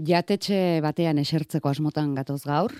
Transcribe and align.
Jatetxe 0.00 0.80
batean 0.80 1.18
esertzeko 1.20 1.68
asmotan 1.68 2.14
gatoz 2.16 2.46
gaur, 2.48 2.72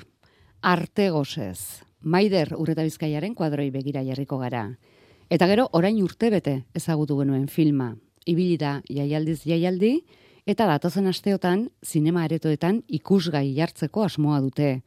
arte 0.65 1.11
gozez, 1.13 1.85
maider 2.01 2.55
urreta 2.57 2.87
bizkaiaren 2.87 3.35
kuadroi 3.37 3.69
begira 3.71 4.01
jarriko 4.01 4.39
gara. 4.41 4.79
Eta 5.29 5.47
gero, 5.47 5.67
orain 5.77 5.99
urte 6.01 6.31
bete 6.33 6.63
ezagutu 6.75 7.19
genuen 7.19 7.49
filma. 7.53 7.91
Ibili 8.25 8.57
da 8.57 8.81
jaialdiz 8.89 9.43
jaialdi, 9.45 10.07
eta 10.47 10.65
datozen 10.67 11.07
asteotan, 11.07 11.69
zinema 11.85 12.25
aretoetan 12.25 12.81
ikusgai 12.89 13.45
jartzeko 13.59 14.07
asmoa 14.07 14.41
dute. 14.41 14.81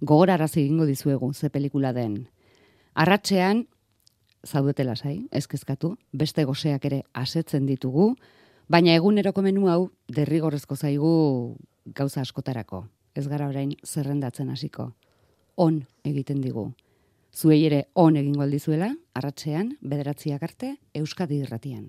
Gogoraraz 0.00 0.56
egingo 0.56 0.86
dizuegu, 0.86 1.34
ze 1.34 1.50
pelikula 1.50 1.92
den. 1.92 2.26
Arratxean, 2.94 3.66
zaudete 4.46 4.84
lasai, 4.84 5.26
ezkezkatu, 5.30 5.98
beste 6.12 6.44
goseak 6.44 6.84
ere 6.88 7.02
asetzen 7.12 7.66
ditugu, 7.66 8.14
Baina 8.66 8.96
eguneroko 8.98 9.42
menu 9.46 9.68
hau 9.70 9.90
derrigorrezko 10.10 10.74
zaigu 10.74 11.10
gauza 11.94 12.24
askotarako. 12.24 12.80
Ez 13.14 13.28
gara 13.30 13.46
orain 13.46 13.76
zerrendatzen 13.86 14.50
hasiko. 14.50 14.88
On 15.56 15.78
egiten 16.04 16.40
digu. 16.42 16.72
Zuei 17.30 17.60
ere 17.68 17.84
on 17.94 18.16
egingo 18.18 18.42
aldizuela, 18.42 18.90
arratsean, 19.14 19.76
bederatziak 19.82 20.42
arte, 20.42 20.74
Euskadi 20.98 21.38
irratian. 21.46 21.86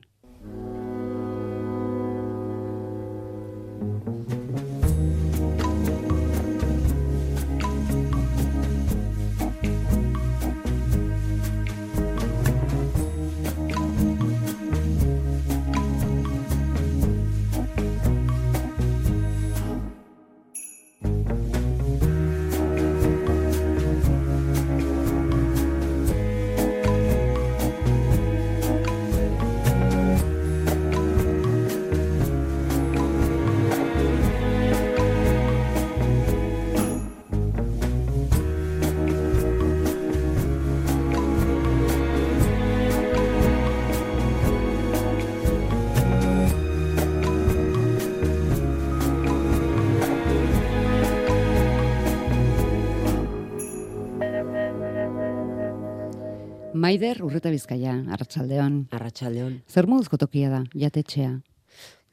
Maider 56.77 57.23
urreta 57.25 57.49
bizkaia, 57.49 57.95
arratsaldeon. 58.13 58.81
Arratsaldeon. 58.93 59.61
Zer 59.65 59.87
moduzko 59.89 60.19
tokia 60.21 60.51
da, 60.51 60.59
jatetxea? 60.77 61.31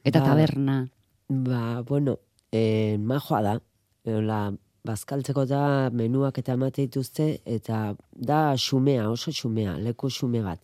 Eta 0.04 0.20
Ba, 0.20 0.26
taberna. 0.30 0.76
Ba, 1.28 1.82
bueno, 1.84 2.16
eh, 2.52 2.96
majoa 2.96 3.42
da. 3.44 3.54
Ola, 4.08 4.40
bazkaltzeko 4.84 5.44
da 5.48 5.90
menuak 5.92 6.38
eta 6.40 6.56
emate 6.56 6.86
dituzte, 6.86 7.28
eta 7.44 7.94
da 8.14 8.40
xumea, 8.56 9.08
oso 9.10 9.32
xumea, 9.32 9.76
leku 9.84 10.08
xume 10.12 10.42
bat. 10.44 10.60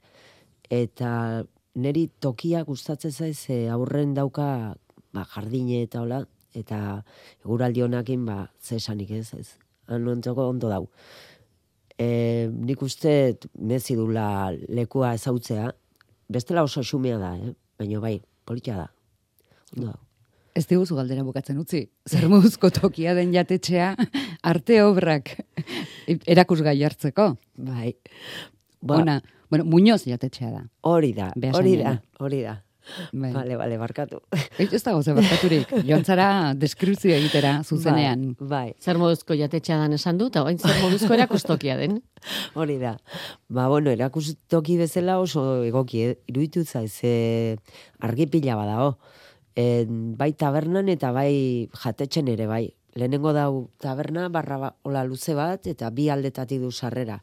Eta 0.70 1.44
neri 1.74 2.08
tokia 2.20 2.64
gustatzen 2.64 3.12
zaiz 3.12 3.48
e, 3.48 3.66
aurren 3.68 4.14
dauka 4.14 4.76
ba, 5.12 5.24
jardine 5.34 5.82
eta 5.86 6.04
hola, 6.04 6.22
eta 6.56 7.02
eguraldi 7.44 7.84
honakin 7.84 8.24
ba, 8.28 8.46
zesanik 8.60 9.10
ez, 9.10 9.32
ez. 9.34 9.48
Han 9.90 10.08
ontzoko 10.08 10.48
ondo 10.48 10.68
dau. 10.70 10.86
E, 12.00 12.48
nik 12.48 12.80
uste 12.82 13.36
mezi 13.60 13.96
dula 13.98 14.50
lekua 14.72 15.12
ezautzea, 15.18 15.68
bestela 16.32 16.64
oso 16.64 16.80
xumea 16.86 17.18
da, 17.20 17.34
eh? 17.36 17.52
baina 17.78 18.00
bai, 18.00 18.14
politia 18.48 18.78
da. 18.78 18.86
Ondo 19.76 19.90
dau. 19.90 19.98
Ez 20.56 20.64
diguzu 20.66 20.96
galdera 20.98 21.22
bukatzen 21.22 21.60
utzi. 21.60 21.84
Zer 22.08 22.26
moduzko 22.28 22.72
tokia 22.74 23.12
den 23.14 23.30
jatetxea 23.34 23.92
arte 24.50 24.80
obrak 24.82 25.36
erakusgai 26.26 26.74
hartzeko. 26.82 27.28
Bai. 27.54 27.92
Ona, 28.88 29.20
bueno, 29.52 29.68
Muñoz 29.68 30.02
jatetxea 30.08 30.50
da. 30.50 30.64
Hori 30.88 31.12
da, 31.14 31.30
hori 31.54 31.76
da, 31.78 31.94
hori 32.18 32.42
da. 32.48 32.56
Bai. 33.12 33.32
Bale, 33.34 33.56
bale, 33.56 33.78
barkatu. 33.80 34.20
Ez 34.58 34.72
ez 34.72 34.82
dago 34.82 35.02
ze 35.02 35.14
barkaturik. 35.14 35.70
Joan 35.88 36.04
zara 36.04 36.54
deskripzio 36.54 37.14
egitera 37.14 37.60
zuzenean. 37.64 38.34
Bai, 38.38 38.48
bai, 38.48 38.74
Zer 38.80 38.98
moduzko 38.98 39.36
jatetxea 39.38 39.78
dan 39.80 39.96
esan 39.96 40.18
du, 40.18 40.30
eta 40.32 40.42
orain 40.44 40.58
zer 40.58 40.76
moduzko 40.82 41.14
erakustokia 41.14 41.76
den. 41.80 42.00
hori 42.60 42.78
da. 42.78 42.96
Ba, 43.48 43.68
bueno, 43.68 43.90
erakustoki 43.90 44.76
bezala 44.80 45.18
oso 45.20 45.62
egoki, 45.66 46.04
eh? 46.08 46.18
iruditu 46.30 46.64
zaiz, 46.64 47.00
e, 47.02 47.56
argi 48.00 48.26
pila 48.30 48.58
badao. 48.58 48.92
E, 49.56 49.86
bai 49.88 50.32
tabernan 50.38 50.88
eta 50.92 51.12
bai 51.16 51.68
jatetxen 51.84 52.30
ere, 52.32 52.46
bai. 52.50 52.66
Lehenengo 52.94 53.32
dau 53.32 53.70
taberna, 53.78 54.28
barra 54.28 54.58
ba, 54.58 54.74
ola 54.82 55.04
luze 55.06 55.34
bat, 55.38 55.66
eta 55.70 55.90
bi 55.94 56.08
aldetatik 56.10 56.62
du 56.62 56.72
sarrera. 56.72 57.20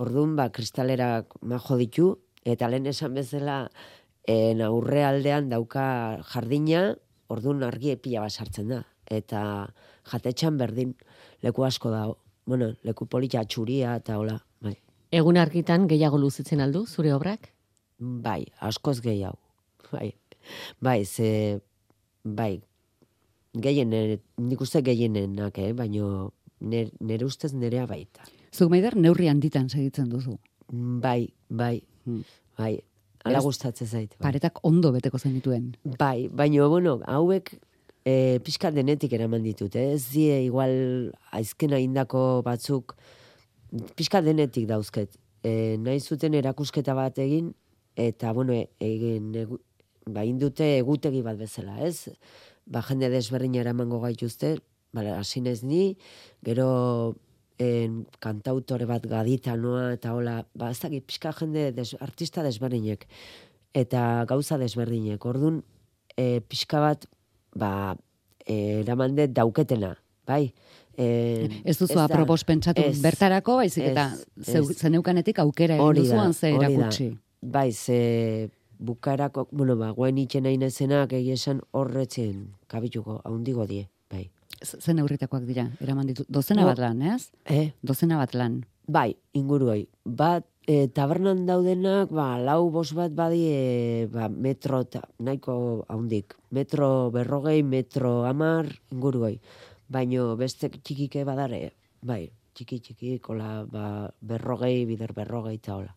Orduan, 0.00 0.36
ba, 0.38 0.50
kristalerak 0.54 1.34
majo 1.42 1.76
ditu, 1.80 2.10
eta 2.46 2.68
lehen 2.70 2.86
esan 2.86 3.16
bezala, 3.18 3.64
en 4.26 4.60
aurre 4.62 5.04
aldean 5.04 5.48
dauka 5.48 6.20
jardina, 6.32 6.96
orduan 7.28 7.62
argi 7.62 7.96
pila 7.96 8.20
bat 8.26 8.32
sartzen 8.32 8.68
da. 8.68 8.82
Eta 9.10 9.72
jatetxan 10.10 10.58
berdin 10.58 10.94
leku 11.42 11.64
asko 11.64 11.90
da. 11.90 12.04
Bueno, 12.46 12.72
leku 12.82 13.06
polita 13.06 13.44
txuria 13.44 13.96
eta 14.00 14.18
hola, 14.18 14.38
bai. 14.60 14.76
Egun 15.12 15.36
argitan 15.36 15.86
gehiago 15.90 16.18
luzitzen 16.18 16.60
aldu, 16.60 16.84
zure 16.86 17.12
obrak? 17.14 17.52
Bai, 17.98 18.44
askoz 18.60 19.00
gehiago. 19.02 19.38
Bai. 19.90 20.12
Bai, 20.80 21.04
ze, 21.04 21.60
bai, 22.24 22.60
gehien, 23.54 23.90
nik 24.38 24.60
uste 24.60 24.82
gehienenak, 24.82 25.58
eh? 25.58 25.72
baino 25.76 26.32
nire, 26.60 26.90
nire 27.00 27.26
ustez 27.26 27.52
nerea 27.52 27.86
baita. 27.86 28.24
Zuk 28.52 28.70
maider 28.70 28.96
neurri 28.96 29.28
handitan 29.28 29.68
segitzen 29.68 30.08
duzu. 30.10 30.38
Bai, 30.70 31.28
bai, 31.48 31.82
Hmm. 32.06 32.22
bai, 32.56 32.78
ala 33.24 33.40
gustatzen 33.44 33.86
zait. 33.86 34.14
Bai. 34.16 34.30
Paretak 34.30 34.60
ondo 34.66 34.92
beteko 34.94 35.18
zenituen. 35.18 35.74
Bai, 35.98 36.28
baina, 36.28 36.68
bueno, 36.68 36.98
hauek 37.06 37.52
e, 38.04 38.40
pixka 38.44 38.70
denetik 38.74 39.12
eraman 39.16 39.44
ditut, 39.44 39.76
eh? 39.76 39.94
ez 39.96 40.04
die 40.12 40.44
igual 40.46 41.10
aizkena 41.36 41.80
indako 41.82 42.42
batzuk 42.46 42.96
pixka 43.96 44.22
denetik 44.24 44.68
dauzket. 44.70 45.16
E, 45.44 45.76
nahi 45.80 46.00
zuten 46.00 46.34
erakusketa 46.36 46.94
bat 46.96 47.18
egin, 47.22 47.52
eta, 47.96 48.32
bueno, 48.36 48.56
e- 48.56 48.68
egin, 48.84 49.32
egu, 49.44 49.60
ba, 50.10 50.24
indute 50.24 50.76
egutegi 50.78 51.22
bat 51.26 51.38
bezala, 51.40 51.78
ez? 51.86 52.10
Ba, 52.70 52.82
jende 52.86 53.10
desberdina 53.12 53.60
eramango 53.62 54.00
gaituzte, 54.02 54.56
bala, 54.96 55.18
hasi 55.20 55.42
naiz 55.44 55.62
ni, 55.64 55.96
gero 56.44 56.70
en, 57.60 58.06
kantautore 58.24 58.86
bat 58.88 59.04
gadita 59.06 59.52
noa, 59.60 59.90
eta 59.98 60.14
hola, 60.16 60.38
ba, 60.56 60.70
ez 60.72 60.78
dakit, 60.80 61.04
pixka 61.06 61.32
jende 61.36 61.70
des, 61.76 61.90
artista 62.00 62.42
desberdinek, 62.46 63.04
eta 63.76 64.24
gauza 64.30 64.56
desberdinek. 64.58 65.24
Orduan, 65.28 65.60
e, 66.16 66.40
pixka 66.40 66.80
bat, 66.80 67.04
ba, 67.54 67.96
e, 68.46 68.80
eraman 68.80 69.14
dut 69.18 69.34
dauketena, 69.36 69.92
bai? 70.26 70.46
E, 70.96 71.06
Ez 71.64 71.76
duzu 71.78 71.94
da- 71.98 72.04
apropos 72.08 72.42
pentsatu 72.44 72.82
ez, 72.82 72.96
bertarako, 73.02 73.56
baizik 73.60 73.84
eta 73.92 74.08
ez, 74.46 74.64
zeneukanetik 74.80 75.38
aukera 75.44 75.76
egin 75.76 75.84
Hori 75.86 76.02
da, 76.02 76.08
duzuan 76.08 76.34
ze 76.34 76.50
da. 76.50 76.56
erakutsi. 76.64 77.10
Bai, 77.40 77.70
ze 77.72 78.50
bukaerako, 78.80 79.48
bueno, 79.52 79.76
ba, 79.76 79.90
guen 79.96 80.18
itxen 80.18 80.44
nahi 80.44 80.56
nazenak 80.60 81.12
egia 81.12 81.34
esan 81.36 81.60
horretzen 81.72 82.54
kabituko, 82.68 83.20
haundigo 83.24 83.66
die, 83.68 83.86
Zen 84.62 84.96
neurritakoak 84.96 85.44
dira, 85.48 85.68
eraman 85.80 86.06
ditu. 86.10 86.24
Dozena 86.28 86.62
No. 86.62 86.68
bat 86.68 86.78
lan, 86.78 87.02
ez? 87.02 87.30
Eh? 87.46 87.72
Dozena 87.82 88.18
bat 88.18 88.34
lan. 88.34 88.64
Bai, 88.86 89.16
inguruoi. 89.32 89.86
Bat, 90.04 90.44
e, 90.66 90.88
tabernan 90.88 91.46
daudenak, 91.46 92.10
ba, 92.10 92.38
lau 92.38 92.70
bos 92.70 92.92
bat 92.92 93.12
badie, 93.14 94.06
ba, 94.12 94.28
metro, 94.28 94.84
ta, 94.84 95.00
nahiko 95.18 95.84
haundik. 95.88 96.34
Metro 96.50 97.10
berrogei, 97.10 97.62
metro 97.62 98.24
amar, 98.26 98.66
inguruoi. 98.92 99.40
Baino 99.88 100.36
beste 100.36 100.68
txikike 100.68 101.24
badare, 101.24 101.72
bai, 102.02 102.30
txiki 102.54 102.80
txiki, 102.80 103.18
kola, 103.20 103.64
ba, 103.64 104.10
berrogei, 104.20 104.84
bider 104.86 105.12
berrogei 105.14 105.54
eta 105.54 105.76
hola. 105.76 105.94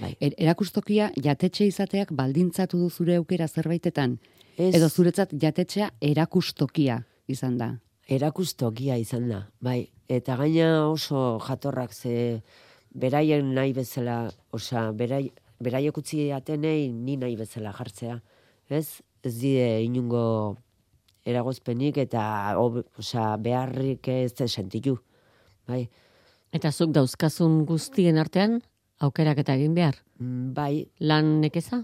Bai. 0.00 0.16
Er, 0.20 0.32
erakustokia 0.38 1.10
jatetxe 1.22 1.66
izateak 1.66 2.10
baldintzatu 2.12 2.78
du 2.78 2.88
zure 2.90 3.16
aukera 3.16 3.46
zerbaitetan. 3.46 4.18
Ez, 4.56 4.74
Edo 4.74 4.88
zuretzat 4.88 5.34
jatetxea 5.38 5.90
erakustokia 6.00 7.02
izan 7.28 7.58
da. 7.58 7.68
Erakustokia 8.06 8.96
izan 9.02 9.28
da, 9.30 9.42
bai. 9.60 9.86
Eta 10.08 10.36
gaina 10.38 10.86
oso 10.88 11.38
jatorrak 11.42 11.92
ze 11.92 12.42
beraien 12.94 13.54
nahi 13.54 13.72
bezala, 13.74 14.30
osea, 14.54 14.92
berai, 14.92 15.32
beraiek 15.60 15.98
utzi 15.98 16.30
atenei 16.32 16.92
ni 16.92 17.16
nahi 17.16 17.36
bezala 17.36 17.72
jartzea. 17.74 18.20
Ez? 18.70 19.02
Ez 19.26 19.34
die 19.40 19.82
inungo 19.82 20.56
eragozpenik 21.26 21.98
eta 21.98 22.54
ob, 22.60 22.84
osea, 22.98 23.36
beharrik 23.42 24.08
ez 24.08 24.32
sentitu. 24.46 24.96
Bai, 25.66 25.88
Eta 26.54 26.70
zuk 26.72 26.92
dauzkazun 26.94 27.64
guztien 27.68 28.16
artean, 28.22 28.60
aukerak 29.02 29.42
eta 29.42 29.56
egin 29.58 29.74
behar. 29.76 29.98
Mm, 30.22 30.52
bai, 30.56 30.86
Lan 31.00 31.40
nekeza? 31.42 31.82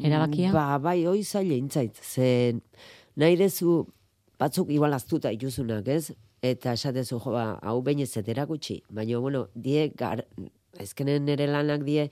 Erabakia? 0.00 0.52
Ba, 0.54 0.78
bai, 0.82 1.04
hoi 1.06 1.22
zaila 1.22 1.54
intzait. 1.54 1.98
Ze 2.00 2.56
nahi 3.20 3.36
dezu 3.36 3.82
batzuk 4.42 4.70
igual 4.74 4.94
aztuta 4.96 5.32
ituzunak, 5.34 5.88
ez? 5.88 6.12
Eta 6.42 6.74
esatezu, 6.74 7.20
jo, 7.22 7.32
ba, 7.34 7.46
hau 7.62 7.80
behin 7.86 8.02
ez 8.02 8.12
gutxi. 8.46 8.82
Baina, 8.90 9.18
bueno, 9.18 9.48
die, 9.54 9.92
gar, 9.96 10.24
ezkenen 10.78 11.24
nire 11.24 11.46
lanak 11.46 11.84
die, 11.86 12.10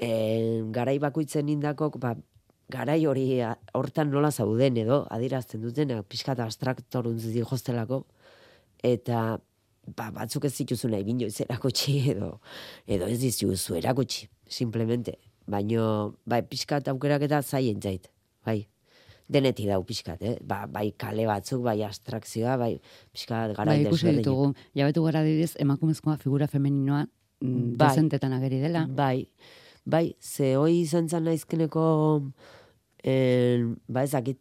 e, 0.00 0.10
garai 0.72 0.98
bakoitzen 0.98 1.48
indakok, 1.48 1.98
ba, 2.00 2.14
garai 2.70 3.04
hori 3.06 3.26
hortan 3.74 4.10
nola 4.10 4.30
zauden 4.30 4.78
edo, 4.80 5.04
adirazten 5.10 5.60
dutena, 5.60 6.02
pixka 6.02 6.32
eta 6.32 6.46
abstraktoruntz 6.46 7.26
jostelako, 7.36 8.04
eta 8.82 9.38
ba, 9.96 10.10
batzuk 10.14 10.46
ez 10.48 10.54
zituzu 10.54 10.88
nahi 10.88 11.04
binoiz 11.04 11.40
erakutsi 11.44 11.98
edo, 12.14 12.38
edo 12.86 13.10
ez 13.10 13.18
dizuzu 13.20 13.76
erakutsi, 13.80 14.28
simplemente. 14.48 15.18
Baino, 15.50 16.16
bai, 16.26 16.42
pixkat 16.46 16.88
aukerak 16.92 17.26
eta 17.26 17.42
zaien 17.42 17.80
zait, 17.82 18.06
bai. 18.46 18.62
Denetik 19.30 19.68
dau 19.70 19.80
pixkat, 19.86 20.22
eh? 20.26 20.36
Ba, 20.42 20.64
bai 20.66 20.90
kale 20.98 21.26
batzuk, 21.28 21.62
bai 21.62 21.78
abstrakzioa, 21.86 22.56
bai 22.58 22.72
pixkat 23.14 23.54
gara 23.54 23.70
Bai, 23.70 23.84
ikusi 23.84 24.10
ditugu. 24.16 24.50
Jabetu 24.74 25.04
gara 25.06 25.22
didez, 25.22 25.52
emakumezkoa 25.62 26.16
figura 26.18 26.48
femeninoa 26.50 27.04
mm, 27.06 27.76
Bai. 27.78 27.88
dezentetan 27.88 28.34
ageri 28.34 28.58
dela. 28.64 28.86
Bai, 28.90 29.28
bai, 29.86 30.16
ze 30.18 30.56
hoi 30.58 30.80
izan 30.80 31.08
zan 31.08 31.28
naizkeneko, 31.30 31.84
en, 33.04 33.76
ba 33.86 34.02
ezakit, 34.08 34.40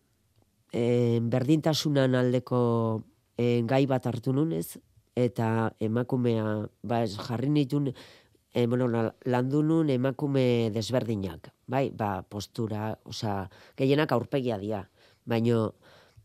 en, 0.74 1.30
berdintasunan 1.30 2.18
aldeko 2.18 2.62
en, 3.38 3.70
gai 3.70 3.86
bat 3.90 4.10
hartu 4.10 4.34
nunez, 4.34 4.80
eta 5.20 5.70
emakumea, 5.84 6.66
ba 6.82 7.04
ez, 7.06 7.14
jarri 7.20 7.52
nitun, 7.54 7.94
e, 8.60 8.68
bueno, 8.68 8.88
la- 8.92 9.14
landu 9.26 9.62
nun 9.64 9.90
emakume 9.90 10.70
desberdinak, 10.76 11.52
bai, 11.68 11.90
ba, 11.96 12.22
postura, 12.28 12.98
osea, 13.06 13.50
gehienak 13.78 14.12
aurpegia 14.12 14.58
dira, 14.60 14.84
baino, 15.26 15.74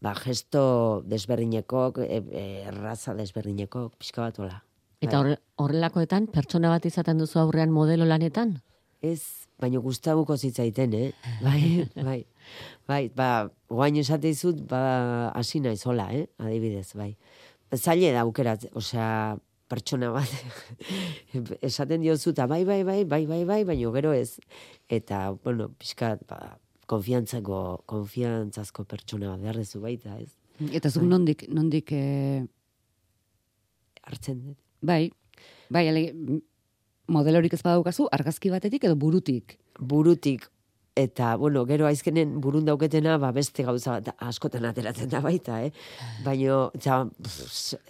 ba, 0.01 0.15
gesto 0.19 1.03
desberdinekok, 1.07 1.99
e, 2.03 2.19
e, 2.31 2.45
erraza 2.69 3.15
desberdinekok, 3.15 3.95
pixka 3.99 4.23
bat 4.27 4.39
hola. 4.43 4.61
Eta 5.05 5.21
horre- 5.21 5.41
horrelakoetan, 5.61 6.27
pertsona 6.33 6.71
bat 6.73 6.85
izaten 6.89 7.19
duzu 7.21 7.39
aurrean 7.43 7.71
modelo 7.71 8.05
lanetan? 8.09 8.59
Ez, 9.05 9.47
baino 9.61 9.81
gustabuko 9.85 10.37
zitzaiten, 10.37 10.95
eh? 10.97 11.11
Bai, 11.45 11.89
bai. 11.95 12.21
Bai, 12.89 13.09
ba, 13.17 13.51
guain 13.69 13.97
esate 14.01 14.29
dizut, 14.33 14.61
ba, 14.69 15.31
hasi 15.37 15.61
naizola, 15.61 16.11
eh? 16.13 16.27
Adibidez, 16.39 16.95
bai. 16.97 17.15
Zaile 17.75 18.13
da 18.15 18.23
aukerat, 18.25 18.65
osea, 18.79 19.37
pertsona 19.71 20.11
bat 20.15 20.31
esaten 21.69 22.05
diozu 22.05 22.33
eta 22.35 22.47
bai, 22.51 22.63
bai, 22.69 22.83
bai, 22.85 23.03
bai, 23.05 23.25
bai, 23.27 23.43
bai, 23.49 23.61
baino 23.65 23.93
gero 23.95 24.13
ez. 24.13 24.39
Eta, 24.93 25.31
bueno, 25.45 25.71
pixkat, 25.81 26.25
ba, 26.29 26.57
konfiantzako, 26.91 27.61
konfiantzazko 27.91 28.85
pertsona 28.89 29.33
bat 29.33 29.45
behar 29.45 29.61
dezu 29.63 29.81
baita, 29.85 30.19
ez? 30.21 30.33
Eta 30.71 30.91
zuk 30.91 31.07
nondik, 31.09 31.49
nondik, 31.51 31.93
eh, 31.93 32.45
Hartzen 34.05 34.41
dut. 34.43 34.59
bai, 34.85 35.11
bai, 35.73 35.89
ale, 35.89 36.03
modelorik 37.09 37.55
ez 37.57 37.63
badaukazu, 37.63 38.09
argazki 38.13 38.51
batetik 38.53 38.85
edo 38.85 38.97
burutik. 38.97 39.59
burutik 39.81 40.51
eta 40.95 41.35
bueno, 41.37 41.65
gero 41.67 41.87
aizkenen 41.87 42.41
burun 42.41 42.65
dauketena 42.69 43.17
ba 43.19 43.33
beste 43.35 43.65
gauza 43.67 43.99
bat 43.99 44.15
askotan 44.23 44.65
ateratzen 44.69 45.11
da 45.11 45.21
baita, 45.21 45.61
eh. 45.67 45.73
Baino, 46.25 46.71
ja, 46.79 47.01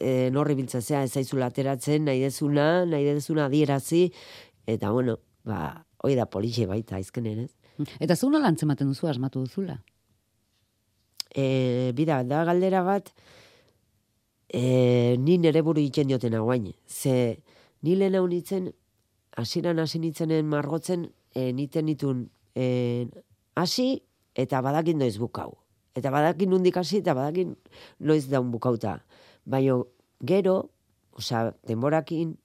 e, 0.01 0.31
norri 0.33 0.57
biltzatzea 0.57 1.03
ez 1.05 1.13
zaizula 1.13 1.51
ateratzen, 1.53 2.07
nahi 2.09 2.23
dezuna, 2.25 2.87
nahi 2.89 3.05
dezuna 3.05 3.47
adierazi 3.51 4.07
eta 4.67 4.91
bueno, 4.91 5.19
ba 5.45 5.85
hoi 6.05 6.15
da 6.17 6.25
polixe 6.27 6.67
baita 6.67 6.97
aizkenen, 6.97 7.45
ez? 7.45 7.53
Eta 8.01 8.17
zu 8.17 8.31
nola 8.31 8.49
antzematen 8.49 8.89
duzu 8.89 9.09
asmatu 9.11 9.45
duzula? 9.45 9.77
E, 11.35 11.93
bida, 11.97 12.23
da 12.25 12.45
galdera 12.49 12.85
bat, 12.87 13.11
e, 14.49 15.17
ni 15.19 15.37
nere 15.43 15.61
buru 15.67 15.83
egiten 15.83 16.09
diotena 16.09 16.41
guain. 16.41 16.71
Ze, 16.89 17.43
ni 17.83 17.97
lehen 17.99 18.17
hau 18.17 18.25
nitzen, 18.31 18.71
hasieran 19.37 19.83
hasi 19.83 19.99
nitzenen 19.99 20.47
margotzen, 20.49 21.11
e, 21.35 21.51
niten 21.53 21.91
nitun 21.91 22.29
hasi 23.55 24.03
eta 24.35 24.61
badakin 24.63 24.99
noiz 24.99 25.19
bukau. 25.19 25.55
Eta 25.95 26.11
badakin 26.11 26.51
nundik 26.51 26.77
hasi 26.77 26.99
eta 27.03 27.15
badakin 27.15 27.55
noiz 28.01 28.27
daun 28.31 28.51
bukauta. 28.51 29.01
Baina 29.47 29.83
gero, 30.25 30.71
osea, 31.13 31.53
denborakin, 31.69 32.37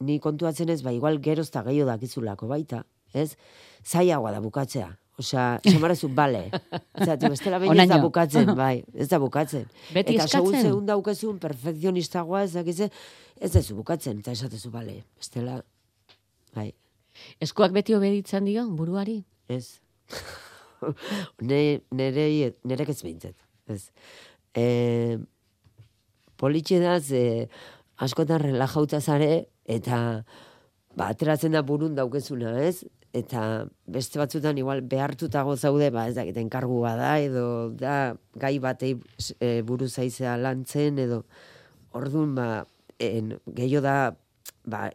ni 0.00 0.18
kontuatzen 0.20 0.72
ez, 0.72 0.82
ba, 0.82 0.92
igual 0.92 1.20
geroz 1.22 1.48
eta 1.48 1.62
gehiago 1.68 1.90
dakizulako 1.90 2.48
baita, 2.50 2.84
ez? 3.14 3.36
Zaiagoa 3.84 4.32
da 4.32 4.40
bukatzea. 4.40 4.88
Osea, 5.20 5.60
samarazu, 5.68 6.08
bale. 6.20 6.48
Zati, 6.96 7.28
bestela 7.28 7.60
behin 7.60 7.84
ez 7.84 7.88
da 7.88 8.00
bukatzen, 8.02 8.54
bai, 8.62 8.82
ez 8.94 9.08
da 9.12 9.20
bukatzen. 9.20 9.66
Beti 9.94 10.16
eta 10.16 10.28
segun 10.28 10.56
segun 10.56 10.86
daukezun 10.88 11.40
perfekzionistagoa 11.42 12.44
ez 12.48 12.54
dakize, 12.56 12.90
ez 13.40 13.52
dezu 13.52 13.76
bukatzen, 13.76 14.24
eta 14.24 14.32
esatezu, 14.36 14.72
bale, 14.72 15.02
bestela, 15.20 15.60
bai, 16.56 16.70
Eskuak 17.44 17.74
beti 17.74 17.94
obeditzen 17.96 18.46
dio, 18.48 18.64
buruari? 18.76 19.20
Ez. 19.50 19.80
ne, 21.50 21.80
nere, 21.94 22.26
nerek 22.64 22.94
ez 22.94 23.00
behintzat, 23.02 23.36
ez. 23.70 23.82
E, 24.56 25.18
politxe 26.40 26.80
da, 26.82 26.96
ze 27.00 27.48
askotan 28.00 28.40
relajauta 28.42 29.00
zare, 29.00 29.50
eta 29.68 30.00
ba, 30.96 31.10
ateratzen 31.10 31.54
da 31.56 31.62
burun 31.66 31.94
daukezuna, 31.98 32.56
ez? 32.64 32.82
Eta 33.16 33.66
beste 33.90 34.20
batzutan 34.20 34.58
igual 34.58 34.84
behartutago 34.86 35.56
zaude, 35.56 35.90
ba, 35.90 36.06
ez 36.08 36.14
dakiten 36.16 36.50
kargua 36.50 36.94
da, 36.98 37.14
edo 37.18 37.70
da 37.76 38.14
gai 38.38 38.56
batei 38.62 38.94
e, 39.38 39.60
buru 39.66 39.88
zaizea 39.90 40.36
lantzen, 40.38 41.00
edo 41.02 41.24
orduan, 41.98 42.36
ba, 42.38 42.48
en, 43.02 43.34
gehiago 43.46 43.82
da, 43.84 43.96
ba, 44.70 44.86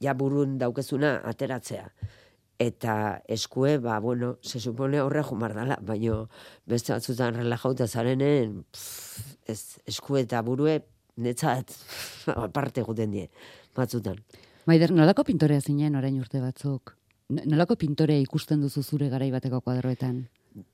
ja 0.00 0.16
burun 0.16 0.56
daukezuna 0.58 1.18
ateratzea. 1.28 1.90
Eta 2.60 3.22
eskue, 3.32 3.78
ba, 3.80 3.98
bueno, 4.04 4.34
se 4.42 4.60
supone 4.60 5.00
horre 5.00 5.22
jumar 5.24 5.54
dala, 5.56 5.78
baino 5.80 6.26
beste 6.68 6.92
batzutan 6.92 7.38
relajauta 7.38 7.86
zarenen, 7.88 8.66
pff, 8.70 9.36
ez, 9.48 9.60
eskue 9.88 10.26
eta 10.26 10.42
burue, 10.44 10.82
netzat, 11.16 11.72
aparte 12.36 12.84
guten 12.84 13.16
die, 13.16 13.30
batzutan. 13.76 14.20
Maider, 14.68 14.92
nolako 14.92 15.24
pintorea 15.24 15.64
zinen 15.64 15.96
orain 15.96 16.20
urte 16.20 16.42
batzuk? 16.44 16.98
Nolako 17.30 17.78
pintorea 17.80 18.20
ikusten 18.20 18.60
duzu 18.60 18.84
zure 18.84 19.08
garai 19.08 19.30
bateko 19.32 19.62
kuadroetan? 19.64 20.26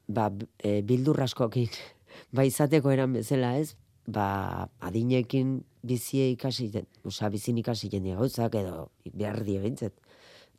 ba, 0.08 0.30
e, 0.58 0.80
bildur 0.82 1.20
askokin, 1.22 1.70
ba 2.36 2.44
izateko 2.46 2.92
eran 2.92 3.16
bezala 3.16 3.56
ez, 3.60 3.74
ba 4.06 4.68
adinekin 4.86 5.60
bizie 5.86 6.30
ikasi, 6.34 6.70
osea 7.06 7.30
bizin 7.30 7.58
ikasi 7.62 7.90
jende 7.90 8.14
gauzak 8.18 8.54
edo 8.58 8.90
behar 9.12 9.42
die 9.46 9.58
behintzat. 9.62 9.94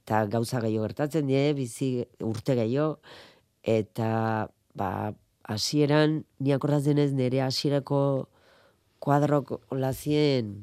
Eta 0.07 0.21
gauza 0.31 0.61
gehiago 0.63 0.85
gertatzen 0.85 1.27
die, 1.27 1.51
bizi 1.51 1.87
urte 2.23 2.53
gehiago, 2.55 3.01
eta 3.67 4.47
ba 4.79 5.11
hasieran 5.51 6.21
ni 6.39 6.53
akordatzen 6.55 7.01
ez 7.03 7.09
nire 7.11 7.41
hasierako 7.43 7.99
kuadrok 9.03 9.51
olazien 9.75 10.53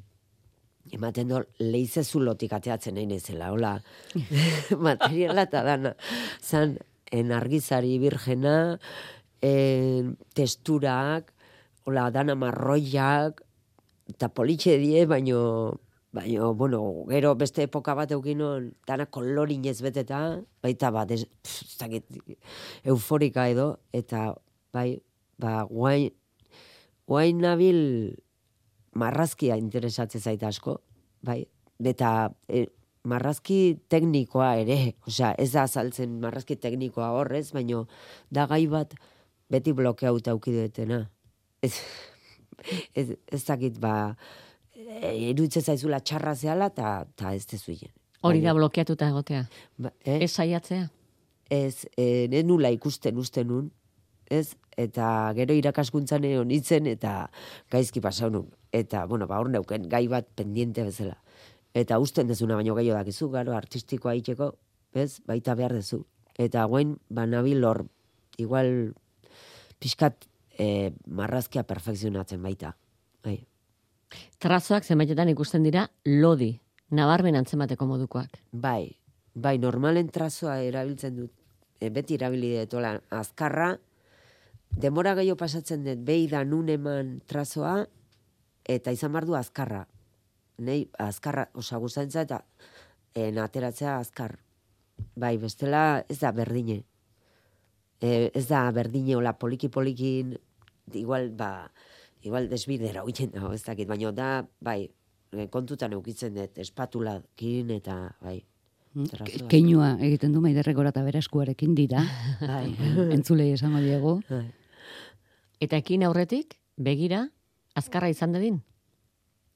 ematen 0.97 1.29
do 1.29 1.43
leize 1.61 2.07
zulotik 2.09 2.57
ateatzen 2.57 2.97
nahi 2.97 3.05
nezela, 3.11 3.53
hola, 3.53 3.75
materiala 4.89 5.45
eta 5.45 5.61
dana. 5.69 5.93
Zan, 6.41 6.79
en 7.13 7.37
argizari 7.37 7.99
virgena, 8.01 8.79
en 9.45 10.15
testurak, 10.33 11.35
hola, 11.85 12.09
dana 12.17 12.33
marroiak, 12.33 13.45
eta 14.09 14.33
politxe 14.33 14.81
die, 14.81 15.05
baino, 15.05 15.43
baino, 16.15 16.55
bueno, 16.55 17.05
gero 17.11 17.35
beste 17.35 17.65
epoka 17.67 17.95
bat 17.99 18.13
eukinon, 18.15 18.71
dana 18.87 19.07
kolorinez 19.11 19.81
beteta, 19.83 20.21
baita 20.63 20.93
bat, 20.95 21.11
ez, 21.11 21.25
dakit, 21.81 22.07
euforika 22.87 23.49
edo, 23.51 23.67
eta 23.93 24.29
bai, 24.75 25.03
ba, 25.43 25.65
guain, 25.67 26.15
guain 27.11 27.43
nabil 27.43 27.81
marrazkia 28.95 29.59
interesatzen 29.59 30.23
zaita 30.23 30.53
asko, 30.55 30.79
bai, 31.27 31.41
eta 31.83 32.31
e, 32.47 32.69
marrazki 33.11 33.59
teknikoa 33.91 34.55
ere, 34.63 34.79
osea, 35.11 35.35
ez 35.35 35.51
da 35.57 35.67
azaltzen 35.67 36.21
marrazki 36.23 36.55
teknikoa 36.63 37.11
horrez, 37.19 37.49
baino 37.57 37.89
da 38.31 38.47
gai 38.47 38.63
bat 38.71 38.95
beti 39.51 39.75
blokeauta 39.75 40.39
aukidetena. 40.39 41.09
Ez, 41.59 41.75
ez, 42.95 43.09
ez 43.35 43.45
dakit, 43.51 43.83
ba, 43.83 44.15
iruditzen 44.85 45.63
zaizula 45.63 46.01
txarra 46.01 46.35
zehala, 46.35 46.71
eta 46.73 47.07
ta 47.17 47.35
ez 47.35 47.47
tezuien. 47.47 47.93
Hori 48.25 48.41
da 48.41 48.55
blokeatuta 48.57 49.09
egotea. 49.13 49.47
Ba, 49.77 49.93
eh? 50.05 50.23
Ez 50.25 50.33
saiatzea. 50.33 50.89
ez, 51.51 51.87
e, 51.97 52.27
ez 52.33 52.45
nula 52.45 52.71
ikusten 52.73 53.19
uste 53.21 53.45
nun, 53.45 53.71
ez, 54.31 54.55
Eta 54.77 55.07
gero 55.37 55.55
irakaskuntzan 55.55 56.25
egon 56.27 56.49
nintzen, 56.51 56.89
eta 56.91 57.29
gaizki 57.71 58.03
pasau 58.03 58.31
nun. 58.31 58.49
Eta, 58.75 59.05
bueno, 59.11 59.29
ba, 59.31 59.39
hor 59.39 59.51
neuken, 59.53 59.89
gai 59.91 60.07
bat 60.11 60.27
pendiente 60.35 60.83
bezala. 60.83 61.21
Eta 61.75 61.99
usten 62.03 62.31
dezuna 62.31 62.59
baino 62.59 62.75
gehiago 62.79 62.99
dakizu, 62.99 63.31
garo, 63.31 63.55
artistikoa 63.55 64.15
itxeko, 64.19 64.51
bez, 64.95 65.21
baita 65.27 65.55
behar 65.59 65.77
dezu. 65.79 66.05
Eta 66.39 66.67
guen, 66.71 66.97
ba, 67.09 67.27
nabil 67.31 67.63
hor, 67.67 67.85
igual, 68.39 68.95
pixkat, 69.79 70.27
e, 70.59 70.93
marrazkia 71.07 71.67
perfekzionatzen 71.67 72.43
baita. 72.43 72.75
Bai. 73.25 73.39
Trazoak 74.43 74.85
zenbaitetan 74.85 75.31
ikusten 75.33 75.65
dira 75.65 75.87
lodi, 76.07 76.53
nabarmen 76.95 77.37
antzemateko 77.39 77.87
modukoak. 77.89 78.39
Bai, 78.53 78.93
bai, 79.35 79.57
normalen 79.59 80.11
trazoa 80.13 80.59
erabiltzen 80.63 81.17
dut, 81.17 81.33
e, 81.81 81.91
beti 81.91 82.19
erabili 82.19 82.53
detola 82.59 82.95
azkarra, 83.11 83.75
demora 84.71 85.15
gehiago 85.19 85.39
pasatzen 85.41 85.85
dut, 85.87 86.05
behi 86.07 86.29
da 86.31 86.45
nun 86.45 86.71
eman 86.73 87.19
trazoa, 87.31 87.77
eta 88.65 88.95
izan 88.95 89.13
behar 89.13 89.29
du 89.29 89.37
azkarra. 89.39 89.85
Nei, 90.65 90.85
azkarra, 91.03 91.49
osa 91.59 91.81
guztantza 91.83 92.23
eta 92.25 92.41
en, 93.15 93.39
ateratzea 93.43 93.99
azkar. 93.99 94.39
Bai, 95.19 95.37
bestela 95.39 96.05
ez 96.09 96.21
da 96.21 96.31
berdine. 96.35 96.83
E, 98.01 98.31
ez 98.35 98.47
da 98.49 98.67
berdine, 98.75 99.17
hola, 99.17 99.35
poliki-polikin, 99.39 100.35
igual, 100.93 101.31
ba, 101.35 101.71
igual 102.25 102.49
desbidera 102.49 103.05
huitzen 103.05 103.31
dago, 103.35 103.53
ez 103.53 103.63
dakit, 103.63 103.89
baina 103.89 104.11
da, 104.13 104.33
bai, 104.61 104.91
e, 105.33 105.47
kontutan 105.53 105.93
eukitzen 105.93 106.35
dut, 106.35 106.59
espatulakin 106.65 107.71
eta, 107.77 107.99
bai, 108.25 108.41
Mm, 108.95 109.11
Trazoa. 109.11 109.49
Keinua 109.51 109.89
egiten 110.07 110.35
du 110.35 110.41
maiderrek 110.43 110.77
gora 110.79 110.93
eta 110.95 111.03
bere 111.03 111.19
eskuarekin 111.19 111.75
dira. 111.75 112.05
bai. 112.53 112.69
Entzulei 113.15 113.51
esango 113.57 113.81
diegu. 113.83 114.21
bai. 114.29 114.47
Eta 115.65 115.81
ekin 115.83 116.05
aurretik, 116.07 116.55
begira, 116.79 117.25
azkarra 117.75 118.11
izan 118.13 118.33
dadin. 118.37 118.63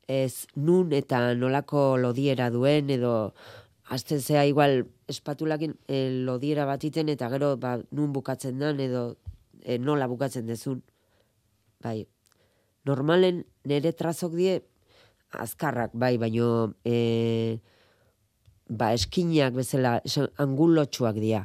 ez 0.08 0.46
nun 0.56 0.92
eta 0.96 1.34
nolako 1.36 1.98
lodiera 2.00 2.46
duen 2.48 2.88
edo 2.88 3.34
hasten 3.92 4.22
zea 4.24 4.46
igual 4.48 4.86
espatulakin 5.06 5.74
e, 5.86 6.08
lodiera 6.24 6.64
bat 6.64 6.84
iten 6.84 7.10
eta 7.12 7.28
gero 7.28 7.58
ba, 7.60 7.74
nun 7.90 8.14
bukatzen 8.14 8.58
dan 8.58 8.80
edo 8.80 9.18
e, 9.60 9.76
nola 9.78 10.08
bukatzen 10.08 10.46
dezun. 10.46 10.80
Bai, 11.84 12.06
normalen 12.88 13.44
nire 13.68 13.92
trazok 13.96 14.34
die 14.38 14.58
azkarrak, 15.36 15.92
bai, 15.92 16.16
baino 16.20 16.74
e, 16.88 17.58
ba, 18.68 18.92
eskinak 18.96 19.56
bezala 19.56 19.98
esan, 20.08 20.30
angulotxuak 20.40 21.18
dira. 21.20 21.44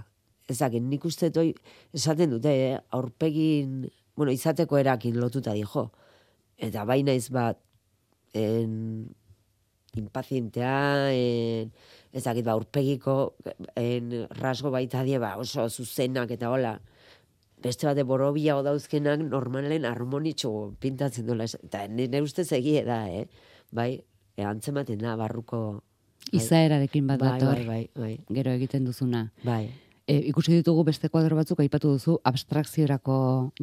Ezakit, 0.52 0.84
nik 0.84 1.04
uste 1.08 1.30
toi 1.36 1.50
esaten 1.96 2.34
dute, 2.36 2.52
eh, 2.52 2.80
aurpegin, 2.96 3.84
bueno, 4.16 4.32
izateko 4.32 4.80
erakin 4.80 5.20
lotuta 5.20 5.56
dijo. 5.56 5.90
Eta 6.60 6.84
bai 6.88 7.02
naiz 7.04 7.30
bat, 7.34 7.60
en, 8.38 9.08
impazientea, 10.00 11.12
en, 11.14 11.72
ezakit, 12.14 12.46
ba, 12.46 12.58
aurpegiko 12.58 13.36
en, 13.80 14.12
rasgo 14.40 14.72
baita 14.74 15.04
die, 15.08 15.20
ba, 15.20 15.36
oso 15.42 15.70
zuzenak 15.70 16.32
eta 16.36 16.52
hola. 16.52 16.78
Beste 17.64 17.88
bate 17.88 18.04
borobia 18.04 18.58
dauzkenak 18.66 19.22
normalen 19.24 19.86
harmonitxo 19.88 20.74
pintatzen 20.84 21.26
dola. 21.30 21.46
Eta 21.48 21.86
nire 21.88 22.22
ustez 22.22 22.50
egie 22.58 22.84
da, 22.84 23.06
eh? 23.08 23.28
Bai, 23.72 24.04
e, 24.36 24.44
antzematen 24.44 25.00
da, 25.00 25.16
barruko... 25.20 25.82
Bai. 26.24 26.40
Izaerarekin 26.40 27.08
bat 27.08 27.20
bai, 27.20 27.32
dator, 27.40 27.60
bai, 27.68 27.82
bai, 27.96 28.02
bai, 28.18 28.36
gero 28.36 28.52
egiten 28.56 28.86
duzuna. 28.88 29.26
bai. 29.44 29.70
E, 30.04 30.18
ikusi 30.28 30.52
ditugu 30.58 30.82
beste 30.84 31.08
kuadro 31.08 31.38
batzuk 31.38 31.62
aipatu 31.64 31.94
duzu 31.94 32.18
abstrakziorako 32.28 33.14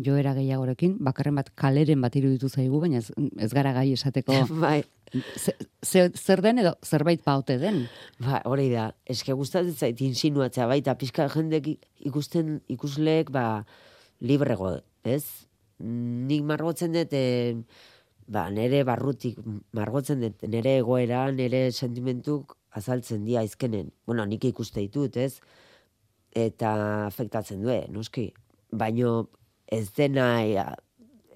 joera 0.00 0.32
gehiagorekin, 0.32 0.94
bakarren 1.04 1.36
bat 1.36 1.50
kaleren 1.54 2.00
bat 2.00 2.14
iruditu 2.16 2.48
zaigu, 2.48 2.80
baina 2.80 3.02
ez, 3.02 3.10
ez 3.36 3.50
gara 3.52 3.74
gai 3.76 3.90
esateko 3.92 4.32
bai, 4.62 4.78
ze, 5.36 5.52
ze- 5.84 6.06
zer 6.16 6.40
den 6.40 6.62
edo 6.62 6.72
zerbait 6.84 7.20
paute 7.24 7.58
den. 7.60 7.82
Ba, 8.24 8.40
hori 8.48 8.70
da, 8.72 8.86
eske 9.04 9.36
gustatzen 9.36 9.76
zait 9.76 10.00
insinuatzea 10.00 10.64
baita 10.70 10.94
pizka 10.96 11.28
jendek 11.28 11.74
ikusten 12.08 12.62
ikusleek 12.72 13.28
ba 13.36 13.64
librego, 14.20 14.76
ez? 15.04 15.24
Nik 15.80 16.44
margotzen 16.44 16.92
dut 16.94 17.14
eh, 17.16 17.56
ba 18.30 18.46
nere 18.52 18.84
barrutik 18.86 19.40
margotzen 19.76 20.20
dut 20.22 20.44
nere 20.48 20.76
egoera, 20.82 21.26
nere 21.32 21.70
sentimentuk 21.72 22.56
azaltzen 22.76 23.24
dia 23.24 23.42
izkenen. 23.42 23.90
Bueno, 24.06 24.26
nik 24.28 24.44
ikuste 24.44 24.80
ditut, 24.84 25.16
ez? 25.16 25.40
Eta 26.36 27.06
afektatzen 27.08 27.64
du, 27.64 27.72
noski. 27.90 28.28
Baino 28.70 29.30
ez 29.66 29.88
dena 29.96 30.28
ea, 30.44 30.68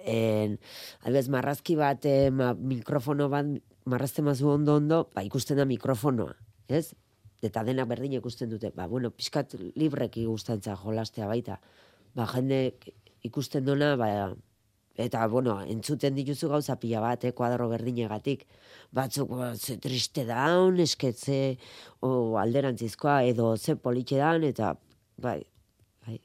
en, 0.05 0.59
adibidez, 1.01 1.27
marrazki 1.33 1.75
bat, 1.79 2.05
eh, 2.05 2.29
ma, 2.31 2.53
mikrofono 2.53 3.27
bat, 3.31 3.49
marrazten 3.85 4.25
mazu 4.25 4.49
ondo 4.49 4.77
ondo, 4.79 5.01
ba, 5.15 5.23
ikusten 5.25 5.57
da 5.59 5.65
mikrofonoa, 5.65 6.35
ez? 6.67 6.93
Eta 7.45 7.63
dena 7.67 7.85
berdin 7.85 8.15
ikusten 8.17 8.49
dute. 8.49 8.71
Ba, 8.75 8.87
bueno, 8.87 9.11
pixkat 9.11 9.57
libreki 9.75 10.25
gustantza 10.25 10.77
jolastea 10.79 11.27
baita. 11.29 11.59
Ba, 12.15 12.27
jende 12.31 12.59
ikusten 13.27 13.65
dona, 13.65 13.95
ba, 13.99 14.09
eta, 14.95 15.25
bueno, 15.27 15.57
entzuten 15.61 16.15
dituzu 16.15 16.49
gauza 16.49 16.77
pila 16.79 17.01
bat, 17.03 17.25
eh, 17.27 17.33
kuadro 17.35 17.67
berdinegatik. 17.69 18.45
Batzuk, 18.95 19.33
ba, 19.35 19.53
ze 19.55 19.77
triste 19.83 20.23
daun, 20.25 20.79
esketze, 20.79 21.57
o 21.99 22.37
alderantzizkoa, 22.39 23.23
edo 23.27 23.55
ze 23.57 23.75
politxe 23.75 24.21
daun, 24.21 24.47
eta, 24.47 24.75
bai, 25.17 25.41
bai, 26.05 26.19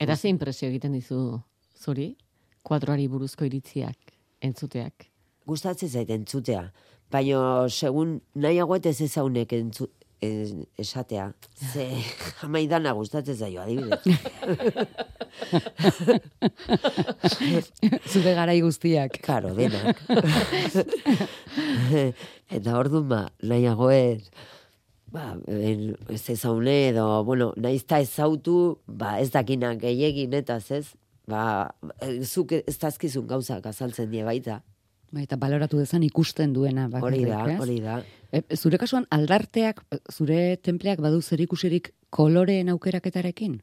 Eta 0.00 0.16
ze 0.16 0.30
impresio 0.32 0.68
egiten 0.68 0.94
dizu 0.96 1.38
zuri, 1.76 2.14
kuadroari 2.64 3.06
buruzko 3.08 3.44
iritziak, 3.44 4.14
entzuteak. 4.40 5.10
gustatzen 5.46 5.88
zait 5.88 6.10
entzutea. 6.14 6.70
Baina, 7.10 7.68
segun 7.68 8.20
nahiago 8.34 8.76
ez 8.76 9.00
ezaunek 9.02 9.52
entzu, 9.52 9.88
esatea. 10.20 11.32
Ze, 11.72 11.88
jamaidana 12.40 12.92
gustatzen 12.92 13.36
zaio, 13.36 13.62
adibidez. 13.62 14.00
Zure 18.12 18.34
garai 18.34 18.60
guztiak. 18.60 19.20
Karo, 19.24 19.54
denak. 19.56 20.00
eta 22.56 22.78
orduan 22.78 23.08
ba, 23.08 23.20
nahiago 23.42 23.90
ez, 23.94 24.30
ba, 25.12 25.36
en, 25.48 25.96
ez 26.08 26.22
ezaune 26.34 26.76
edo, 26.90 27.24
bueno, 27.24 27.52
naizta 27.56 28.00
ezautu, 28.04 28.80
ba, 28.86 29.18
ez 29.20 29.30
dakinak 29.32 29.80
gehiegin 29.82 30.34
eta 30.36 30.60
ez, 30.68 30.86
ba, 31.30 31.70
eh, 32.00 32.20
zuk 32.24 32.52
ez 32.60 32.78
dazkizun 32.78 33.26
gauzak 33.30 33.66
azaltzen 33.66 34.10
die 34.12 34.24
baita. 34.26 34.60
Bai, 35.10 35.24
eta 35.26 35.36
baloratu 35.36 35.78
dezan 35.80 36.04
ikusten 36.06 36.52
duena. 36.54 36.84
Hori 37.02 37.24
da, 37.26 37.40
hori 37.58 37.80
da. 37.82 37.96
E, 38.30 38.44
zure 38.54 38.78
kasuan 38.78 39.08
aldarteak, 39.10 39.82
zure 40.12 40.56
templeak 40.62 41.00
badu 41.02 41.18
zer 41.20 41.40
ikusirik 41.42 41.90
koloreen 42.14 42.68
aukeraketarekin? 42.70 43.56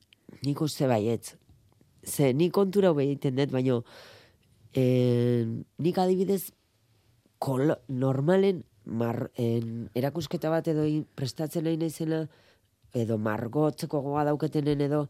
Nik 0.44 0.62
uste 0.62 0.88
baietz. 0.92 1.36
Ze, 2.04 2.34
nik 2.34 2.52
kontura 2.56 2.92
egiten 2.92 3.36
dut, 3.40 3.52
baino, 3.52 3.84
eh, 4.74 5.46
nik 5.78 5.98
adibidez, 5.98 6.52
kolo, 7.40 7.78
normalen, 7.88 8.64
mar, 8.86 9.30
en, 9.38 9.90
erakusketa 9.96 10.50
bat 10.52 10.68
edo 10.68 10.84
prestatzen 11.16 11.64
nahi 11.68 11.78
naizena, 11.78 12.26
edo 12.96 13.18
margotzeko 13.18 14.02
goga 14.02 14.24
dauketenen 14.28 14.82
edo, 14.82 15.08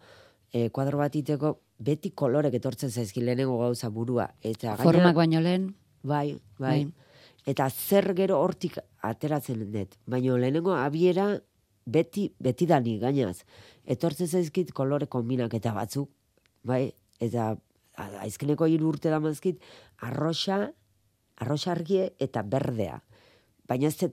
eh, 0.53 0.69
kuadro 0.69 0.97
bat 1.01 1.15
iteko, 1.15 1.57
beti 1.79 2.11
kolorek 2.11 2.53
etortzen 2.57 2.89
zaizki 2.91 3.21
lehenengo 3.21 3.57
gauza 3.59 3.89
burua. 3.89 4.31
Eta 4.41 4.75
gainera- 4.75 4.83
Formak 4.83 5.15
baino 5.15 5.41
lehen, 5.41 5.75
Bai, 6.03 6.39
bai. 6.59 6.83
Bai. 6.83 7.07
Eta 7.47 7.69
zer 7.71 8.11
gero 8.15 8.41
hortik 8.43 8.75
ateratzen 9.07 9.61
dut. 9.71 9.95
Baina 10.05 10.35
lehenengo 10.35 10.73
abiera 10.75 11.29
beti, 11.87 12.27
beti 12.43 12.67
dani 12.67 12.97
gainaz. 12.99 13.45
Etortzen 13.87 14.27
zaizkit 14.27 14.73
kolore 14.75 15.07
kombinaketa 15.07 15.71
batzuk, 15.75 16.09
bai, 16.67 16.91
eta 17.23 17.53
aizkeneko 18.21 18.67
hiru 18.67 18.91
urte 18.91 19.09
da 19.09 19.21
mazkit, 19.23 19.61
arroxa, 20.05 20.59
arroxa 21.39 21.71
argie 21.71 22.11
eta 22.19 22.43
berdea. 22.43 22.99
Baina 23.67 23.87
ez 23.87 24.11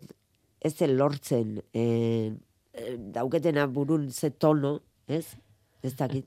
ez 0.64 0.75
lortzen 0.88 1.59
eh, 1.75 2.33
eh, 2.73 2.97
dauketena 2.97 3.67
burun 3.67 4.11
ze 4.11 4.31
tono, 4.31 4.81
ez? 5.07 5.37
Ez 5.83 5.95
dakit. 5.97 6.26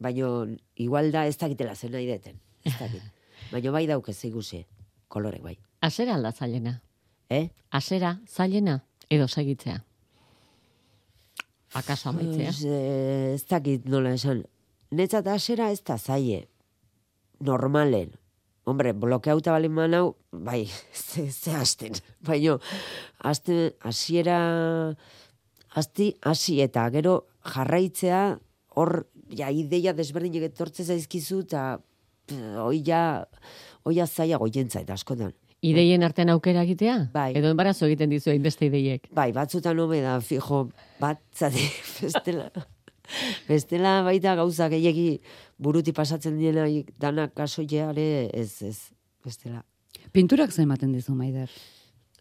Baina 0.00 0.56
igual 0.74 1.12
da 1.12 1.26
ez 1.26 1.36
dakitela 1.38 1.76
zen 1.76 1.92
nahi 1.92 2.06
deten. 2.06 2.40
Ez 2.64 2.74
dakit. 2.80 3.02
Baina 3.52 3.70
bai 3.70 3.86
daukez 3.86 4.18
igusi, 4.24 4.64
kolorek 5.08 5.42
bai. 5.42 5.56
Asera 5.80 6.14
alda 6.14 6.32
zailena. 6.32 6.80
Eh? 7.30 7.48
Asera 7.70 8.18
zailena 8.26 8.80
edo 9.10 9.28
segitzea. 9.28 9.80
Akaso 11.74 12.10
amaitzea. 12.10 12.52
Eh, 12.64 13.34
ez 13.34 13.44
dakit 13.50 13.88
nola 13.90 14.14
esan. 14.16 14.44
Netzat 14.90 15.26
asera 15.28 15.70
ez 15.70 15.82
da 15.84 15.98
zaie. 15.98 16.46
Normalen. 17.40 18.14
Hombre, 18.66 18.90
blokeauta 18.98 19.52
balen 19.54 19.70
manau, 19.70 20.16
bai, 20.32 20.64
ze, 21.06 21.28
ze 21.30 21.52
hasten. 21.54 21.94
Baina, 22.26 22.56
hasten, 23.22 23.76
hasiera, 23.86 24.38
hasti, 25.70 26.14
hasi 26.26 26.58
eta 26.64 26.88
gero 26.90 27.20
jarraitzea, 27.46 28.22
hor, 28.74 29.06
ja, 29.30 29.52
ideia 29.54 29.94
desberdinek 29.94 30.48
etortze 30.48 30.82
zaizkizu, 30.82 31.44
eta 31.46 31.66
hoi 32.64 32.80
ja, 32.82 33.02
hoi 33.86 34.02
zaila 34.06 34.38
goientzait 34.42 34.90
askotan. 34.90 35.32
Ideien 35.64 36.02
artean 36.04 36.30
aukera 36.34 36.62
egitea? 36.66 36.96
Bai. 37.14 37.30
Edo 37.38 37.50
enbarazo 37.54 37.86
egiten 37.86 38.10
dizu 38.12 38.34
beste 38.42 38.66
ideiek? 38.68 39.08
Bai, 39.14 39.30
batzutan 39.32 39.78
hobe 39.80 40.02
da, 40.04 40.18
fijo, 40.20 40.66
bat, 41.00 41.22
zati, 41.34 41.62
bestela, 42.02 42.50
bestela 43.48 43.94
baita 44.04 44.34
gauza 44.36 44.68
gehiagi 44.72 45.22
buruti 45.62 45.94
pasatzen 45.96 46.36
diena 46.38 46.66
danak 47.00 47.34
kasoiare 47.38 48.28
ez, 48.34 48.62
ez, 48.62 48.76
bestela. 49.24 49.64
Pinturak 50.12 50.52
ze 50.52 50.62
ematen 50.62 50.92
dizu, 50.92 51.14
Maider? 51.14 51.50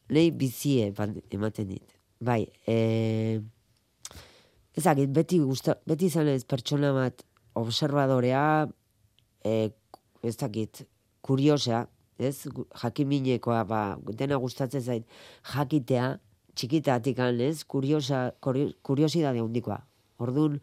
Nei 0.09 0.29
bizie 0.31 0.93
ematen 1.33 1.67
dit. 1.67 1.99
Bai, 2.23 2.45
e, 2.65 3.41
ezagit, 4.77 5.11
beti, 5.11 5.41
gusta, 5.43 5.75
beti 5.85 6.07
izan 6.07 6.29
ez 6.31 6.43
pertsona 6.47 6.93
bat 6.95 7.25
observadorea, 7.59 8.65
e, 9.43 9.71
ez 10.23 10.37
dakit, 10.39 10.85
kuriosea, 11.25 11.85
ez, 12.21 12.45
jakiminekoa, 12.81 13.63
ba, 13.67 13.81
dena 14.19 14.37
gustatzen 14.39 14.81
zait, 14.81 15.07
jakitea, 15.51 16.15
txikitatik 16.55 17.19
ez, 17.19 17.63
kuriosa, 17.67 18.31
kurio- 18.41 18.73
kuriosidade 18.81 19.39
handikoa. 19.39 19.81
Orduan, 20.19 20.61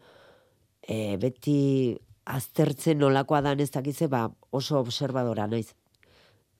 e, 0.81 1.17
beti 1.17 1.97
aztertzen 2.25 2.97
nolakoa 2.97 3.41
dan 3.41 3.59
ez 3.59 3.69
dakize, 3.71 4.07
ba, 4.07 4.31
oso 4.51 4.79
observadora 4.79 5.47
naiz. 5.47 5.75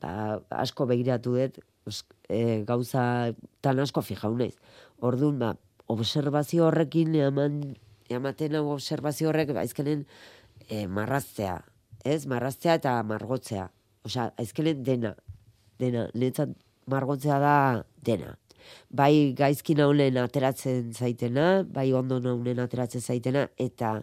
Ba, 0.02 0.40
asko 0.50 0.86
begiratu 0.86 1.36
dut, 1.38 1.60
e, 2.30 2.64
gauza 2.68 3.34
tan 3.62 3.80
asko 3.80 4.02
fijau 4.02 4.36
naiz. 4.38 4.56
Orduan, 5.02 5.40
ba, 5.40 5.56
observazio 5.88 6.68
horrekin 6.68 7.16
eman, 7.16 7.76
ematen 8.10 8.56
hau 8.56 8.68
observazio 8.76 9.30
horrek, 9.30 9.54
ba, 9.54 9.64
aizkenen 9.66 10.06
e, 10.70 10.86
marraztea, 10.88 11.64
ez? 12.06 12.26
Marraztea 12.28 12.76
eta 12.76 13.02
margotzea. 13.04 13.72
Osea, 14.04 14.32
aizkenen 14.38 14.84
dena, 14.84 15.14
dena, 15.80 16.08
netzat 16.14 16.52
margotzea 16.92 17.40
da 17.40 17.56
dena. 18.04 18.36
Bai 18.90 19.34
gaizki 19.38 19.76
naunen 19.76 20.18
ateratzen 20.22 20.94
zaitena, 20.94 21.64
bai 21.68 21.92
ondo 21.94 22.20
naunen 22.24 22.60
ateratzen 22.64 23.02
zaitena, 23.02 23.48
eta 23.60 23.98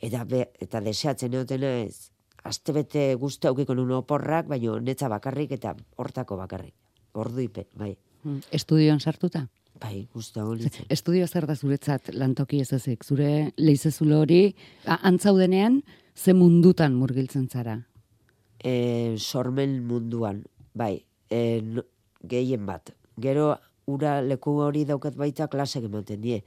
eta, 0.00 0.24
be, 0.24 0.44
eta 0.62 0.80
deseatzen 0.84 1.34
eotena 1.34 1.72
ez, 1.82 2.10
astebete 2.48 3.12
guzti 3.20 3.48
aukiko 3.50 3.74
nun 3.74 3.92
oporrak, 3.98 4.48
baina 4.50 4.78
netza 4.80 5.10
bakarrik 5.10 5.52
eta 5.58 5.74
hortako 5.98 6.38
bakarrik. 6.40 6.74
Ordu 7.18 7.42
ipe, 7.42 7.66
bai. 7.76 7.94
Mm, 8.24 8.44
Estudioan 8.54 9.00
sartuta? 9.00 9.46
Bai, 9.80 10.06
guzti 10.14 10.40
hau. 10.40 10.54
Estudio 10.96 11.26
zer 11.26 11.46
da 11.46 11.56
zuretzat 11.56 12.12
lantoki 12.14 12.62
ez 12.62 12.72
ezik? 12.74 13.04
Zure 13.04 13.52
leizezulo 13.58 14.22
hori, 14.24 14.42
antzaudenean, 14.86 15.82
ze 16.14 16.34
mundutan 16.34 16.96
murgiltzen 16.98 17.48
zara? 17.48 17.78
E, 18.64 19.16
sormen 19.18 19.84
munduan, 19.86 20.44
bai, 20.74 21.04
e, 21.30 21.60
no- 21.62 21.84
gehien 22.22 22.66
bat. 22.66 22.92
Gero, 23.18 23.56
ura 23.86 24.20
leku 24.22 24.56
hori 24.60 24.84
daukat 24.84 25.16
baita 25.16 25.48
klasek 25.48 25.84
ematen 25.88 26.20
die. 26.20 26.42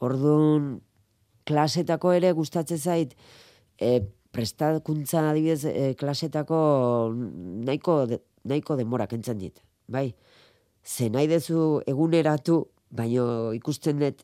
Orduan, 0.00 0.80
klasetako 1.48 2.12
ere 2.12 2.32
gustatzen 2.36 2.78
zait, 2.78 3.14
e, 3.78 4.00
prestakuntza 4.32 5.30
adibidez, 5.30 5.64
e, 5.64 5.94
klasetako 5.96 7.12
nahiko, 7.14 8.06
de, 8.06 8.20
nahiko 8.44 8.76
denbora 8.76 9.06
kentzen 9.06 9.38
dit. 9.38 9.62
Bai, 9.88 10.14
ze 10.84 11.08
nahi 11.10 11.26
dezu 11.30 11.80
eguneratu, 11.86 12.66
baino 12.90 13.52
ikusten 13.56 13.98
dut 13.98 14.22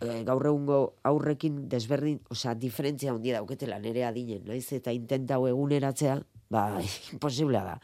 e, 0.00 0.22
gaur 0.24 0.46
egungo 0.46 0.78
aurrekin 1.06 1.68
desberdin, 1.68 2.20
osea, 2.30 2.54
diferentzia 2.54 3.12
handia 3.12 3.38
dauketela 3.38 3.78
nere 3.82 4.04
adinen, 4.06 4.44
naiz 4.46 4.66
eta 4.72 4.92
intentau 4.94 5.46
eguneratzea, 5.50 6.18
ba, 6.50 6.80
imposiblea 7.14 7.64
da. 7.64 7.76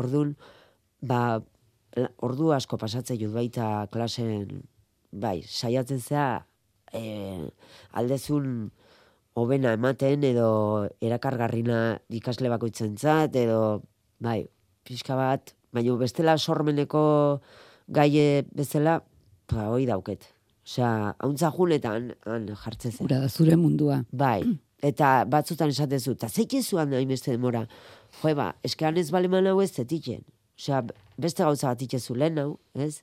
Ordun 0.00 0.36
ba, 1.02 1.42
ordu 2.24 2.52
asko 2.56 2.78
pasatzen 2.80 3.18
jut 3.20 3.34
baita 3.34 3.86
klasen, 3.92 4.62
bai, 5.12 5.42
saiatzen 5.44 6.00
zea, 6.00 6.44
e, 6.92 7.02
aldezun 7.98 8.70
hobena 9.36 9.72
ematen 9.76 10.24
edo 10.28 10.50
erakargarrina 11.00 11.98
ikasle 12.12 12.52
bakoitzentzat 12.52 13.36
edo 13.40 13.82
bai, 14.22 14.42
pixka 14.86 15.16
bat, 15.16 15.54
baina 15.72 15.96
bestela 16.00 16.36
sormeneko 16.38 17.04
gaie 17.88 18.44
bezala, 18.54 19.00
ba, 19.50 19.68
hoi 19.72 19.84
dauket. 19.88 20.28
Osea, 20.62 21.14
hauntza 21.18 21.50
junetan 21.50 22.12
han 22.28 22.44
jartzen 22.54 22.92
zen. 22.92 23.06
Ura 23.08 23.18
da 23.24 23.28
zure 23.28 23.56
mundua. 23.58 24.02
Bai, 24.12 24.40
eta 24.82 25.24
batzutan 25.30 25.70
esatezu, 25.70 26.16
eta 26.18 26.28
zeikezuan 26.28 26.90
da 26.90 26.98
hainbeste 26.98 27.30
demora. 27.30 27.64
Jo, 28.20 28.34
ba, 28.36 28.52
eskean 28.66 28.98
ez 28.98 29.10
baleman 29.14 29.46
hau 29.46 29.60
ez 29.62 29.70
zetitzen. 29.70 30.24
Osea, 30.58 30.82
beste 31.18 31.46
gauza 31.46 31.70
bat 31.70 31.82
itxezu 31.86 32.16
lehen 32.18 32.38
hau, 32.42 32.56
ez? 32.74 33.02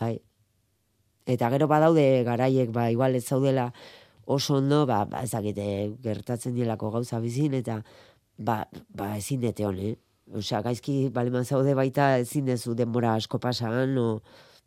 Bai. 0.00 0.16
Eta 1.26 1.48
gero 1.50 1.66
badaude 1.66 2.04
garaiek, 2.28 2.70
ba, 2.74 2.90
igual 2.92 3.16
ez 3.16 3.24
zaudela 3.24 3.70
oso 4.26 4.58
ondo, 4.60 4.84
ba, 4.86 5.04
ba 5.10 5.22
ezakite 5.26 5.96
gertatzen 6.04 6.54
dielako 6.54 6.90
gauza 6.98 7.20
bizin, 7.24 7.56
eta 7.58 7.80
ba, 8.36 8.66
ba 8.94 9.14
ezin 9.16 9.40
dete 9.40 9.66
hon, 9.66 9.80
eh? 9.80 9.94
Osea, 10.36 10.60
gaizki 10.62 11.08
baleman 11.14 11.46
zaude 11.46 11.74
baita 11.78 12.16
ezin 12.18 12.46
dezu 12.50 12.74
denbora 12.74 13.14
asko 13.14 13.38
pasan, 13.42 13.96
o, 13.98 14.20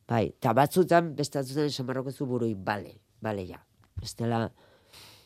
bai, 0.10 0.26
eta 0.32 0.56
batzutan, 0.58 1.13
beste 1.15 1.39
batzutan 1.39 1.69
esan 1.69 1.88
barroko 1.88 2.12
zu 2.12 2.26
burui, 2.26 2.56
bale, 2.56 2.98
bale 3.22 3.45
ja. 3.48 3.62
Bestela, 4.00 4.48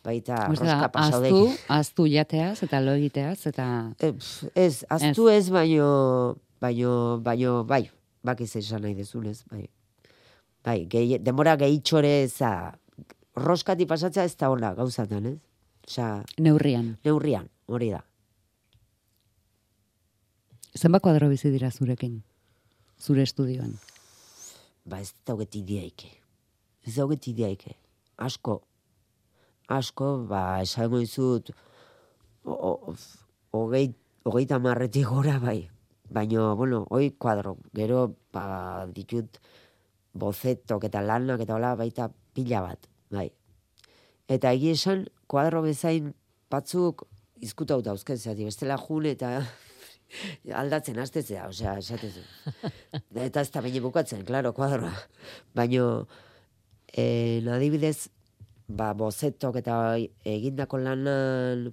baita 0.04 0.48
Osea, 0.50 0.50
rosca 0.50 0.90
pasaude. 0.92 1.30
aztu, 1.30 1.58
aztu 1.78 2.06
jateaz 2.12 2.64
eta 2.64 2.82
lo 2.82 2.92
egiteaz 3.00 3.48
eta 3.48 3.68
Eh, 4.00 4.14
ez, 4.56 4.84
aztu 4.90 5.30
ez, 5.30 5.50
baino, 5.50 6.38
baino, 6.62 7.20
baino, 7.24 7.64
bai, 7.64 7.90
bakiz 8.24 8.56
esan 8.56 8.82
nahi 8.84 8.94
dezunez, 8.96 9.44
bai. 9.52 9.70
Bai, 10.64 10.86
gehi, 10.88 11.18
demora 11.20 11.56
gehitxore 11.60 12.24
eza, 12.24 12.74
roskati 13.36 13.86
pasatzea 13.86 14.24
ez 14.24 14.36
da 14.40 14.50
ona 14.50 14.74
gauzatan, 14.76 15.26
ez? 15.26 15.40
Osea, 15.88 16.24
neurrian. 16.40 16.98
neurrian, 17.04 17.50
hori 17.68 17.90
da. 17.92 18.04
Zenbat 20.80 21.04
kuadro 21.06 21.28
bizi 21.30 21.52
dira 21.54 21.70
zurekin? 21.72 22.24
Zure 23.00 23.24
estudioan. 23.28 23.76
Ba, 24.86 25.00
ez 25.04 25.14
dauget 25.28 25.56
ideaike. 25.56 26.10
Ez 26.88 26.96
dauget 26.96 27.28
ideaike. 27.28 27.76
Asko, 28.18 28.62
asko, 29.78 30.26
ba, 30.30 30.62
esango 30.62 31.00
o- 32.44 32.96
hogei, 33.52 33.94
hogeita 34.24 34.60
marretik 34.60 35.08
gora, 35.08 35.40
bai. 35.40 35.70
Baina, 36.14 36.54
bueno, 36.54 36.86
hoi 36.90 37.12
kuadro. 37.18 37.58
Gero, 37.74 38.16
ba, 38.34 38.86
ditut 38.94 39.40
bozetok 40.14 40.84
eta 40.90 41.02
lanak 41.02 41.42
eta 41.42 41.56
hola 41.56 41.76
baita 41.76 42.10
pila 42.34 42.62
bat, 42.62 42.88
bai. 43.10 43.30
Eta 44.30 44.52
egia 44.54 44.74
esan, 44.78 45.08
kuadro 45.28 45.62
bezain 45.66 46.14
batzuk 46.52 47.06
izkutau 47.44 47.82
dauzken, 47.82 48.18
zati, 48.18 48.46
bestela 48.46 48.78
jun 48.78 49.06
eta 49.10 49.42
aldatzen 50.62 51.00
astetzea, 51.02 51.48
osea, 51.50 51.78
esatezu. 51.82 52.22
eta 53.16 53.42
ez 53.42 53.50
da 53.52 53.62
baina 53.66 53.82
bukatzen, 53.82 54.24
klaro, 54.26 54.54
kuadroa. 54.54 54.94
Baina, 55.56 55.88
eh, 56.94 57.42
adibidez, 57.56 58.10
ba, 58.74 58.94
bozetok 58.98 59.62
eta 59.62 59.78
egindako 60.26 60.80
lanan, 60.82 61.70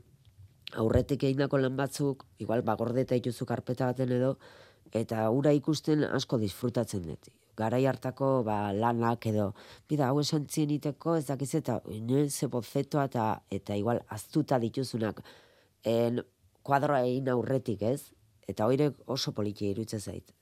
aurretik 0.81 1.25
egindako 1.25 1.61
lan 1.63 1.77
batzuk, 1.79 2.25
igual, 2.39 2.63
ba, 2.67 2.77
gordeta 2.79 3.19
ituzu 3.19 3.47
karpeta 3.49 3.91
baten 3.91 4.13
edo, 4.17 4.35
eta 4.93 5.29
ura 5.35 5.53
ikusten 5.57 6.05
asko 6.05 6.39
disfrutatzen 6.43 7.07
dut. 7.09 7.31
Garai 7.59 7.83
hartako 7.87 8.31
ba, 8.47 8.73
lanak 8.73 9.27
edo, 9.31 9.51
bida, 9.91 10.09
hau 10.09 10.21
esan 10.23 10.47
zieniteko, 10.49 11.17
ez 11.19 11.27
dakiz 11.29 11.55
eta, 11.59 11.81
ze 12.29 12.47
bozetoa 12.47 13.05
eta, 13.11 13.43
eta 13.51 13.77
igual, 13.77 14.03
aztuta 14.09 14.59
dituzunak, 14.59 15.23
en, 15.85 16.23
kuadroa 16.63 17.03
egin 17.05 17.29
aurretik, 17.29 17.83
ez? 17.83 18.13
Eta 18.49 18.67
hoire 18.67 18.93
oso 19.07 19.33
politia 19.33 19.71
iruditzen 19.71 20.01
zait. 20.01 20.35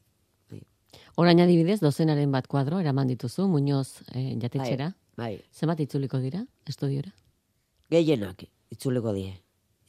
Orain 1.20 1.40
adibidez, 1.40 1.80
dozenaren 1.80 2.30
bat 2.32 2.46
kuadro, 2.48 2.78
eraman 2.80 3.08
dituzu, 3.10 3.48
Muñoz 3.50 4.02
eh, 4.14 4.34
jatetxera. 4.40 4.94
Bai, 5.18 5.32
Zenbat 5.50 5.80
itzuliko 5.82 6.20
dira, 6.22 6.44
estudiora? 6.70 7.10
gehienak 7.90 8.44
itzuleko 8.72 9.14
die. 9.16 9.32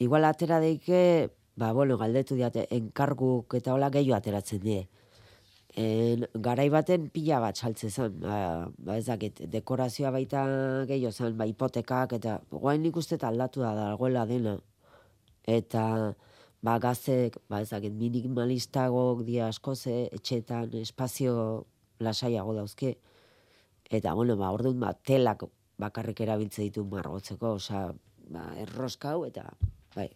Igual 0.00 0.24
atera 0.24 0.60
deike, 0.60 1.30
ba, 1.60 1.72
bueno, 1.76 1.98
galdetu 2.00 2.36
diate, 2.38 2.64
enkarguk 2.72 3.54
eta 3.58 3.74
hola 3.74 3.90
gehiago 3.92 4.16
ateratzen 4.16 4.62
die. 4.64 4.86
En, 5.78 6.24
garai 6.42 6.68
baten 6.72 7.10
pila 7.14 7.38
bat 7.44 7.60
saltze 7.60 7.90
zen, 7.90 8.16
ba, 8.24 8.70
ba 8.78 8.96
ez 8.98 9.04
dakit, 9.06 9.44
dekorazioa 9.52 10.10
baita 10.16 10.46
gehiago 10.88 11.12
zen, 11.12 11.36
ba, 11.36 11.46
hipotekak, 11.50 12.16
eta 12.16 12.40
guain 12.50 12.82
nik 12.82 12.96
uste 12.96 13.18
eta 13.20 13.28
aldatu 13.28 13.62
da 13.66 13.74
dagoela 13.76 14.24
dena. 14.26 14.56
Eta, 15.44 15.84
ba, 16.64 16.78
gaztek, 16.80 17.36
ba, 17.52 17.60
ez 17.60 17.68
dakit, 17.74 17.92
minimalistago 17.92 19.04
dia 19.28 19.50
askoze, 19.52 20.06
etxetan, 20.16 20.72
espazio 20.80 21.66
lasaiago 22.00 22.56
dauzke. 22.56 22.96
Eta, 23.90 24.14
bueno, 24.14 24.36
ba, 24.38 24.52
orduan, 24.54 24.78
ba, 24.78 24.92
telak 24.94 25.42
bakarrik 25.82 26.20
erabiltze 26.22 26.62
ditu 26.62 26.84
margotzeko, 26.86 27.56
osea, 27.58 27.88
ba, 28.30 28.44
erroskau, 28.62 29.24
eta, 29.26 29.48
bai, 29.96 30.06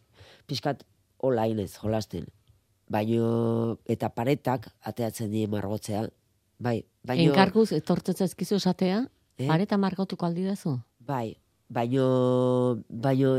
pixkat 0.47 0.85
hola 1.19 1.49
inez, 1.51 1.73
jolasten. 1.83 2.29
Baino, 2.95 3.81
eta 3.91 4.13
paretak 4.15 4.69
ateatzen 4.87 5.33
die 5.33 5.49
margotzea. 5.51 6.05
Bai, 6.63 6.77
baino... 7.03 7.33
Enkarguz, 7.33 7.73
etortzen 7.75 8.15
zaizkizu 8.15 8.61
esatea, 8.63 9.05
Eh? 9.35 9.49
pareta 9.51 9.75
margotuko 9.83 10.29
aldi 10.29 10.45
dazu? 10.47 10.77
Bai, 11.03 11.35
baino, 11.67 12.05
baino 12.87 13.33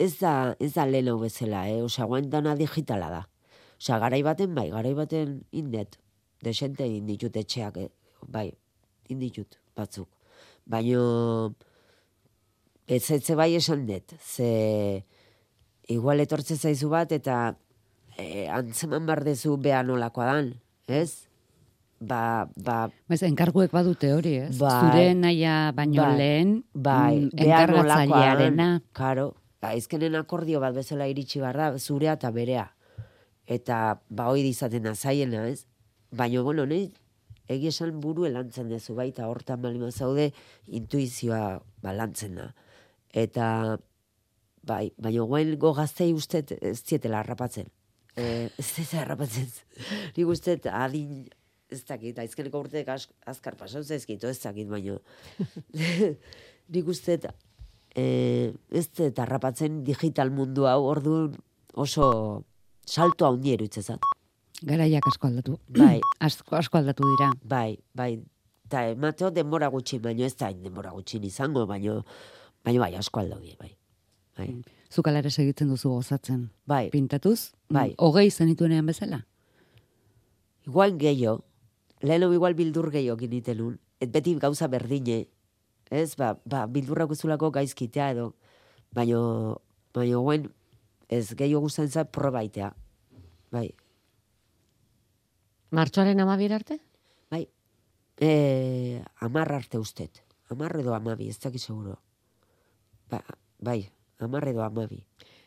ez 0.00 0.14
da, 0.16 0.56
ez 0.56 0.70
da 0.72 0.86
lehen 0.88 1.18
bezala, 1.20 1.66
eh? 1.68 1.82
Osea, 1.84 2.06
guain 2.08 2.30
dana 2.32 2.54
digitala 2.56 3.10
da. 3.12 3.26
Osea, 3.76 3.98
garai 4.00 4.22
baten, 4.24 4.54
bai, 4.56 4.70
garai 4.72 4.94
baten 4.96 5.42
indet. 5.52 5.98
Desente 6.40 6.88
inditut 6.88 7.36
etxeak, 7.36 7.76
eh? 7.76 7.90
bai, 8.24 8.48
inditut 9.12 9.60
batzuk. 9.76 10.08
Baino, 10.66 11.54
ez 12.86 13.04
etze 13.10 13.34
bai 13.38 13.54
esan 13.58 13.86
dut, 13.88 14.14
ze 14.20 15.04
igual 15.88 16.22
etortze 16.22 16.56
zaizu 16.56 16.88
bat 16.92 17.12
eta 17.12 17.56
eh, 18.18 18.48
antzeman 18.52 19.06
bardezu 19.06 19.56
beha 19.60 19.82
nolakoa 19.82 20.28
dan, 20.32 20.54
ez? 20.86 21.26
Ba, 22.02 22.48
ba, 22.58 22.88
Ez, 23.14 23.20
enkarguek 23.22 23.70
badute 23.70 24.10
hori, 24.10 24.34
ez? 24.48 24.56
Bai. 24.58 24.72
Zure 24.80 25.04
naia 25.14 25.56
baino 25.76 26.02
Bai. 26.02 26.16
lehen, 26.18 26.54
Bai, 26.74 27.18
mm, 27.28 27.44
enkargatzailearena. 27.44 28.68
Karo, 28.92 29.28
ba, 29.62 29.74
ezkenen 29.78 30.18
akordio 30.18 30.60
bat 30.60 30.74
bezala 30.74 31.06
iritsi 31.06 31.38
behar 31.42 31.60
da, 31.60 31.68
zurea 31.78 32.16
eta 32.18 32.32
berea. 32.34 32.66
Eta, 33.46 34.00
ba, 34.10 34.26
hoi 34.32 34.42
izaten 34.48 34.82
da 34.82 34.96
zaiena, 34.96 35.46
ez? 35.46 35.64
Baina, 36.10 36.42
bueno, 36.42 36.66
nahi, 36.66 36.90
egia 37.50 37.72
esan 37.72 38.00
buru 38.00 38.26
elantzen 38.28 38.70
dezu, 38.72 38.94
baita 38.98 39.28
hortan 39.30 39.62
balima 39.62 39.90
zaude, 39.90 40.30
intuizioa 40.66 41.60
ba, 41.82 41.94
lantzen 41.96 42.38
da. 42.38 42.48
Eta, 43.12 43.46
bai, 44.66 44.92
baina 44.98 45.26
guen 45.28 45.54
gaztei 45.58 46.12
uste 46.14 46.44
ez 46.60 46.80
zietela 46.82 47.20
harrapatzen. 47.20 47.68
E, 48.16 48.48
ez 48.58 48.68
ez 48.78 48.90
harrapatzen. 48.94 49.48
Nik 50.16 50.26
uste 50.26 50.58
adin, 50.70 51.26
ez 51.72 51.82
dakit, 51.88 52.18
aizkeneko 52.18 52.60
urteek 52.66 52.88
az, 52.92 53.08
azkar 53.26 53.56
pasau 53.56 53.82
zaizkit, 53.82 54.24
ez 54.24 54.38
dakit, 54.40 54.68
baino. 54.68 55.00
Nik 56.72 56.88
uste 56.88 57.18
e, 57.94 58.52
ez 58.70 58.88
harrapatzen 59.16 59.82
digital 59.84 60.30
mundu 60.30 60.66
hau, 60.68 60.82
orduan 60.88 61.36
oso 61.74 62.44
salto 62.86 63.26
handi 63.26 63.54
eruitzezat. 63.56 64.00
Garaiak 64.64 65.06
asko 65.10 65.26
aldatu. 65.26 65.58
Bai. 65.78 66.00
asko, 66.20 66.56
asko 66.56 66.78
aldatu 66.78 67.02
dira. 67.16 67.32
Bai, 67.44 67.78
bai. 67.94 68.22
Ta 68.68 68.86
emateo 68.88 69.30
denbora 69.30 69.68
gutxi, 69.68 69.98
baino 70.00 70.24
ez 70.24 70.34
da 70.36 70.52
denbora 70.52 70.90
gutxi 70.96 71.18
izango, 71.26 71.66
baino, 71.66 72.04
baino 72.64 72.80
bai, 72.80 72.94
asko 72.96 73.20
aldaudie, 73.20 73.56
bai. 73.60 73.74
Bai, 74.38 74.48
Zuk 74.92 75.08
alare 75.08 75.30
segitzen 75.30 75.68
duzu 75.68 75.90
gozatzen. 75.90 76.50
bai. 76.66 76.88
Pintatuz? 76.90 77.52
Bai. 77.68 77.90
Mm, 77.90 77.94
Hogei 77.98 78.30
zenituenean 78.30 78.86
bezala? 78.86 79.26
Igual 80.66 80.96
gehiago, 80.98 81.44
leheno 82.00 82.32
igual 82.32 82.54
bildur 82.54 82.90
gehiago 82.90 83.18
ginitenun, 83.18 83.78
et 84.00 84.10
beti 84.12 84.34
gauza 84.40 84.68
berdine, 84.68 85.26
ez, 85.90 86.14
ba, 86.16 86.38
ba 86.46 86.66
bildurrak 86.66 87.10
uzulako 87.10 87.50
gaizkitea 87.50 88.10
edo, 88.14 88.30
baino, 88.94 89.60
baino 89.92 90.20
guen, 90.22 90.48
ez 91.08 91.34
gehiago 91.34 91.66
guztan 91.66 91.88
za 91.90 92.04
probaitea. 92.04 92.72
Bai, 93.52 93.74
Martxoaren 95.72 96.20
amabier 96.20 96.52
arte? 96.52 96.80
bai, 97.30 97.48
e, 98.20 99.02
amar 99.24 99.52
arte 99.56 99.78
ustet, 99.80 100.20
amar 100.52 100.76
edo 100.76 100.92
amabi, 100.92 101.30
ez 101.32 101.38
dakit 101.40 101.64
seguro. 101.64 101.96
Ba, 103.08 103.22
bai, 103.58 103.88
amar 104.20 104.44
edo 104.52 104.60
amabi. 104.66 105.00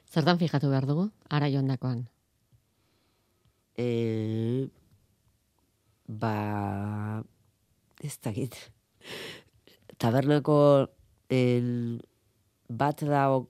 Zertan 0.09 0.41
fijatu 0.41 0.71
behar 0.71 0.87
dugu, 0.89 1.11
ara 1.29 1.51
joandakoan. 1.53 2.07
E, 3.77 4.65
ba, 6.07 7.21
ez 8.01 8.17
dakit. 8.17 8.57
Tabernako 10.01 10.89
en, 11.29 12.01
bat 12.65 13.05
da 13.05 13.29
o, 13.29 13.43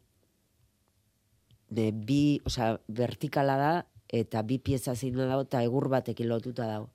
de, 1.71 1.93
bi, 1.95 2.41
osea, 2.43 2.81
vertikala 2.87 3.55
da, 3.63 3.73
eta 4.09 4.41
bi 4.43 4.59
pieza 4.59 4.95
zina 4.95 5.25
dago, 5.25 5.45
eta 5.47 5.63
egur 5.63 5.89
batekin 5.89 6.29
lotuta 6.29 6.67
dago. 6.67 6.89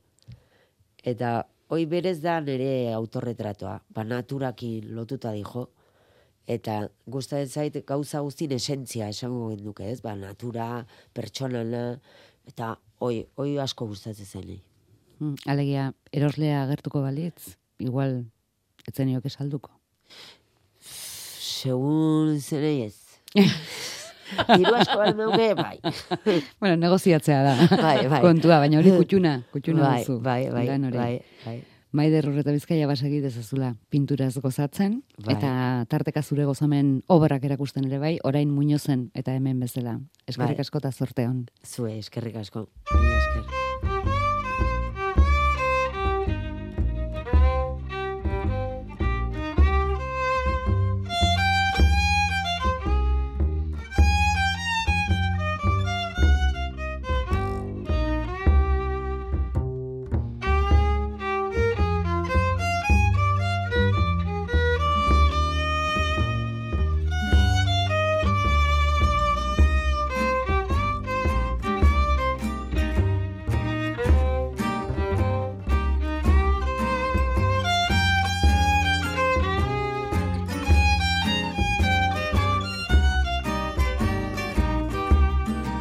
Eta 1.02 1.46
hoi 1.70 1.84
berez 1.86 2.18
da 2.20 2.40
nire 2.40 2.92
autorretratoa, 2.94 3.76
ba 3.94 4.04
naturakin 4.04 4.90
lotuta 4.94 5.32
dijo, 5.32 5.68
eta 6.50 6.88
gustatzen 7.06 7.48
zait 7.48 7.78
gauza 7.86 8.20
guztien 8.26 8.52
esentzia 8.56 9.08
esango 9.08 9.50
genduke, 9.52 9.86
ez? 9.90 10.00
Ba, 10.02 10.16
natura, 10.18 10.84
pertsonana, 11.14 12.00
eta 12.48 12.74
hoi, 12.98 13.24
hoi 13.38 13.54
asko 13.62 13.86
gustatzen 13.90 14.26
zen. 14.26 14.56
Mm, 15.20 15.36
Alegia, 15.52 15.90
eroslea 16.12 16.64
agertuko 16.64 17.04
balitz, 17.04 17.54
igual, 17.78 18.24
etzenioke 18.88 19.30
salduko. 19.30 19.70
Segun 20.80 22.38
zenei 22.40 22.88
ez. 22.88 22.96
Diru 24.56 24.74
asko 24.78 25.10
duke, 25.18 25.50
bai. 25.54 25.78
Bueno, 26.60 26.76
negoziatzea 26.76 27.42
da. 27.42 27.56
Bai, 27.76 28.06
bai. 28.08 28.20
Kontua, 28.22 28.60
baina 28.62 28.78
hori 28.78 28.94
kutxuna, 28.94 29.40
kutxuna 29.52 29.82
bai, 29.88 30.00
duzu. 30.04 30.20
bai, 30.22 30.40
bai, 30.52 30.66
hori. 30.68 30.96
bai, 30.96 31.12
bai. 31.44 31.58
Maider 31.92 32.28
horreta 32.30 32.52
bizkaia 32.54 32.86
basagi 32.86 33.18
dezazula 33.18 33.72
pinturaz 33.90 34.36
gozatzen, 34.38 35.00
Bai. 35.18 35.34
eta 35.34 35.86
tarteka 35.90 36.22
zure 36.22 36.44
gozamen 36.46 37.00
obrak 37.10 37.44
erakusten 37.48 37.88
ere 37.90 37.98
bai, 37.98 38.12
orain 38.22 38.52
muñozen 38.54 39.08
eta 39.14 39.34
hemen 39.34 39.58
bezala. 39.58 39.98
Eskerrik 40.26 40.60
Bai. 40.62 40.68
asko 40.68 40.78
eta 40.78 40.92
zorte 40.92 41.26
hon. 41.26 41.48
Zue, 41.66 41.98
eskerrik 41.98 42.36
asko. 42.44 42.68
Mila 42.94 43.18
esker. 43.18 43.59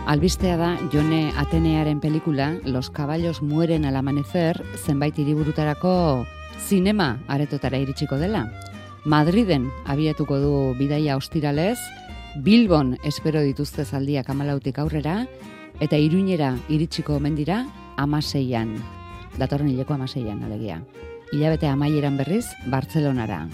Albistea 0.10 0.58
da 0.58 0.80
Jone 0.92 1.32
Atenearen 1.38 2.00
pelikula 2.00 2.58
Los 2.66 2.90
caballos 2.90 3.44
mueren 3.44 3.86
al 3.86 3.96
amanecer 3.96 4.66
zenbait 4.76 5.14
hiriburutarako 5.20 6.26
zinema 6.58 7.20
aretotara 7.28 7.78
iritsiko 7.78 8.18
dela. 8.18 8.48
Madriden 9.06 9.70
abiatuko 9.86 10.40
du 10.42 10.54
bidaia 10.80 11.16
ostiralez, 11.16 11.78
Bilbon 12.42 12.98
espero 13.04 13.46
dituzte 13.46 13.86
zaldiak 13.86 14.34
amalautik 14.34 14.80
aurrera, 14.82 15.28
eta 15.80 16.02
iruñera 16.02 16.56
iritsiko 16.70 17.22
omen 17.22 17.36
dira 17.38 17.68
amaseian. 17.96 18.80
Datorren 19.38 19.70
hileko 19.70 19.94
amaseian, 19.94 20.42
alegia. 20.42 20.82
Hilabete 21.32 21.70
amaieran 21.70 22.18
berriz, 22.18 22.48
Bartzelonara. 22.66 23.46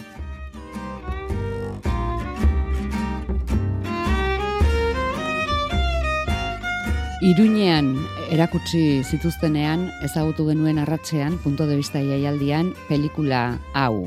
Iruñean 7.26 7.96
erakutsi 8.30 9.02
zituztenean 9.02 9.88
ezagutu 10.06 10.44
genuen 10.46 10.78
arratsean 10.78 11.40
punto 11.42 11.66
de 11.66 11.76
vista 11.80 11.98
jaialdian 11.98 12.76
pelikula 12.86 13.58
hau. 13.74 14.06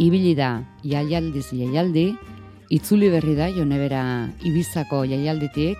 Ibili 0.00 0.32
da 0.32 0.62
jaialdiz 0.80 1.50
jaialdi, 1.52 2.14
itzuli 2.72 3.10
berri 3.12 3.34
da 3.36 3.50
Jonebera 3.52 4.30
Ibizako 4.48 5.02
jaialditik 5.04 5.76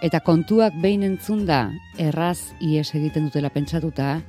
eta 0.00 0.22
kontuak 0.24 0.72
behin 0.80 1.04
entzunda 1.04 1.74
erraz 2.00 2.54
ies 2.58 2.94
egiten 2.94 3.28
dutela 3.28 3.52
pentsatuta 3.52 4.22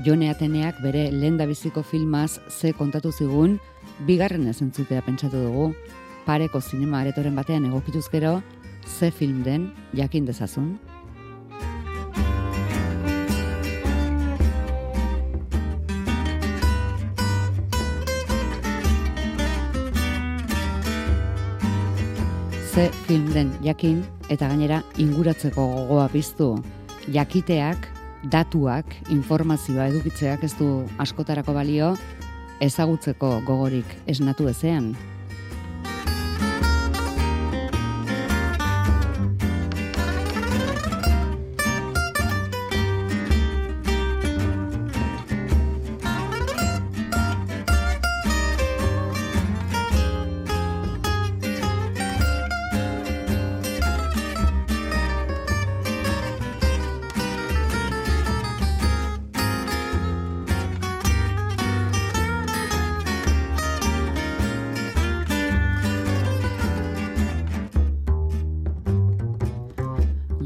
Jone 0.00 0.32
Ateneak 0.32 0.80
bere 0.80 1.10
lehendabiziko 1.12 1.84
filmaz 1.84 2.40
ze 2.48 2.72
kontatu 2.72 3.12
zigun 3.12 3.60
bigarren 4.08 4.48
ez 4.48 4.62
entzutea 4.62 5.04
pentsatu 5.04 5.44
dugu 5.44 5.68
pareko 6.24 6.64
zinema 6.64 7.04
aretoren 7.04 7.36
batean 7.36 7.68
egokituz 7.68 8.08
gero 8.08 8.40
ze 8.88 9.10
film 9.10 9.44
den 9.44 9.74
jakin 9.92 10.24
dezazun. 10.24 10.93
Ze 22.74 22.90
film 23.06 23.32
den 23.32 23.52
jakin 23.62 24.00
eta 24.28 24.48
gainera 24.50 24.80
inguratzeko 24.98 25.62
gogoa 25.62 26.08
piztu. 26.10 26.48
Jakiteak, 27.14 27.86
datuak, 28.32 28.96
informazioa 29.14 29.86
edukitzeak 29.92 30.42
ez 30.42 30.50
du 30.58 30.82
askotarako 30.98 31.54
balio 31.54 31.92
ezagutzeko 32.64 33.30
gogorik 33.46 33.94
esnatu 34.10 34.48
ezean. 34.50 34.90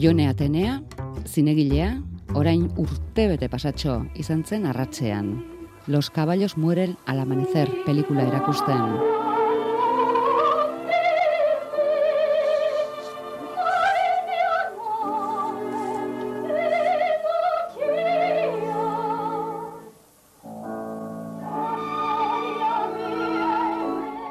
Jone 0.01 0.29
Atenea, 0.29 0.83
zinegilea, 1.27 1.89
orain 2.39 2.69
urte 2.79 3.25
bete 3.33 3.49
pasatxo 3.51 4.05
izan 4.15 4.45
zen 4.47 4.67
arratzean. 4.71 5.33
Los 5.89 6.11
caballos 6.11 6.57
mueren 6.57 6.97
al 7.07 7.19
amanecer 7.19 7.67
pelikula 7.85 8.29
erakusten. 8.29 8.79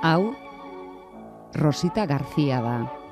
Hau, 0.04 0.32
Rosita 1.54 2.06
García 2.06 2.62
da. 2.62 3.07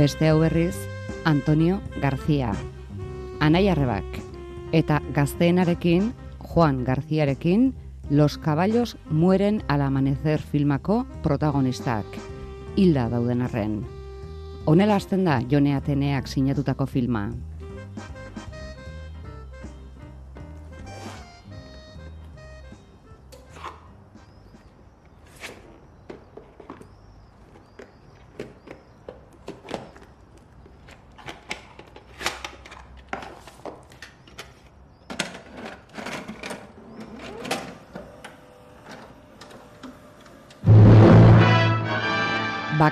Beste 0.00 0.30
hau 0.30 0.38
berriz, 0.40 0.76
Antonio 1.28 1.82
García. 2.00 2.54
Anai 3.38 3.68
arrebak. 3.68 4.06
Eta 4.72 5.02
gazteenarekin, 5.12 6.14
Juan 6.38 6.84
Garciarekin, 6.84 7.74
Los 8.08 8.38
caballos 8.38 8.96
mueren 9.10 9.62
al 9.68 9.82
amanecer 9.82 10.40
filmako 10.40 11.04
protagonistak. 11.22 12.06
Hilda 12.76 13.10
dauden 13.10 13.42
arren. 13.42 13.84
Honela 14.64 14.96
hasten 14.96 15.26
da 15.26 15.42
Jone 15.50 15.76
Ateneak 15.76 16.32
sinatutako 16.32 16.86
filma. 16.86 17.34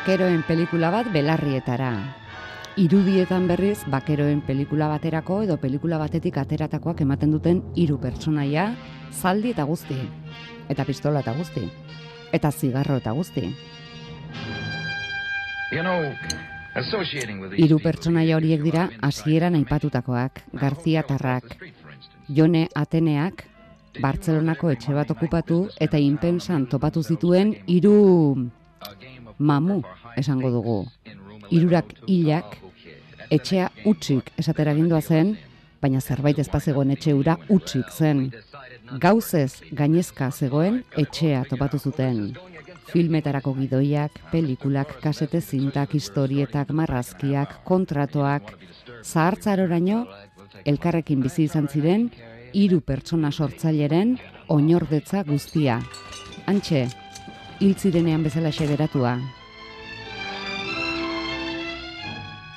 Bakeroen 0.08 0.40
pelikula 0.48 0.88
bat 0.88 1.08
belarrietara. 1.12 1.90
Irudietan 2.80 3.44
berriz, 3.44 3.82
bakeroen 3.92 4.38
pelikula 4.40 4.86
baterako 4.88 5.42
edo 5.44 5.58
pelikula 5.60 5.98
batetik 6.00 6.38
ateratakoak 6.40 7.02
ematen 7.04 7.34
duten 7.34 7.58
hiru 7.76 7.98
pertsonaia, 8.00 8.70
zaldi 9.12 9.52
eta 9.52 9.66
guzti. 9.68 9.98
Eta 10.72 10.86
pistola 10.88 11.20
eta 11.20 11.34
guzti. 11.36 11.66
Eta 12.32 12.48
zigarro 12.50 12.96
eta 12.96 13.12
guzti. 13.12 13.52
You 15.76 15.84
know, 15.84 16.00
Hiru 17.60 17.76
pertsonaia 17.84 18.40
horiek 18.40 18.64
dira 18.64 18.88
hasieran 19.02 19.60
aipatutakoak, 19.60 20.40
Garzia 20.54 21.02
Tarrak, 21.02 21.52
Jone 22.32 22.70
Ateneak, 22.74 23.44
Bartzelonako 24.00 24.72
etxe 24.72 24.96
bat 24.96 25.12
okupatu 25.12 25.66
eta 25.76 26.00
inpensan 26.00 26.64
topatu 26.64 27.04
zituen 27.04 27.58
hiru 27.66 27.98
mamu 29.38 29.82
esango 30.16 30.50
dugu. 30.50 30.78
Hirurak 31.50 31.94
hilak 32.06 32.58
etxea 33.30 33.70
utxik 33.86 34.32
esatera 34.40 34.74
gindua 34.74 35.00
zen, 35.00 35.36
baina 35.80 36.00
zerbait 36.00 36.38
ez 36.38 36.48
zegoen 36.60 36.90
etxe 36.90 37.14
ura 37.14 37.38
utxik 37.48 37.90
zen. 37.90 38.30
Gauzez 39.00 39.62
gainezka 39.72 40.30
zegoen 40.30 40.82
etxea 40.96 41.44
topatu 41.44 41.78
zuten. 41.78 42.36
Filmetarako 42.88 43.52
gidoiak, 43.54 44.12
pelikulak, 44.32 44.94
kasete 45.02 45.40
zintak, 45.40 45.92
historietak, 45.92 46.70
marrazkiak, 46.70 47.60
kontratoak, 47.64 48.54
zahartzaroraino, 49.04 50.06
elkarrekin 50.64 51.20
bizi 51.20 51.44
izan 51.44 51.68
ziren, 51.68 52.08
hiru 52.52 52.80
pertsona 52.80 53.30
sortzaileren 53.30 54.16
oinordetza 54.48 55.22
guztia. 55.28 55.82
Antxe, 56.48 56.86
hil 57.60 57.74
zirenean 57.74 58.22
bezala 58.22 58.50
beratua. 58.50 59.18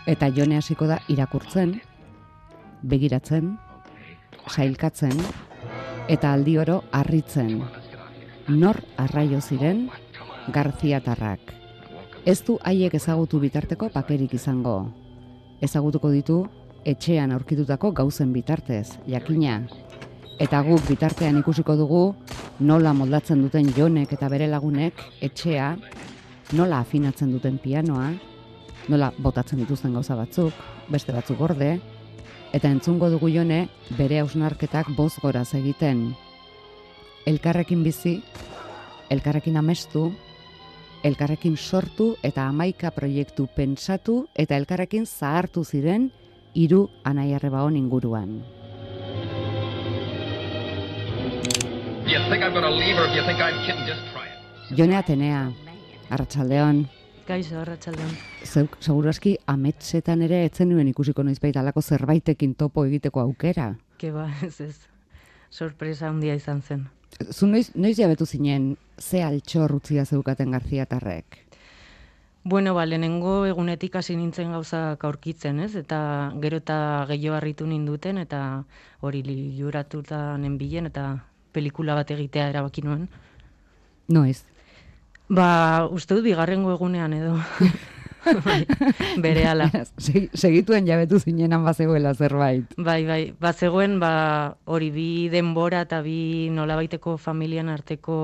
Eta 0.06 0.30
jone 0.30 0.58
hasiko 0.58 0.88
da 0.88 1.00
irakurtzen, 1.08 1.82
begiratzen, 2.82 3.58
sailkatzen, 4.48 5.18
eta 6.08 6.34
aldi 6.34 6.58
oro 6.58 6.84
harritzen. 6.92 7.62
Nor 8.48 8.82
arraio 8.98 9.42
ziren 9.42 9.90
Garziatarrak. 10.52 11.40
Ez 12.26 12.44
du 12.44 12.58
haiek 12.64 12.94
ezagutu 12.94 13.40
bitarteko 13.40 13.90
paperik 13.90 14.34
izango. 14.34 14.92
Ezagutuko 15.62 16.10
ditu 16.12 16.44
etxean 16.86 17.32
aurkitutako 17.32 17.92
gauzen 17.92 18.34
bitartez, 18.34 18.98
jakina. 19.08 19.62
Eta 20.42 20.64
guk 20.66 20.82
bitartean 20.88 21.38
ikusiko 21.38 21.76
dugu 21.78 22.16
nola 22.66 22.96
moldatzen 22.98 23.44
duten 23.44 23.68
jonek 23.76 24.16
eta 24.16 24.30
bere 24.32 24.48
lagunek 24.50 24.98
etxea, 25.22 25.76
nola 26.58 26.80
afinatzen 26.82 27.30
duten 27.30 27.60
pianoa, 27.62 28.08
nola 28.90 29.12
botatzen 29.22 29.62
dituzten 29.62 29.94
gauza 29.94 30.18
batzuk, 30.18 30.56
beste 30.90 31.14
batzuk 31.14 31.38
gorde, 31.38 31.76
eta 32.58 32.72
entzungo 32.74 33.12
dugu 33.14 33.30
jone 33.30 33.68
bere 34.00 34.18
hausnarketak 34.24 34.90
boz 34.98 35.14
goraz 35.22 35.52
egiten. 35.60 36.08
Elkarrekin 37.30 37.84
bizi, 37.86 38.16
elkarrekin 39.14 39.60
amestu, 39.62 40.08
elkarrekin 41.06 41.54
sortu 41.58 42.16
eta 42.26 42.48
amaika 42.50 42.90
proiektu 42.98 43.46
pentsatu 43.56 44.24
eta 44.34 44.58
elkarrekin 44.58 45.06
zahartu 45.06 45.64
ziren 45.64 46.10
hiru 46.58 46.88
anaiarrebaon 47.06 47.78
inguruan. 47.78 48.61
Jone 54.78 54.96
Atenea, 54.96 55.52
Arratsaldeon, 56.10 56.88
Kaixo, 57.28 57.60
arratsaldean. 57.62 58.10
zeuk 58.44 58.78
segurazki 58.82 59.36
ametsetan 59.48 60.24
ere 60.26 60.42
etzen 60.46 60.72
nuen 60.72 60.90
ikusiko 60.90 61.24
noizbait 61.24 61.56
alako 61.58 61.82
zerbaitekin 61.82 62.56
topo 62.56 62.86
egiteko 62.88 63.22
aukera. 63.22 63.76
Ke 63.98 64.12
ba, 64.12 64.26
ez 64.48 64.60
ez. 64.62 64.76
Sorpresa 65.52 66.10
handia 66.10 66.36
izan 66.36 66.62
zen. 66.62 66.88
Zu 67.32 67.48
noiz, 67.48 67.70
noiz 67.76 67.96
jabetu 68.00 68.26
zinen 68.26 68.76
ze 69.00 69.24
altxor 69.24 69.76
utzia 69.76 70.06
zeukaten 70.06 70.52
Garziatarrek? 70.52 71.40
Bueno, 72.44 72.74
ba, 72.74 72.86
lehenengo 72.86 73.46
egunetik 73.46 73.96
hasi 73.96 74.16
nintzen 74.18 74.52
gauzak 74.56 75.04
aurkitzen, 75.06 75.60
ez? 75.60 75.76
Eta 75.76 76.34
gero 76.42 76.58
eta 76.58 77.06
gehiago 77.08 77.38
harritu 77.38 77.68
ninduten, 77.68 78.18
eta 78.18 78.64
hori 79.00 79.22
liuratuta 79.24 80.38
nenbilen, 80.42 80.90
eta 80.90 81.20
pelikula 81.52 81.96
bat 81.96 82.12
egitea 82.12 82.50
erabaki 82.54 82.82
nuen. 82.86 83.08
Noiz. 84.12 84.44
Ba, 85.32 85.88
uste 85.92 86.16
dut 86.18 86.26
bigarrengo 86.26 86.74
egunean 86.74 87.14
edo. 87.16 87.38
bai, 88.46 88.66
bere 89.24 89.46
ala. 89.48 89.70
Segi- 89.98 90.30
Segituen 90.38 90.86
jabetu 90.88 91.20
zinenan 91.20 91.64
bazegoela 91.66 92.14
zerbait. 92.14 92.76
Bai, 92.78 93.06
bai, 93.08 93.22
bazegoen, 93.40 94.00
ba, 94.04 94.58
hori 94.66 94.92
bi 94.92 95.08
denbora 95.32 95.86
eta 95.88 96.02
bi 96.06 96.50
nolabaiteko 96.52 97.16
familian 97.18 97.70
arteko 97.70 98.18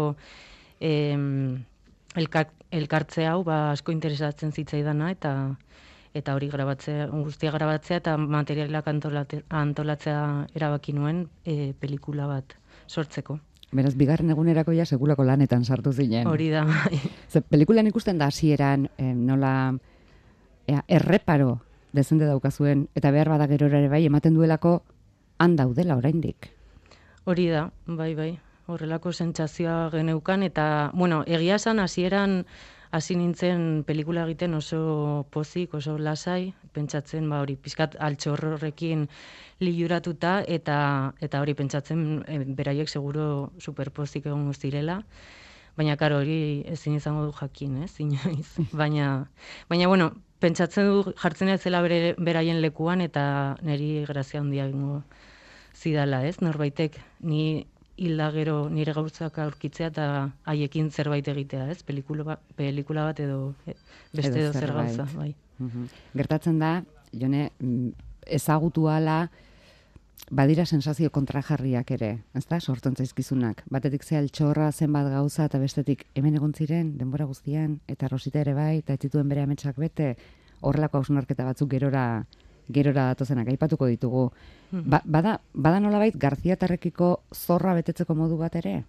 em, 0.79 1.63
elkar, 2.15 2.51
elkartze 2.71 3.25
hau, 3.25 3.43
ba, 3.47 3.71
asko 3.71 3.95
interesatzen 3.95 4.51
zitzaidana, 4.51 5.11
eta 5.15 5.33
eta 6.17 6.33
hori 6.33 6.47
grabatzea, 6.49 7.07
guztia 7.13 7.51
grabatzea 7.53 7.97
eta 7.99 8.15
materialak 8.17 8.87
antolatzea 8.89 10.21
erabaki 10.57 10.95
nuen 10.97 11.27
e, 11.45 11.73
pelikula 11.77 12.25
bat 12.25 12.55
sortzeko. 12.87 13.39
Beraz, 13.71 13.95
bigarren 13.99 14.31
egunerako 14.31 14.71
ja 14.71 14.85
sekulako 14.85 15.25
lanetan 15.27 15.65
sartu 15.65 15.91
zinen. 15.91 16.27
Hori 16.27 16.49
da, 16.49 16.63
bai. 16.65 16.99
Ze, 17.31 17.41
pelikulan 17.41 17.87
ikusten 17.87 18.17
da 18.17 18.29
hasieran 18.31 18.87
eh, 18.97 19.13
nola 19.13 19.73
ea, 20.67 20.83
erreparo 20.87 21.59
dezente 21.91 22.27
daukazuen, 22.27 22.87
eta 22.95 23.11
behar 23.11 23.29
bada 23.29 23.47
gero 23.47 23.67
ere 23.67 23.87
bai, 23.89 24.05
ematen 24.05 24.35
duelako 24.35 24.81
han 25.39 25.55
daudela 25.55 25.97
oraindik. 25.97 26.51
Hori 27.25 27.47
da, 27.51 27.69
bai, 27.85 28.13
bai. 28.15 28.31
Horrelako 28.67 29.13
sentsazioa 29.13 29.89
geneukan 29.93 30.43
eta, 30.43 30.91
bueno, 30.93 31.21
egia 31.27 31.55
esan 31.55 31.79
hasieran 31.79 32.41
hasi 32.91 33.15
nintzen 33.15 33.83
pelikula 33.87 34.23
egiten 34.27 34.53
oso 34.53 35.25
pozik, 35.31 35.73
oso 35.73 35.97
lasai, 35.97 36.53
pentsatzen 36.73 37.29
ba 37.29 37.41
hori 37.43 37.55
pizkat 37.55 37.97
altxorrekin 37.99 39.07
liuratuta 39.63 40.41
eta 40.47 40.77
eta 41.21 41.41
hori 41.41 41.55
pentsatzen 41.57 42.23
e, 42.27 42.39
beraiek 42.59 42.89
seguro 42.89 43.51
superpozik 43.59 44.25
egongo 44.25 44.53
zirela. 44.53 45.01
Baina 45.77 45.97
karo 45.97 46.21
hori 46.23 46.63
ezin 46.65 46.95
izango 46.97 47.27
du 47.27 47.33
jakin, 47.37 47.83
ez? 47.83 47.93
Inoiz. 48.01 48.55
Baina 48.81 49.27
baina 49.69 49.87
bueno, 49.87 50.11
pentsatzen 50.41 50.89
du 50.89 51.13
jartzen 51.21 51.53
ez 51.53 51.61
zela 51.61 51.81
bere, 51.85 52.15
beraien 52.17 52.61
lekuan 52.61 53.01
eta 53.01 53.57
niri 53.61 54.05
grazia 54.09 54.41
handia 54.41 54.65
egingo 54.69 55.01
zidala, 55.77 56.23
ez? 56.25 56.39
Norbaitek 56.41 56.97
ni 57.21 57.67
hilda 57.97 58.29
gero 58.31 58.69
nire 58.69 58.93
gauzak 58.93 59.39
aurkitzea 59.41 59.87
eta 59.91 60.05
haiekin 60.45 60.91
zerbait 60.91 61.27
egitea, 61.27 61.69
ez? 61.71 61.81
Pelikula, 61.83 62.23
ba- 62.23 62.39
pelikula 62.55 63.03
bat 63.09 63.19
edo 63.19 63.53
e, 63.65 63.73
beste 64.13 64.31
Edo 64.39 64.45
edo 64.51 64.53
zer 64.53 64.71
gauza, 64.73 65.07
bai. 65.15 65.35
Mhm. 65.59 65.87
Gertatzen 66.13 66.59
da, 66.59 66.83
jone, 67.13 67.51
mm, 67.59 67.89
ezagutu 68.37 68.87
ala 68.89 69.29
badira 70.29 70.65
sensazio 70.65 71.09
kontrajarriak 71.09 71.91
ere, 71.91 72.09
ezta? 72.35 72.59
Sortzen 72.59 72.95
zaizkizunak. 72.95 73.63
Batetik 73.69 74.03
ze 74.03 74.17
altxorra 74.17 74.71
zenbat 74.71 75.07
gauza 75.09 75.45
eta 75.45 75.59
bestetik 75.59 76.05
hemen 76.15 76.35
egon 76.35 76.53
ziren 76.53 76.97
denbora 76.97 77.25
guztian 77.25 77.79
eta 77.87 78.07
Rosita 78.11 78.41
ere 78.41 78.53
bai 78.53 78.77
eta 78.79 78.93
ez 78.93 78.99
zituen 79.01 79.29
bere 79.29 79.41
ametsak 79.43 79.77
bete 79.77 80.17
horrelako 80.61 80.97
hausnarketa 80.97 81.45
batzuk 81.45 81.69
gerora 81.71 82.25
gerora 82.73 83.07
datozenak 83.13 83.47
aipatuko 83.53 83.87
ditugu. 83.87 84.29
Ba, 84.71 85.01
bada, 85.05 85.39
bada 85.53 85.79
nolabait 85.79 86.15
Garzia 86.15 86.57
Tarrekiko 86.59 87.21
zorra 87.33 87.73
betetzeko 87.77 88.15
modu 88.15 88.37
bat 88.37 88.55
ere? 88.59 88.83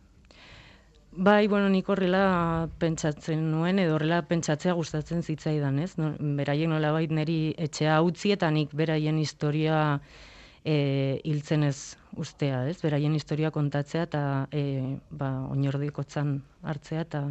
Bai, 1.19 1.49
bueno, 1.49 1.69
nik 1.73 1.89
horrela 1.91 2.69
pentsatzen 2.79 3.41
nuen, 3.51 3.81
edo 3.83 3.97
horrela 3.97 4.21
pentsatzea 4.29 4.75
gustatzen 4.79 5.23
zitzaidan, 5.23 5.81
ez? 5.83 5.97
No, 5.99 6.13
beraiek 6.39 6.69
nolabait 6.71 7.11
niri 7.11 7.55
etxea 7.59 7.97
utzi 8.07 8.35
eta 8.37 8.51
nik 8.55 8.75
beraien 8.77 9.19
historia 9.19 9.81
e, 10.63 11.19
hiltzen 11.25 11.65
ez 11.67 11.97
ustea, 12.15 12.63
ez? 12.71 12.77
Beraien 12.85 13.17
historia 13.19 13.51
kontatzea 13.51 14.05
eta 14.07 14.23
e, 14.53 14.63
ba, 15.11 15.33
oinordikotzan 15.51 16.37
hartzea 16.63 17.03
eta 17.09 17.25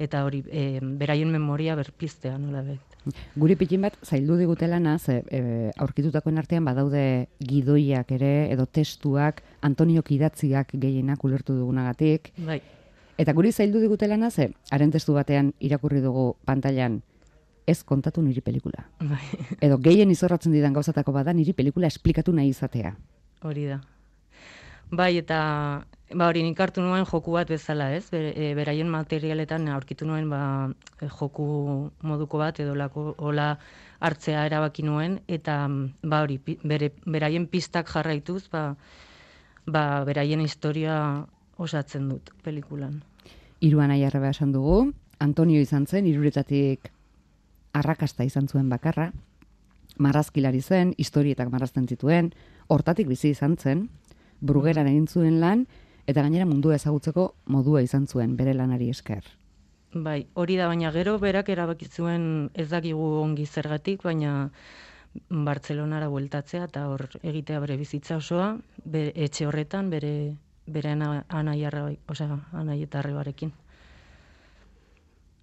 eta 0.00 0.24
hori 0.24 0.42
e, 0.48 0.80
beraien 0.80 1.30
memoria 1.30 1.76
berpiztea 1.78 2.38
nolabait. 2.38 2.89
Guri 3.40 3.56
pitin 3.56 3.86
bat 3.86 3.96
zaildu 4.04 4.36
digute 4.36 4.68
lana, 4.68 4.98
ze 4.98 5.22
e, 5.30 5.70
aurkitutakoen 5.80 6.38
artean 6.38 6.64
badaude 6.64 7.28
gidoiak 7.40 8.12
ere, 8.12 8.50
edo 8.52 8.66
testuak, 8.66 9.42
Antonio 9.62 10.02
idatziak 10.08 10.74
gehienak 10.74 11.24
ulertu 11.24 11.56
dugunagatik. 11.56 12.32
Bai. 12.46 12.60
Eta 13.20 13.32
guri 13.32 13.52
zaildu 13.52 13.80
digute 13.80 14.08
lana, 14.08 14.30
ze 14.30 14.50
haren 14.70 14.90
testu 14.90 15.14
batean 15.14 15.52
irakurri 15.60 16.00
dugu 16.00 16.36
pantailan 16.44 17.02
ez 17.66 17.82
kontatu 17.84 18.22
niri 18.22 18.40
pelikula. 18.40 18.86
Bai. 19.00 19.22
Edo 19.66 19.78
gehien 19.78 20.10
izorratzen 20.10 20.52
didan 20.52 20.72
gauzatako 20.72 21.12
bada 21.12 21.32
niri 21.32 21.52
pelikula 21.52 21.86
esplikatu 21.86 22.32
nahi 22.32 22.50
izatea. 22.52 22.94
Hori 23.42 23.66
da. 23.70 23.80
Bai, 24.90 25.16
eta 25.20 25.40
ba 26.14 26.26
hori 26.26 26.42
nik 26.42 26.58
hartu 26.58 26.82
nuen 26.82 27.04
joku 27.06 27.32
bat 27.32 27.48
bezala, 27.48 27.90
ez? 27.94 28.08
Ber, 28.10 28.32
e, 28.34 28.54
beraien 28.58 28.88
materialetan 28.90 29.68
aurkitu 29.70 30.06
nuen 30.06 30.28
ba, 30.30 30.70
e, 31.00 31.08
joku 31.08 31.90
moduko 32.02 32.38
bat 32.38 32.58
edo 32.60 32.74
lako, 32.74 33.14
hola 33.18 33.52
hartzea 34.00 34.46
erabaki 34.48 34.82
nuen. 34.82 35.20
Eta 35.28 35.68
ba 36.02 36.22
hori 36.24 36.40
bere, 36.64 36.92
beraien 37.06 37.46
pistak 37.46 37.90
jarraituz 37.92 38.48
ba, 38.50 38.74
ba 39.66 40.04
beraien 40.04 40.40
historia 40.40 41.26
osatzen 41.56 42.08
dut 42.08 42.32
pelikulan. 42.42 43.02
Hiruan 43.60 43.92
aiarreba 43.92 44.30
esan 44.32 44.52
dugu, 44.52 44.92
Antonio 45.20 45.60
izan 45.60 45.86
zen, 45.86 46.06
iruretatik 46.08 46.90
arrakasta 47.76 48.24
izan 48.24 48.48
zuen 48.48 48.70
bakarra, 48.72 49.10
marrazkilari 50.00 50.62
zen, 50.62 50.94
historietak 50.98 51.50
marrazten 51.52 51.86
zituen, 51.86 52.32
hortatik 52.68 53.06
bizi 53.06 53.34
izan 53.36 53.58
zen, 53.60 53.88
brugeran 54.40 54.88
egin 54.88 55.06
zuen 55.06 55.38
lan, 55.42 55.66
eta 56.06 56.22
gainera 56.22 56.46
mundua 56.46 56.74
ezagutzeko 56.76 57.34
modua 57.46 57.82
izan 57.82 58.06
zuen 58.06 58.36
bere 58.36 58.54
lanari 58.54 58.90
esker. 58.90 59.24
Bai, 59.92 60.26
hori 60.34 60.56
da, 60.56 60.68
baina 60.70 60.92
gero 60.94 61.18
berak 61.18 61.48
erabaki 61.48 61.88
zuen 61.90 62.50
ez 62.54 62.68
dakigu 62.70 63.08
ongi 63.22 63.46
zergatik, 63.46 64.04
baina 64.06 64.50
Bartzelonara 65.28 66.06
bueltatzea 66.08 66.68
eta 66.68 66.84
hor 66.86 67.08
egitea 67.22 67.58
bere 67.58 67.76
bizitza 67.76 68.20
osoa, 68.20 68.52
be, 68.84 69.08
etxe 69.16 69.48
horretan, 69.48 69.90
bere 69.90 70.12
bere 70.70 70.90
ana, 70.94 71.24
anaiarra, 71.28 71.88
osea, 72.08 72.38
anaietarrebarekin. 72.52 73.52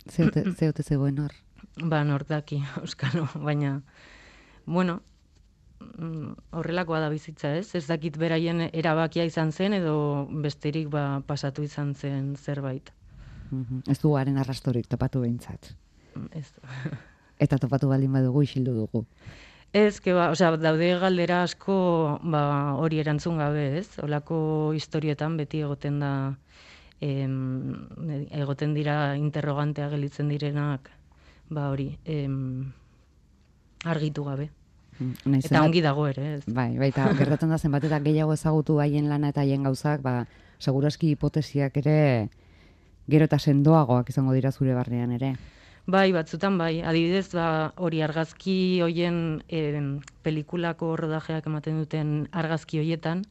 Zeote, 0.07 0.43
zeote 0.53 0.83
zegoen 0.83 1.19
hor. 1.19 1.35
Ba, 1.83 2.03
nordaki, 2.07 2.61
euskalo, 2.81 3.27
baina, 3.43 3.81
bueno, 4.65 5.01
horrelakoa 6.51 6.99
da 7.03 7.09
bizitza, 7.13 7.53
ez? 7.57 7.75
Ez 7.77 7.85
dakit 7.87 8.17
beraien 8.17 8.67
erabakia 8.71 9.25
izan 9.27 9.51
zen 9.51 9.77
edo 9.77 10.27
besterik 10.43 10.89
ba, 10.93 11.21
pasatu 11.27 11.63
izan 11.63 11.93
zen 11.95 12.35
zerbait. 12.35 12.91
Mhm. 13.51 13.83
Ez 13.87 13.99
du 14.01 14.15
haren 14.17 14.37
arrastorik 14.37 14.87
topatu 14.87 15.21
behintzat. 15.21 15.73
Ez. 16.31 16.47
Eta 17.43 17.59
topatu 17.61 17.89
baldin 17.89 18.11
badugu 18.11 18.41
isildu 18.43 18.73
dugu. 18.73 19.05
Ez, 19.73 19.99
que 20.01 20.13
ba, 20.15 20.31
osea, 20.31 20.55
daude 20.57 20.93
galdera 20.99 21.43
asko 21.43 21.75
ba, 22.23 22.73
hori 22.81 22.99
erantzun 23.03 23.37
gabe, 23.37 23.77
ez? 23.77 23.99
Olako 24.01 24.73
historietan 24.73 25.37
beti 25.37 25.61
egoten 25.61 25.99
da 25.99 26.11
em, 27.01 27.87
egoten 28.31 28.73
dira 28.73 29.15
interrogantea 29.19 29.89
gelitzen 29.91 30.31
direnak 30.31 30.89
ba 31.49 31.69
hori 31.69 31.91
em, 32.05 32.73
argitu 33.85 34.23
gabe. 34.23 34.49
Nahiz 34.99 35.45
Eta 35.45 35.61
ongi 35.61 35.81
dago 35.85 36.07
ere, 36.09 36.37
ez? 36.37 36.43
Bai, 36.47 36.71
bai, 36.77 36.89
eta 36.89 37.07
gertatzen 37.19 37.53
da 37.53 37.57
zenbat 37.57 37.85
eta 37.85 37.99
gehiago 38.03 38.33
ezagutu 38.33 38.79
haien 38.81 39.09
lana 39.09 39.29
eta 39.33 39.43
haien 39.45 39.67
gauzak, 39.67 40.01
ba, 40.01 40.25
seguraski 40.59 41.11
hipotesiak 41.13 41.77
ere 41.83 41.97
gero 43.07 43.27
eta 43.29 43.39
sendoagoak 43.39 44.09
izango 44.09 44.33
dira 44.35 44.51
zure 44.51 44.73
barnean 44.75 45.13
ere. 45.15 45.35
Bai, 45.87 46.11
batzutan 46.11 46.57
bai. 46.59 46.81
Adibidez, 46.83 47.29
ba, 47.31 47.71
hori 47.79 48.01
argazki 48.03 48.81
hoien 48.83 49.43
em, 49.47 50.01
pelikulako 50.23 50.95
rodajeak 50.99 51.45
ematen 51.47 51.77
duten 51.79 52.09
argazki 52.35 52.81
hoietan, 52.81 53.21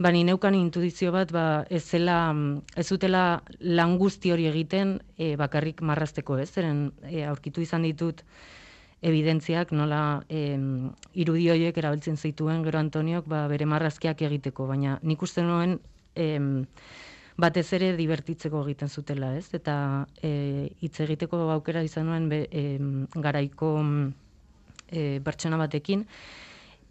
ba, 0.00 0.12
ni 0.14 0.22
neukan 0.24 0.56
intuizio 0.56 1.12
bat, 1.12 1.34
ba, 1.36 1.66
ez 1.68 1.82
zela, 1.84 2.32
mm, 2.32 2.78
ez 2.80 2.86
zutela 2.88 3.42
lan 3.60 3.98
guzti 4.00 4.32
hori 4.32 4.48
egiten 4.48 4.96
e, 5.18 5.34
bakarrik 5.36 5.82
marrazteko, 5.84 6.38
ez? 6.40 6.48
Zeren 6.48 6.86
e, 7.04 7.26
aurkitu 7.28 7.60
izan 7.60 7.84
ditut 7.84 8.24
evidentziak 9.02 9.72
nola 9.72 10.22
em, 10.28 10.90
irudi 11.14 11.48
horiek 11.50 11.76
erabiltzen 11.80 12.16
zituen 12.16 12.64
gero 12.66 12.78
Antoniok 12.78 13.28
ba, 13.28 13.46
bere 13.48 13.66
marrazkiak 13.66 14.20
egiteko, 14.28 14.66
baina 14.68 14.98
nik 15.02 15.22
uste 15.22 15.42
nuen 15.42 15.78
em, 16.14 16.66
batez 17.40 17.72
ere 17.72 17.94
divertitzeko 17.96 18.60
egiten 18.66 18.88
zutela, 18.92 19.32
ez? 19.38 19.48
Eta 19.56 20.06
e, 20.22 20.70
hitz 20.84 20.98
egiteko 21.00 21.40
aukera 21.54 21.82
izan 21.86 22.10
nuen 22.10 22.28
be, 22.28 22.44
em, 22.50 23.06
garaiko 23.14 23.72
e, 24.90 25.20
pertsona 25.24 25.56
batekin, 25.56 26.04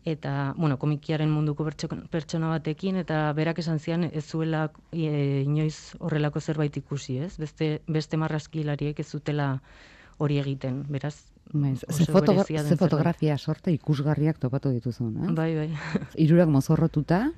eta, 0.10 0.54
bueno, 0.58 0.80
komikiaren 0.80 1.30
munduko 1.30 1.68
pertso- 1.68 1.92
pertsona 2.10 2.50
batekin, 2.50 2.98
eta 3.04 3.28
berak 3.38 3.60
esan 3.62 3.80
zian 3.80 4.08
ez 4.08 4.26
zuela 4.26 4.70
e, 4.92 5.44
inoiz 5.46 5.96
horrelako 6.00 6.42
zerbait 6.42 6.78
ikusi, 6.82 7.20
ez? 7.20 7.36
Beste, 7.38 7.82
beste 7.88 8.18
marrazkilariek 8.18 9.00
ez 9.00 9.08
zutela 9.08 9.60
hori 10.18 10.40
egiten, 10.40 10.84
beraz, 10.90 11.29
Bai, 11.52 11.74
oso 11.74 12.06
ze, 12.06 12.12
fotogra 12.12 12.44
ze 12.44 12.58
zerbait. 12.58 12.80
fotografia 12.80 13.38
sorte 13.38 13.72
ikusgarriak 13.72 14.38
topatu 14.38 14.70
dituzun, 14.70 15.16
eh? 15.18 15.32
Bai, 15.34 15.56
bai. 15.56 15.70
Hirurak 16.22 16.50
mozorrotuta, 16.50 17.32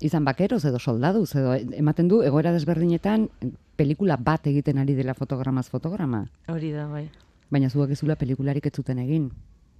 izan 0.00 0.24
bakeroz 0.24 0.64
edo 0.64 0.78
soldaduz, 0.78 1.34
edo 1.38 1.54
ematen 1.54 2.08
du 2.08 2.22
egoera 2.22 2.52
desberdinetan 2.52 3.28
pelikula 3.76 4.16
bat 4.16 4.46
egiten 4.50 4.78
ari 4.78 4.94
dela 4.94 5.14
fotogramaz 5.14 5.68
fotograma. 5.70 6.24
Hori 6.48 6.72
da, 6.74 6.88
bai. 6.90 7.08
Baina 7.50 7.70
zuak 7.70 7.94
ezula 7.94 8.16
pelikularik 8.16 8.66
ez 8.66 8.74
zuten 8.74 8.98
egin. 8.98 9.30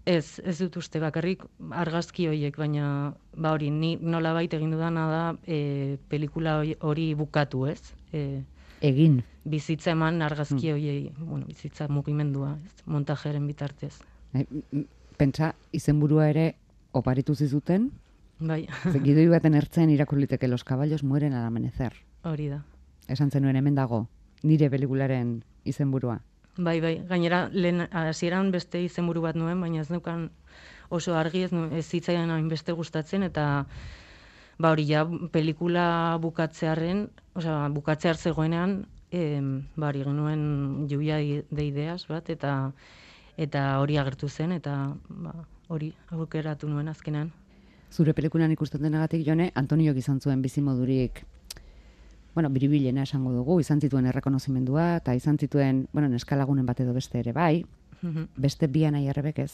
Ez, 0.06 0.38
ez 0.44 0.58
dut 0.60 0.76
uste 0.76 1.00
bakarrik 1.00 1.42
argazki 1.72 2.28
horiek, 2.28 2.56
baina 2.60 3.14
ba 3.34 3.54
hori, 3.56 3.70
ni 3.72 3.96
nolabait 3.96 4.52
egin 4.52 4.70
dudana 4.70 5.06
da 5.10 5.22
e, 5.48 5.96
pelikula 6.12 6.58
hori 6.84 7.14
bukatu, 7.16 7.64
ez? 7.66 7.80
E, 8.12 8.42
Egin. 8.84 9.22
bizitza 9.44 9.92
eman 9.92 10.20
argazki 10.24 10.70
horiei, 10.72 11.12
bueno, 11.18 11.46
bizitza 11.46 11.86
mugimendua, 11.88 12.58
ez? 12.64 12.72
Montajearen 12.86 13.46
bitartez. 13.46 13.98
M- 14.34 14.84
Pentsa, 15.16 15.54
izenburua 15.72 16.28
ere 16.28 16.54
oparitu 16.92 17.34
zizuten, 17.34 17.90
Bai, 18.40 18.64
gidoi 19.04 19.28
baten 19.30 19.54
ertzen 19.54 19.90
irakurliteke 19.94 20.48
los 20.48 20.64
caballos 20.64 21.04
mueren 21.04 21.32
al 21.34 21.44
amanecer. 21.46 21.92
hori 22.24 22.48
da. 22.48 22.64
Esan 23.08 23.30
zenuen 23.30 23.56
hemen 23.56 23.74
dago, 23.76 24.08
nire 24.42 24.70
pelikularen 24.70 25.44
izenburua. 25.64 26.20
Bai, 26.56 26.80
bai, 26.80 26.94
gainera, 27.08 27.48
lehen 27.52 27.86
hasieran 27.92 28.50
beste 28.50 28.80
izenburu 28.82 29.20
bat 29.22 29.36
nuen, 29.36 29.60
baina 29.60 29.80
ez 29.82 29.90
neukan 29.90 30.30
oso 30.88 31.14
argi 31.16 31.42
ez, 31.44 31.52
ez 31.72 31.84
zitzaidan 31.86 32.30
hainbeste 32.30 32.72
gustatzen, 32.72 33.22
eta 33.22 33.66
ba 34.58 34.70
hori 34.70 34.86
ja, 34.86 35.04
pelikula 35.32 36.16
bukatzearen, 36.22 37.08
osea, 37.34 37.68
bukatzear 37.68 38.16
zegoenean, 38.16 38.86
em, 39.10 39.66
ba 39.76 39.88
hori 39.88 40.02
genuen 40.04 40.86
i- 40.90 41.42
de 41.50 41.64
ideas 41.64 42.06
bat, 42.08 42.28
eta 42.30 42.72
eta 43.36 43.80
hori 43.80 43.96
agertu 43.96 44.28
zen, 44.28 44.52
eta 44.52 44.94
ba, 45.08 45.34
hori 45.68 45.92
aukeratu 46.10 46.68
nuen 46.68 46.88
azkenean. 46.88 47.32
Zure 47.90 48.12
pelikulan 48.14 48.50
ikusten 48.52 48.82
denagatik 48.82 49.26
jone, 49.26 49.50
Antoniok 49.54 49.96
izan 49.96 50.20
zuen 50.20 50.42
bizimodurik 50.42 51.24
bueno, 52.34 52.50
biribilena 52.50 53.02
esango 53.02 53.30
dugu, 53.32 53.60
izan 53.60 53.80
zituen 53.80 54.06
errekonozimendua, 54.06 54.96
eta 54.96 55.14
izan 55.14 55.38
zituen, 55.38 55.88
bueno, 55.92 56.08
neskalagunen 56.08 56.66
bat 56.66 56.80
edo 56.80 56.92
beste 56.92 57.20
ere 57.20 57.32
bai, 57.32 57.64
Mhm. 58.02 58.24
beste 58.36 58.66
bi 58.66 58.84
anai 58.84 59.06
errebek 59.08 59.38
ez. 59.38 59.52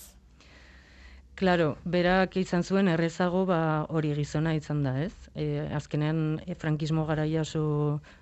Claro, 1.40 1.78
berak 1.88 2.34
izan 2.36 2.60
zuen 2.60 2.88
errezago 2.92 3.46
ba 3.48 3.86
hori 3.88 4.10
gizona 4.12 4.50
izan 4.52 4.82
da, 4.84 4.90
ez? 5.00 5.14
E, 5.32 5.62
azkenean 5.72 6.18
e, 6.44 6.52
frankismo 6.52 7.06
garaia 7.08 7.40
oso, 7.46 7.62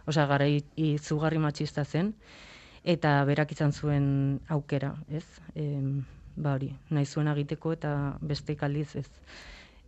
osea, 0.06 0.26
garai 0.30 0.62
izugarri 0.78 1.40
matxista 1.42 1.82
zen 1.82 2.12
eta 2.84 3.16
berak 3.26 3.56
izan 3.56 3.74
zuen 3.74 4.06
aukera, 4.54 4.92
ez? 5.10 5.24
E, 5.58 5.66
ba 6.36 6.54
hori, 6.54 6.70
nahi 6.94 7.10
zuen 7.10 7.32
egiteko 7.34 7.74
eta 7.74 7.92
beste 8.22 8.54
aldiz 8.60 8.94
ez. 9.02 9.08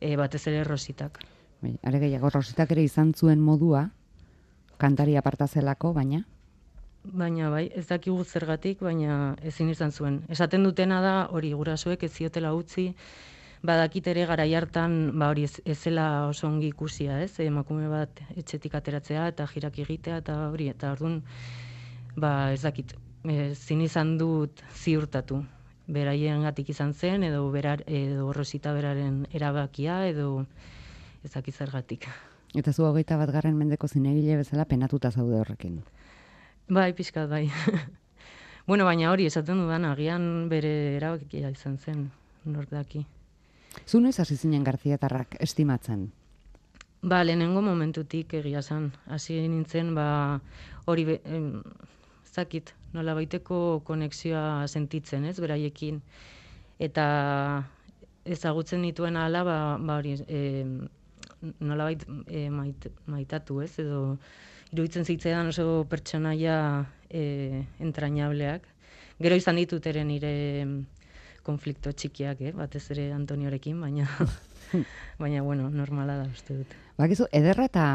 E, 0.01 0.16
batez 0.18 0.43
ere 0.51 0.64
rositak. 0.66 1.22
Bai, 1.62 1.76
are 1.87 2.03
gehiago, 2.03 2.35
rositak 2.35 2.74
ere 2.74 2.83
izan 2.83 3.14
zuen 3.14 3.39
modua, 3.39 3.85
kantari 4.83 5.14
aparta 5.14 5.47
zelako, 5.47 5.93
baina, 5.95 6.24
Baina 7.03 7.49
bai, 7.49 7.71
ez 7.75 7.87
dakigu 7.89 8.25
zergatik, 8.25 8.81
baina 8.85 9.35
ezin 9.43 9.71
izan 9.73 9.91
zuen. 9.91 10.21
Esaten 10.29 10.65
dutena 10.67 11.01
da 11.01 11.15
hori 11.33 11.53
gurasoek 11.57 12.03
ez 12.05 12.13
ziotela 12.13 12.53
utzi, 12.53 12.91
badakit 13.63 14.07
ere 14.13 14.27
garai 14.29 14.53
hartan 14.55 15.19
ba 15.19 15.31
hori 15.33 15.45
ez, 15.49 15.61
ez 15.65 15.79
zela 15.79 16.29
oso 16.29 16.47
ongi 16.49 16.69
ikusia, 16.69 17.21
ez? 17.25 17.33
Emakume 17.41 17.89
bat 17.89 18.21
etxetik 18.37 18.75
ateratzea 18.75 19.29
eta 19.33 19.47
jirak 19.49 19.79
egitea 19.85 20.19
eta 20.21 20.37
hori 20.51 20.69
eta 20.69 20.93
ordun 20.93 21.23
ba 22.17 22.53
ez 22.53 22.61
dakit, 22.63 22.93
ezin 23.25 23.81
izan 23.81 24.17
dut 24.19 24.61
ziurtatu. 24.75 25.43
Beraiengatik 25.91 26.69
izan 26.71 26.93
zen 26.95 27.25
edo 27.25 27.49
berar 27.51 27.83
edo 27.87 28.33
Rosita 28.33 28.75
beraren 28.77 29.25
erabakia 29.33 30.05
edo 30.07 30.45
ez 31.25 31.33
dakit 31.33 31.55
zergatik. 31.55 32.09
eta 32.55 32.73
zu 32.73 32.85
hogeita 32.85 33.17
bat 33.17 33.31
garren 33.31 33.57
mendeko 33.57 33.89
zinegile 33.89 34.37
bezala 34.37 34.65
penatuta 34.65 35.11
zaude 35.11 35.41
horrekin. 35.41 35.83
Bai, 36.71 36.93
pixkat 36.95 37.29
bai. 37.29 37.49
bueno, 38.68 38.85
baina 38.87 39.11
hori 39.11 39.27
esaten 39.27 39.59
dudan 39.59 39.85
agian 39.89 40.47
bere 40.49 40.97
erabakia 41.01 41.51
izan 41.51 41.79
zen, 41.79 42.05
nork 42.47 42.71
daki. 42.71 43.03
Zu 43.87 43.99
noiz 44.01 44.18
hasi 44.23 44.37
zinen 44.37 44.62
Garziatarrak 44.64 45.35
estimatzen? 45.43 46.11
Ba, 47.03 47.25
lehenengo 47.25 47.62
momentutik 47.64 48.35
egia 48.39 48.62
zen. 48.62 48.93
Hasi 49.11 49.41
nintzen, 49.49 49.95
ba, 49.99 50.07
hori, 50.87 51.05
be- 51.09 51.21
em, 51.25 51.49
ez 52.23 52.33
dakit, 52.37 52.71
nola 52.95 53.16
baiteko 53.18 53.81
konexioa 53.85 54.68
sentitzen, 54.68 55.25
ez, 55.25 55.41
beraiekin. 55.43 55.99
Eta 56.79 57.64
ezagutzen 58.25 58.83
nituen 58.87 59.16
ala, 59.16 59.43
ba, 59.43 59.59
ba 59.81 59.99
hori, 59.99 60.14
em, 60.29 60.77
nolabait 61.59 62.05
e, 62.29 62.47
mait, 62.51 62.87
maitatu, 63.11 63.59
ez, 63.64 63.73
edo 63.83 64.18
iruditzen 64.73 65.05
zitzaidan 65.05 65.51
oso 65.51 65.85
pertsonaia 65.91 66.87
e, 67.09 67.64
entrañableak. 67.83 68.66
Gero 69.21 69.37
izan 69.37 69.59
ditut 69.61 69.87
ere 69.87 70.05
nire 70.05 70.33
em, 70.62 70.75
konflikto 71.45 71.93
txikiak, 71.93 72.41
eh? 72.41 72.53
batez 72.57 72.85
ere 72.95 73.11
Antoniorekin, 73.12 73.81
baina 73.81 74.07
baina 75.23 75.43
bueno, 75.43 75.68
normala 75.71 76.21
da 76.23 76.29
uste 76.31 76.61
dut. 76.62 76.79
Bakizu, 77.01 77.27
ederra 77.33 77.66
eta 77.68 77.87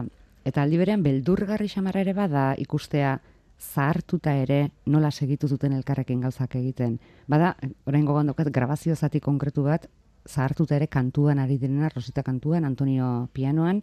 eta 0.46 0.62
aldi 0.62 0.78
berean 0.78 1.02
beldurgarri 1.02 1.68
xamarra 1.72 2.04
ere 2.06 2.14
bada 2.14 2.52
ikustea 2.62 3.16
zahartuta 3.58 4.36
ere 4.38 4.70
nola 4.86 5.10
segitu 5.12 5.48
zuten 5.48 5.74
elkarrekin 5.74 6.22
gauzak 6.22 6.58
egiten. 6.60 7.00
Bada, 7.28 7.56
orain 7.86 8.06
gogoan 8.06 8.28
daukat, 8.30 8.52
grabazio 8.54 8.96
zati 8.96 9.22
konkretu 9.24 9.64
bat, 9.64 9.88
zahartuta 10.28 10.76
ere 10.76 10.88
kantuan 10.88 11.40
ari 11.40 11.58
direna, 11.58 11.90
Rosita 11.90 12.24
kantuan, 12.24 12.66
Antonio 12.66 13.30
pianoan, 13.34 13.82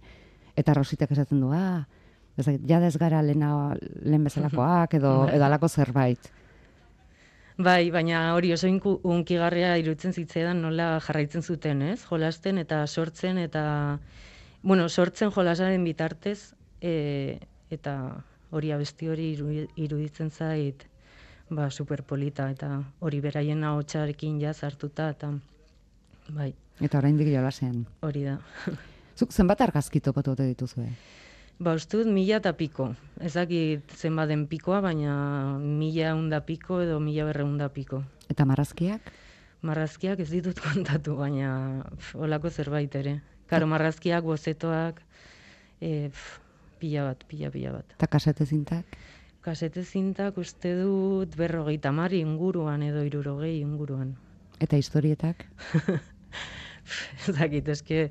eta 0.57 0.75
Rositak 0.75 1.11
esaten 1.17 1.41
du, 1.41 1.51
ah, 1.57 1.87
ez 2.37 2.47
jada 2.67 2.87
ez 2.87 2.97
gara 2.97 3.23
lehena, 3.23 3.75
lehen 4.03 4.25
bezalakoak, 4.25 4.95
edo, 4.95 5.29
edo 5.29 5.45
alako 5.45 5.69
zerbait. 5.69 6.31
Bai, 7.59 7.91
baina 7.93 8.33
hori 8.35 8.53
oso 8.55 8.67
inku- 8.67 8.99
unkigarria 9.05 9.75
iruditzen 9.79 10.13
zitzaidan 10.17 10.63
nola 10.65 10.99
jarraitzen 11.05 11.43
zuten, 11.43 11.83
ez? 11.83 12.01
Jolasten 12.09 12.59
eta 12.59 12.87
sortzen 12.87 13.39
eta 13.39 13.99
bueno, 14.63 14.89
sortzen 14.89 15.31
jolasaren 15.31 15.85
bitartez 15.85 16.55
e, 16.81 17.39
eta 17.71 17.95
hori 18.51 18.73
abesti 18.73 19.09
hori 19.09 19.29
iru- 19.37 19.69
iruditzen 19.77 20.31
zait 20.31 20.87
ba 21.51 21.69
superpolita 21.71 22.49
eta 22.51 22.83
hori 23.01 23.21
beraien 23.21 23.63
ahotsarekin 23.65 24.41
ja 24.41 24.55
sartuta 24.55 25.11
eta 25.11 25.33
bai, 26.31 26.55
Eta 26.81 26.99
oraindik 26.99 27.29
jolasean. 27.29 27.85
hori 28.01 28.25
da. 28.25 28.39
Zuk 29.19 29.31
zenbat 29.33 29.61
argazki 29.61 30.01
topatu 30.01 30.33
ote 30.33 30.47
dituzue? 30.49 30.89
Ba, 31.63 31.77
uste 31.79 32.01
dut 32.01 32.09
mila 32.11 32.41
eta 32.41 32.51
piko. 32.59 32.89
Ez 33.23 33.37
dakit 33.37 33.93
zenbat 33.95 34.27
den 34.33 34.49
pikoa, 34.51 34.81
baina 34.83 35.13
mila 35.63 36.11
unda 36.19 36.41
piko 36.43 36.81
edo 36.83 36.97
mila 36.99 37.29
berreunda 37.29 37.69
piko. 37.71 38.01
Eta 38.33 38.47
marrazkiak? 38.49 39.13
Marrazkiak 39.63 40.19
ez 40.25 40.31
ditut 40.33 40.59
kontatu, 40.67 41.15
baina 41.21 41.53
pf, 41.93 42.17
olako 42.27 42.51
zerbait 42.51 42.97
ere. 42.99 43.21
Karo, 43.47 43.69
marrazkiak, 43.71 44.27
bozetoak, 44.27 44.99
e, 45.79 46.09
pf, 46.11 46.41
pila 46.83 47.07
bat, 47.13 47.23
pila, 47.31 47.53
pila 47.55 47.77
bat. 47.79 47.95
Eta 47.95 48.11
kasete 48.11 48.49
zintak? 48.49 48.99
Kasete 49.47 49.85
zintak 49.87 50.43
uste 50.43 50.75
dut 50.81 51.37
berrogeita 51.39 51.95
mari 51.95 52.25
inguruan 52.27 52.83
edo 52.83 53.07
irurogei 53.07 53.61
inguruan. 53.61 54.17
Eta 54.59 54.83
historietak? 54.83 55.47
Ez 57.23 57.37
dakit, 57.39 57.69
eske 57.71 58.09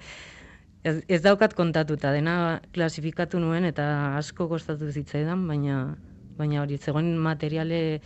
ez, 0.83 1.01
ez 1.07 1.21
daukat 1.21 1.53
kontatuta, 1.57 2.11
dena 2.13 2.61
klasifikatu 2.73 3.39
nuen 3.39 3.65
eta 3.69 4.17
asko 4.17 4.47
kostatu 4.49 4.91
zitzaidan, 4.91 5.47
baina 5.47 5.95
baina 6.37 6.61
hori 6.63 6.77
zegoen 6.77 7.13
materiale 7.21 8.01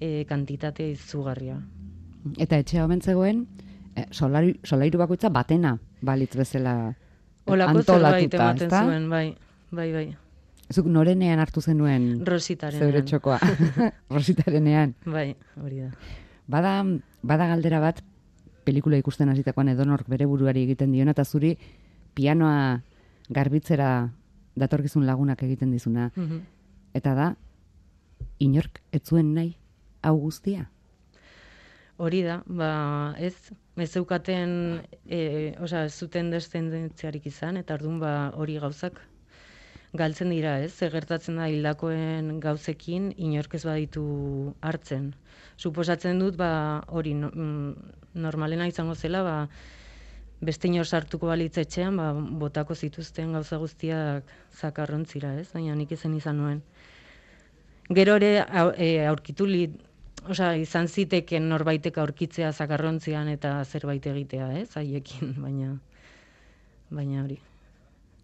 e, 0.00 0.24
kantitate 0.28 0.86
izugarria. 0.94 1.58
Eta 2.40 2.58
etxea 2.62 2.84
omen 2.86 3.02
zegoen, 3.04 3.44
eh, 3.96 4.06
solari, 4.10 4.54
solairu 4.64 5.00
bakoitza 5.02 5.28
batena 5.28 5.76
balitz 6.02 6.32
bezala 6.36 6.94
Olako 7.44 7.82
zerbait 7.82 7.90
antolatuta, 7.90 8.36
ematen 8.42 8.66
ezta? 8.68 8.84
zuen, 8.84 9.08
bai, 9.10 9.26
bai, 9.70 9.90
bai. 9.92 10.06
Zuk 10.72 10.86
norenean 10.88 11.42
hartu 11.42 11.60
zenuen 11.60 12.24
Rositaren. 12.24 12.80
zeure 12.80 13.02
txokoa, 13.04 13.38
rositarenean. 14.16 14.94
Bai, 15.04 15.34
hori 15.60 15.84
da. 15.84 15.90
Bada, 16.48 16.78
bada 17.22 17.48
galdera 17.52 17.80
bat, 17.80 18.00
pelikula 18.64 18.96
ikusten 18.96 19.28
hasitakoan 19.28 19.68
edonork 19.74 20.08
bere 20.08 20.24
buruari 20.26 20.64
egiten 20.64 20.92
diona, 20.92 21.12
eta 21.12 21.24
zuri 21.24 21.52
pianoa 22.14 22.82
garbitzera 23.28 24.10
datorkizun 24.56 25.06
lagunak 25.06 25.42
egiten 25.42 25.72
dizuna. 25.74 26.10
Mhm. 26.14 26.40
Eta 26.94 27.14
da, 27.14 27.34
inork 28.38 28.80
ez 28.92 29.02
zuen 29.02 29.34
nahi 29.34 29.56
hau 30.02 30.16
guztia. 30.20 30.68
Hori 31.96 32.24
da, 32.26 32.40
ba, 32.46 33.14
ez, 33.22 33.34
ez 33.78 33.90
zeukaten, 33.90 34.82
e, 35.06 35.54
ez 35.54 35.92
zuten 35.94 36.30
deszendentziarik 36.30 37.26
izan, 37.30 37.56
eta 37.56 37.74
orduan 37.78 38.00
ba, 38.02 38.14
hori 38.34 38.58
gauzak 38.58 38.98
galtzen 39.94 40.32
dira, 40.34 40.56
ez? 40.66 40.74
Gertatzen 40.90 41.38
da 41.38 41.46
hildakoen 41.46 42.40
gauzekin 42.42 43.12
inork 43.14 43.54
ez 43.54 43.62
baditu 43.64 44.04
hartzen. 44.60 45.12
Suposatzen 45.56 46.18
dut, 46.18 46.36
ba, 46.36 46.82
hori 46.88 47.14
no, 47.14 47.30
mm, 47.30 47.94
normalena 48.26 48.66
izango 48.66 48.98
zela, 48.98 49.22
ba, 49.22 49.36
beste 50.44 50.68
inor 50.68 50.86
sartuko 50.86 51.26
balitz 51.30 51.56
etxean, 51.62 51.96
ba, 51.96 52.12
botako 52.14 52.74
zituzten 52.74 53.32
gauza 53.32 53.56
guztiak 53.62 54.24
zakarrontzira, 54.60 55.34
ez? 55.40 55.48
Baina 55.54 55.74
nik 55.78 55.92
izen 55.96 56.14
izan 56.18 56.38
nuen. 56.42 56.62
Gero 57.94 58.16
ere 58.16 58.40
au- 58.48 58.72
e, 58.76 59.06
aurkitu 59.06 59.46
li, 59.46 59.64
osea, 60.28 60.54
izan 60.56 60.88
ziteken 60.88 61.48
norbaitek 61.48 61.98
aurkitzea 62.00 62.52
zakarrontzian 62.52 63.28
eta 63.28 63.58
zerbait 63.64 64.06
egitea, 64.06 64.52
ez? 64.60 64.70
Haiekin, 64.76 65.34
baina 65.42 65.74
baina 66.94 67.24
hori. 67.24 67.38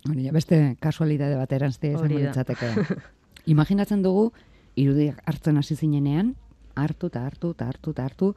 Hori, 0.09 0.31
beste 0.33 0.77
kasualidade 0.81 1.37
bat 1.37 1.53
izango 1.53 2.05
Hori 2.05 2.15
da. 2.23 2.29
litzateke. 2.31 2.71
Imaginatzen 3.53 4.03
dugu, 4.03 4.31
irudi 4.77 5.11
hartzen 5.27 5.57
hasi 5.59 5.77
zinenean, 5.77 6.35
hartu 6.77 7.09
eta 7.09 7.27
hartu 7.27 7.51
eta 7.53 7.67
hartu 7.69 7.91
eta 7.91 8.05
hartu, 8.05 8.35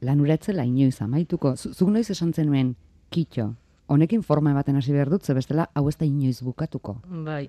lan 0.00 0.20
uretzela 0.20 0.64
inoiz 0.64 1.00
amaituko. 1.02 1.54
Zu- 1.56 1.72
Zuk 1.74 1.88
noiz 1.90 2.08
esan 2.10 2.32
zenuen, 2.32 2.74
kitxo, 3.10 3.54
honekin 3.88 4.22
forma 4.22 4.50
ematen 4.52 4.76
hasi 4.76 4.92
behar 4.92 5.08
dut, 5.10 5.24
ze 5.24 5.34
bestela 5.34 5.68
hau 5.74 5.86
ez 5.88 5.96
da 5.96 6.04
inoiz 6.06 6.40
bukatuko. 6.44 6.98
Bai, 7.24 7.48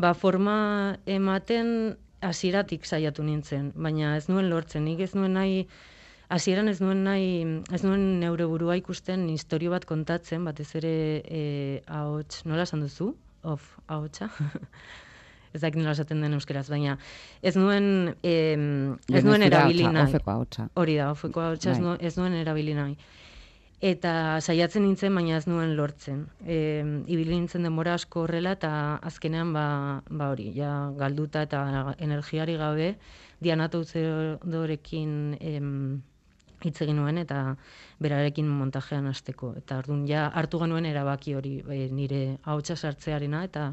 ba 0.00 0.14
forma 0.14 0.96
ematen 1.06 1.96
hasieratik 2.24 2.86
saiatu 2.88 3.22
nintzen, 3.22 3.72
baina 3.76 4.16
ez 4.16 4.28
nuen 4.28 4.48
lortzen, 4.50 4.84
nik 4.88 5.00
ez 5.04 5.12
nuen 5.14 5.34
nahi, 5.36 5.66
hasieran 6.32 6.68
ez 6.72 6.80
nuen 6.80 7.02
nahi, 7.04 7.42
ez 7.72 7.82
nuen 7.84 8.18
neure 8.20 8.46
burua 8.48 8.78
ikusten 8.80 9.26
historio 9.28 9.70
bat 9.74 9.84
kontatzen, 9.84 10.44
batez 10.48 10.70
ere 10.80 10.94
e, 11.28 11.42
ahots, 11.86 12.44
nola 12.48 12.64
esan 12.64 12.80
duzu? 12.80 13.12
Of, 13.44 13.66
ahotsa? 13.92 14.30
ez 15.54 15.60
dakit 15.60 15.76
nola 15.82 15.92
esaten 15.92 16.22
den 16.24 16.32
euskeraz, 16.38 16.64
baina 16.72 16.96
ez 17.42 17.52
nuen, 17.60 18.14
em, 18.24 18.96
ez 19.12 19.20
nuen 19.22 19.44
erabili 19.44 19.84
nahi. 19.84 20.08
Ofeko 20.08 20.32
ahotsa. 20.32 20.70
Hori 20.80 20.96
da, 20.96 21.10
ofeko 21.12 21.44
ahotsa 21.44 21.74
ez, 21.74 21.76
Bai. 21.78 21.84
nuen- 21.90 22.00
ez 22.08 22.16
nuen 22.16 22.32
erabili 22.40 22.72
nahi. 22.74 22.96
Eta 23.82 24.40
saiatzen 24.40 24.84
nintzen, 24.86 25.14
baina 25.14 25.36
ez 25.36 25.46
nuen 25.46 25.74
lortzen. 25.76 26.24
E, 26.46 26.56
ibili 27.10 27.34
nintzen 27.34 27.66
denbora 27.66 27.94
asko 27.98 28.22
horrela, 28.24 28.54
eta 28.54 28.70
azkenean 29.02 29.52
ba, 29.52 29.66
ba 30.08 30.30
hori, 30.32 30.52
ja 30.56 30.90
galduta 30.96 31.42
eta 31.42 31.94
energiari 31.98 32.56
gabe, 32.56 32.94
dianatauzedorekin 33.42 35.36
em, 35.40 36.00
hitz 36.64 36.80
egin 36.86 36.96
nuen 36.96 37.18
eta 37.18 37.56
berarekin 38.00 38.48
montajean 38.48 39.06
hasteko. 39.10 39.52
Eta 39.60 39.82
orduan 39.82 40.06
ja 40.08 40.28
hartu 40.32 40.62
genuen 40.62 40.86
erabaki 40.88 41.34
hori 41.34 41.58
e, 41.68 41.88
nire 41.90 42.38
ahotsa 42.44 42.76
sartzearena 42.76 43.44
eta 43.44 43.72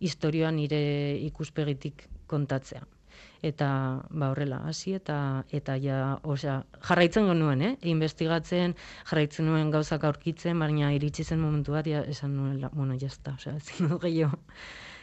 historioa 0.00 0.50
nire 0.50 0.82
ikuspegitik 1.28 2.08
kontatzea. 2.26 2.95
Eta 3.42 3.68
ba 4.10 4.30
horrela 4.32 4.62
hasi 4.68 4.94
eta 4.96 5.44
eta 5.52 5.76
ja, 5.82 6.18
osea, 6.22 6.62
jarraitzen 6.88 7.26
genuen, 7.28 7.62
eh? 7.62 7.72
Investigatzen, 7.82 8.76
jarraitzen 9.04 9.46
nuen 9.46 9.70
gauzak 9.70 10.04
aurkitzen, 10.08 10.58
baina 10.58 10.92
iritsi 10.96 11.24
zen 11.24 11.40
momentu 11.40 11.76
bat 11.76 11.86
ja 11.86 12.00
esan 12.02 12.36
nuen, 12.36 12.60
la, 12.60 12.70
bueno, 12.72 12.94
ya 12.94 13.08
está, 13.08 13.34
osea, 13.36 13.56
ezin 13.62 13.92
dut 13.92 14.02
gehiago. 14.02 14.40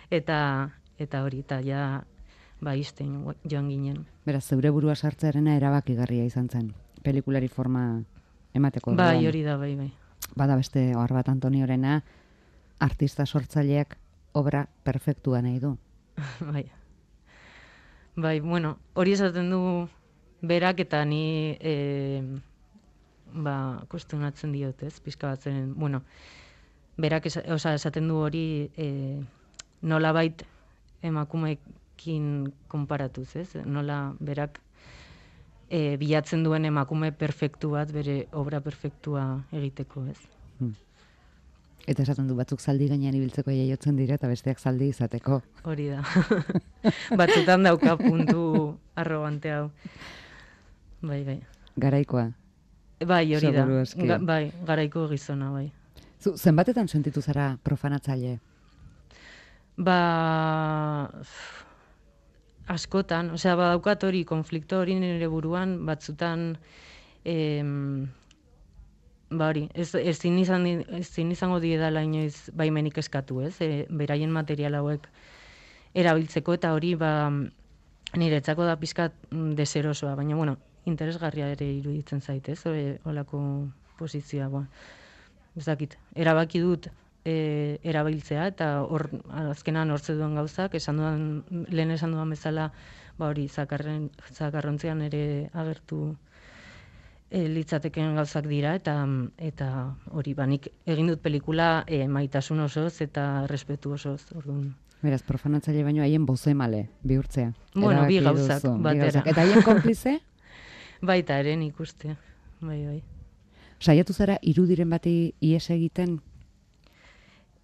Eta 0.10 0.40
eta 0.98 1.24
hori 1.24 1.40
eta 1.44 1.62
ja 1.66 2.04
ba 2.64 2.76
isten 2.76 3.24
joan 3.50 3.70
ginen. 3.70 4.06
Beraz, 4.26 4.46
zeure 4.48 4.72
burua 4.72 4.96
sartzearena 4.96 5.58
erabakigarria 5.60 6.26
izan 6.26 6.50
zen. 6.50 6.72
Pelikulari 7.04 7.48
forma 7.48 8.04
emateko. 8.54 8.96
Bai, 8.96 9.26
hori 9.28 9.44
da, 9.44 9.58
bai, 9.58 9.76
bai. 9.76 9.92
Bada 10.40 10.56
beste 10.56 10.94
ohar 10.96 11.14
bat 11.14 11.30
Antoniorena, 11.30 12.02
artista 12.80 13.26
sortzaileak 13.26 13.98
obra 14.34 14.66
perfektua 14.84 15.42
nahi 15.42 15.60
du. 15.60 15.76
bai. 16.54 16.66
Bai, 18.16 18.39
bueno, 18.41 18.78
hori 18.93 19.14
esaten 19.14 19.49
du 19.49 19.89
berak 20.45 20.84
eta 20.84 20.99
ni 21.05 21.57
e, 21.57 22.22
ba, 23.34 23.82
kuestionatzen 23.89 24.51
diot, 24.53 24.84
ez, 24.86 24.99
pizka 25.01 25.32
bat 25.32 25.41
zen, 25.41 25.74
bueno, 25.74 26.03
berak 27.01 27.26
esa, 27.26 27.41
osea, 27.55 27.74
esaten 27.74 28.11
du 28.11 28.20
hori 28.22 28.70
e, 28.78 29.18
nolabait 29.82 30.43
emakumeekin 31.01 32.53
konparatuz, 32.70 33.32
ez? 33.36 33.47
Nola 33.66 34.14
berak 34.22 34.61
e, 35.74 35.97
bilatzen 35.97 36.45
duen 36.45 36.70
emakume 36.70 37.09
perfektu 37.18 37.74
bat 37.74 37.89
bere 37.91 38.28
obra 38.32 38.61
perfektua 38.61 39.26
egiteko, 39.51 40.05
ez? 40.14 40.20
Eta 41.84 42.06
esaten 42.06 42.30
du 42.30 42.36
batzuk 42.38 42.62
zaldi 42.64 42.88
gainean 42.88 43.16
ibiltzeko 43.18 43.52
jaiotzen 43.52 43.98
dira 44.00 44.16
eta 44.16 44.30
besteak 44.32 44.60
zaldi 44.60 44.88
izateko. 44.94 45.42
Hori 45.68 45.90
da. 45.92 46.04
Batzutan 47.20 47.68
dauka 47.68 47.98
puntu 48.00 48.46
arrogante 48.96 49.52
hau. 49.52 49.66
Bai, 51.04 51.24
bai. 51.28 51.42
Garaikoa. 51.76 52.30
Bai, 53.04 53.26
hori 53.36 53.52
da. 53.52 53.66
Ga, 54.08 54.18
bai, 54.24 54.44
garaiko 54.64 55.10
gizona, 55.12 55.52
bai. 55.52 55.68
Zu, 56.24 56.38
zenbatetan 56.38 56.88
sentitu 56.88 57.22
zara 57.22 57.58
profanatzaile? 57.64 58.38
Ba, 59.76 60.00
askotan, 62.78 63.34
osea, 63.36 63.58
badaukat 63.60 64.08
hori, 64.08 64.24
konflikto 64.24 64.80
hori 64.80 64.96
nire 64.96 65.28
buruan, 65.28 65.82
batzutan, 65.90 66.54
em, 67.28 68.08
ba 69.38 69.50
hori, 69.52 69.68
ez, 69.74 69.94
ezin 69.96 70.38
izan, 70.40 70.66
ezin 71.00 71.32
izango 71.32 71.60
diedala 71.64 72.04
inoiz 72.06 72.50
baimenik 72.54 72.98
eskatu, 73.02 73.42
ez? 73.48 73.56
E, 73.62 73.86
beraien 73.90 74.32
material 74.32 74.78
hauek 74.80 75.08
erabiltzeko 75.94 76.56
eta 76.58 76.74
hori 76.74 76.94
ba 77.00 77.12
niretzako 78.18 78.66
da 78.66 78.78
pizkat 78.82 79.14
deserosoa, 79.58 80.16
baina 80.16 80.36
bueno, 80.38 80.58
interesgarria 80.86 81.50
ere 81.54 81.70
iruditzen 81.80 82.22
zait, 82.22 82.50
ez? 82.50 82.62
E, 82.70 82.98
olako 83.10 83.40
posizioa, 84.00 84.50
ba. 84.54 84.66
Ez 85.58 85.66
dakit, 85.66 85.98
erabaki 86.18 86.62
dut 86.64 86.90
e, 87.26 87.80
erabiltzea 87.84 88.48
eta 88.52 88.70
hor 88.84 89.08
azkenan 89.54 89.94
hortze 89.94 90.16
duen 90.18 90.36
gauzak, 90.40 90.76
esan 90.80 91.00
dudan, 91.00 91.66
lehen 91.70 91.94
esan 91.94 92.14
dudan 92.16 92.34
bezala, 92.34 92.70
ba 93.18 93.30
hori, 93.30 93.48
zakarren, 93.48 94.10
zakarrontzean 94.34 95.02
ere 95.06 95.50
agertu 95.54 96.16
e, 97.34 97.48
litzateken 97.50 98.14
gauzak 98.20 98.48
dira 98.48 98.76
eta 98.78 98.96
eta 99.42 99.68
hori 100.14 100.36
banik 100.38 100.70
egin 100.86 101.10
dut 101.10 101.22
pelikula 101.24 101.84
e, 101.88 102.06
maitasun 102.08 102.62
osoz 102.68 103.02
eta 103.02 103.46
respetu 103.50 103.96
osoz. 103.98 104.22
Orduan. 104.38 104.74
Beraz, 105.04 105.24
profanatzaile 105.28 105.84
baino 105.84 106.04
haien 106.06 106.26
bozemale 106.26 106.86
bihurtzea. 107.04 107.50
Bueno, 107.74 108.06
bi 108.08 108.22
gauzak 108.24 108.62
duzu, 108.62 108.76
bi 108.78 108.84
batera. 108.86 109.10
gauzak. 109.10 109.32
Eta 109.34 109.42
haien 109.42 109.66
konplize? 109.66 110.20
Baita 111.10 111.40
eren 111.42 111.66
ikuste. 111.66 112.14
Bai, 112.62 112.78
bai. 112.86 113.02
Saiatu 113.84 114.14
zara 114.14 114.38
irudiren 114.42 114.94
bati 114.94 115.34
ies 115.42 115.66
egiten, 115.74 116.22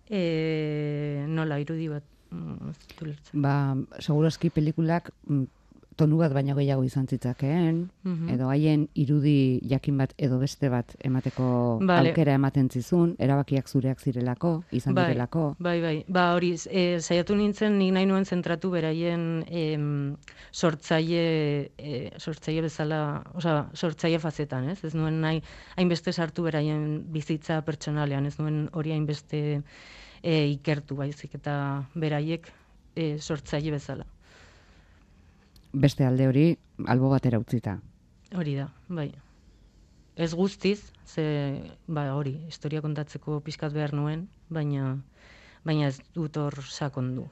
E, 0.09 1.21
nola 1.29 1.59
irudi 1.61 1.85
bat 1.85 2.01
mm, 2.33 3.43
ba, 3.43 3.77
segurazki 4.01 4.49
pelikulak 4.49 5.11
mm, 5.27 5.43
tonu 5.99 6.17
bat 6.21 6.31
baino 6.33 6.55
gehiago 6.55 6.83
izan 6.87 7.07
zitzakeen, 7.11 7.89
Mhm. 8.07 8.29
edo 8.35 8.47
haien 8.49 8.87
irudi 8.95 9.59
jakin 9.67 9.97
bat 9.99 10.13
edo 10.17 10.39
beste 10.39 10.69
bat 10.71 10.95
emateko 11.03 11.79
Bale. 11.83 12.09
aukera 12.13 12.33
ematen 12.39 12.69
zizun, 12.71 13.15
erabakiak 13.19 13.67
zureak 13.67 13.99
zirelako, 13.99 14.63
izan 14.71 14.95
bai, 14.95 15.09
direlako. 15.09 15.55
Bai, 15.59 15.81
bai. 15.81 16.05
Ba, 16.07 16.33
hori, 16.35 16.53
e, 16.69 16.99
saiatu 17.01 17.35
nintzen, 17.35 17.77
nik 17.77 17.91
nahi 17.93 18.05
nuen 18.05 18.25
zentratu 18.25 18.71
beraien 18.71 19.43
em, 19.49 20.15
sortzaile, 20.51 21.71
e, 21.77 22.11
sortzaile 22.17 22.61
bezala, 22.67 23.23
osea, 23.35 23.69
sortzaile 23.73 24.19
fazetan, 24.19 24.69
ez? 24.69 24.83
Ez 24.83 24.93
nuen 24.95 25.19
nahi 25.21 25.41
hainbeste 25.77 26.13
sartu 26.13 26.43
beraien 26.43 27.03
bizitza 27.11 27.61
pertsonalean, 27.67 28.25
ez 28.25 28.37
nuen 28.39 28.69
hori 28.73 28.91
hainbeste 28.95 29.61
e, 30.23 30.47
ikertu 30.53 30.95
baizik 30.95 31.35
eta 31.35 31.83
beraiek 31.95 32.47
e, 32.95 33.17
sortzaile 33.19 33.71
bezala. 33.71 34.05
Beste 35.71 36.05
alde 36.05 36.27
hori, 36.27 36.45
albo 36.87 37.09
batera 37.09 37.39
utzita. 37.39 37.79
Hori 38.35 38.55
da, 38.57 38.69
bai. 38.87 39.11
Ez 40.19 40.33
guztiz, 40.33 40.91
ze, 41.05 41.23
ba, 41.87 42.07
hori, 42.15 42.33
historia 42.49 42.81
kontatzeko 42.81 43.39
pizkat 43.45 43.73
behar 43.73 43.93
nuen, 43.93 44.27
baina, 44.49 44.97
baina 45.63 45.87
ez 45.87 45.99
dut 46.15 46.37
hor 46.37 46.57
sakondu. 46.65 47.27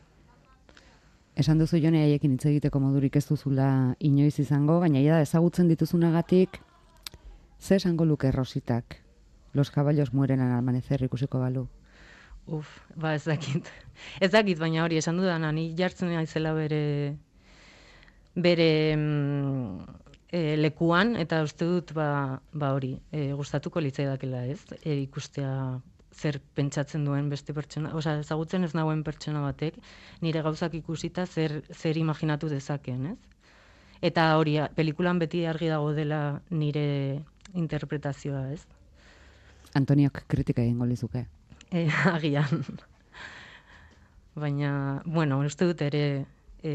Esan 1.37 1.59
duzu 1.61 1.81
jone 1.81 1.99
haiekin 2.05 2.37
hitz 2.37 2.45
egiteko 2.49 2.79
modurik 2.81 3.17
ez 3.17 3.25
duzula 3.27 3.95
inoiz 3.99 4.37
izango, 4.39 4.79
baina 4.81 5.01
da 5.05 5.19
ezagutzen 5.21 5.67
dituzunagatik, 5.67 6.61
ze 7.59 7.75
esango 7.75 8.05
luke 8.05 8.31
rositak? 8.31 9.03
Los 9.53 9.71
caballos 9.71 10.13
mueren 10.13 10.39
al 10.39 10.57
amanecer 10.57 11.03
ikusiko 11.03 11.39
balu. 11.39 11.67
Uf, 12.45 12.67
ba 12.95 13.15
ez 13.15 13.25
dakit. 13.25 13.67
Ez 14.21 14.31
dakit, 14.31 14.59
baina 14.59 14.83
hori, 14.85 14.97
esan 14.97 15.17
dudana, 15.17 15.51
ni 15.51 15.73
jartzen 15.75 16.13
naizela 16.13 16.53
bere 16.53 17.17
bere 18.37 18.69
e, 20.29 20.41
lekuan, 20.59 21.15
eta 21.17 21.41
uste 21.45 21.65
dut, 21.65 21.93
ba, 21.97 22.39
ba 22.53 22.73
hori, 22.75 22.93
e, 23.11 23.31
gustatuko 23.37 23.81
litzaidakela 23.81 24.43
ez, 24.51 24.61
e, 24.83 24.99
ikustea 25.07 25.51
zer 26.17 26.39
pentsatzen 26.57 27.05
duen 27.05 27.29
beste 27.29 27.53
pertsona, 27.53 27.93
osea, 27.97 28.19
ezagutzen 28.23 28.65
ez 28.65 28.73
nagoen 28.77 29.03
pertsona 29.05 29.41
batek, 29.43 29.77
nire 30.25 30.41
gauzak 30.45 30.73
ikusita 30.77 31.25
zer, 31.25 31.61
zer 31.73 31.97
imaginatu 31.97 32.49
dezakeen, 32.49 33.13
ez? 33.13 33.17
Eta 34.01 34.29
hori, 34.37 34.57
pelikulan 34.77 35.19
beti 35.21 35.43
argi 35.49 35.69
dago 35.73 35.93
dela 35.97 36.39
nire 36.49 37.23
interpretazioa, 37.57 38.43
ez? 38.53 38.65
Antoniok 39.77 40.23
kritika 40.29 40.61
egingo 40.61 40.85
lizuke. 40.89 41.25
E, 41.69 41.87
agian. 42.15 42.65
Baina, 44.37 45.01
bueno, 45.05 45.39
uste 45.45 45.65
dut 45.69 45.81
ere, 45.85 46.03
e, 46.61 46.73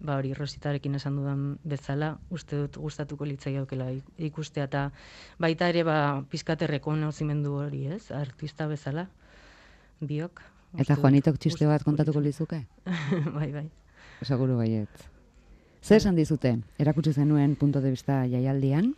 ba 0.00 0.16
hori, 0.16 0.32
Rositarekin 0.34 0.94
esan 0.94 1.16
dudan 1.16 1.58
bezala, 1.64 2.18
uste 2.30 2.56
dut 2.56 2.76
gustatuko 2.78 3.24
litzaiokeela 3.26 3.90
ik- 3.92 4.12
ikustea 4.30 4.64
eta 4.64 4.90
baita 5.38 5.68
ere 5.68 5.82
ba 5.84 6.24
pizkaterreko 6.30 6.92
rekonozimendu 6.92 7.52
hori, 7.58 7.86
ez? 7.86 8.10
Artista 8.12 8.66
bezala, 8.66 9.08
biok. 10.00 10.40
Eta 10.78 10.94
Juanitok 10.96 11.38
txiste 11.38 11.66
bat 11.66 11.82
kontatuko 11.82 12.20
lizuke? 12.20 12.66
litzai- 12.86 13.32
bai, 13.38 13.52
bai. 13.52 13.70
Seguru 14.22 14.56
baiet. 14.56 14.88
Ze 15.82 15.96
esan 15.96 16.14
dizute? 16.16 16.58
Erakutsi 16.78 17.12
zenuen 17.12 17.56
punto 17.56 17.80
de 17.80 17.90
vista 17.90 18.24
jaialdian? 18.26 18.94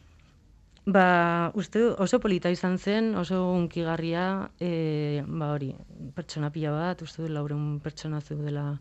Ba, 0.86 1.53
uste 1.55 1.82
oso 2.01 2.18
polita 2.20 2.51
izan 2.51 2.78
zen, 2.78 3.14
oso 3.14 3.53
unkigarria, 3.53 4.51
e, 4.59 5.22
ba 5.28 5.53
hori, 5.53 5.74
pertsona 6.16 6.48
pila 6.51 6.70
bat, 6.72 7.03
uste 7.03 7.22
du, 7.22 7.28
laureun 7.28 7.80
pertsona 7.84 8.20
zeudela 8.20 8.80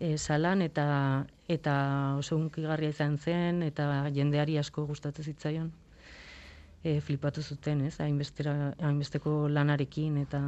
e, 0.00 0.16
salan, 0.18 0.62
eta, 0.64 1.26
eta 1.48 1.74
oso 2.18 2.36
unkigarria 2.40 2.90
izan 2.90 3.18
zen, 3.18 3.62
eta 3.62 4.08
jendeari 4.16 4.56
asko 4.58 4.86
gustatu 4.88 5.22
zitzaion. 5.22 5.70
E, 6.82 7.00
flipatu 7.04 7.42
zuten, 7.44 7.84
ez, 7.84 7.98
hainbestera, 8.00 8.72
hainbesteko 8.80 9.44
lanarekin, 9.52 10.16
eta 10.24 10.40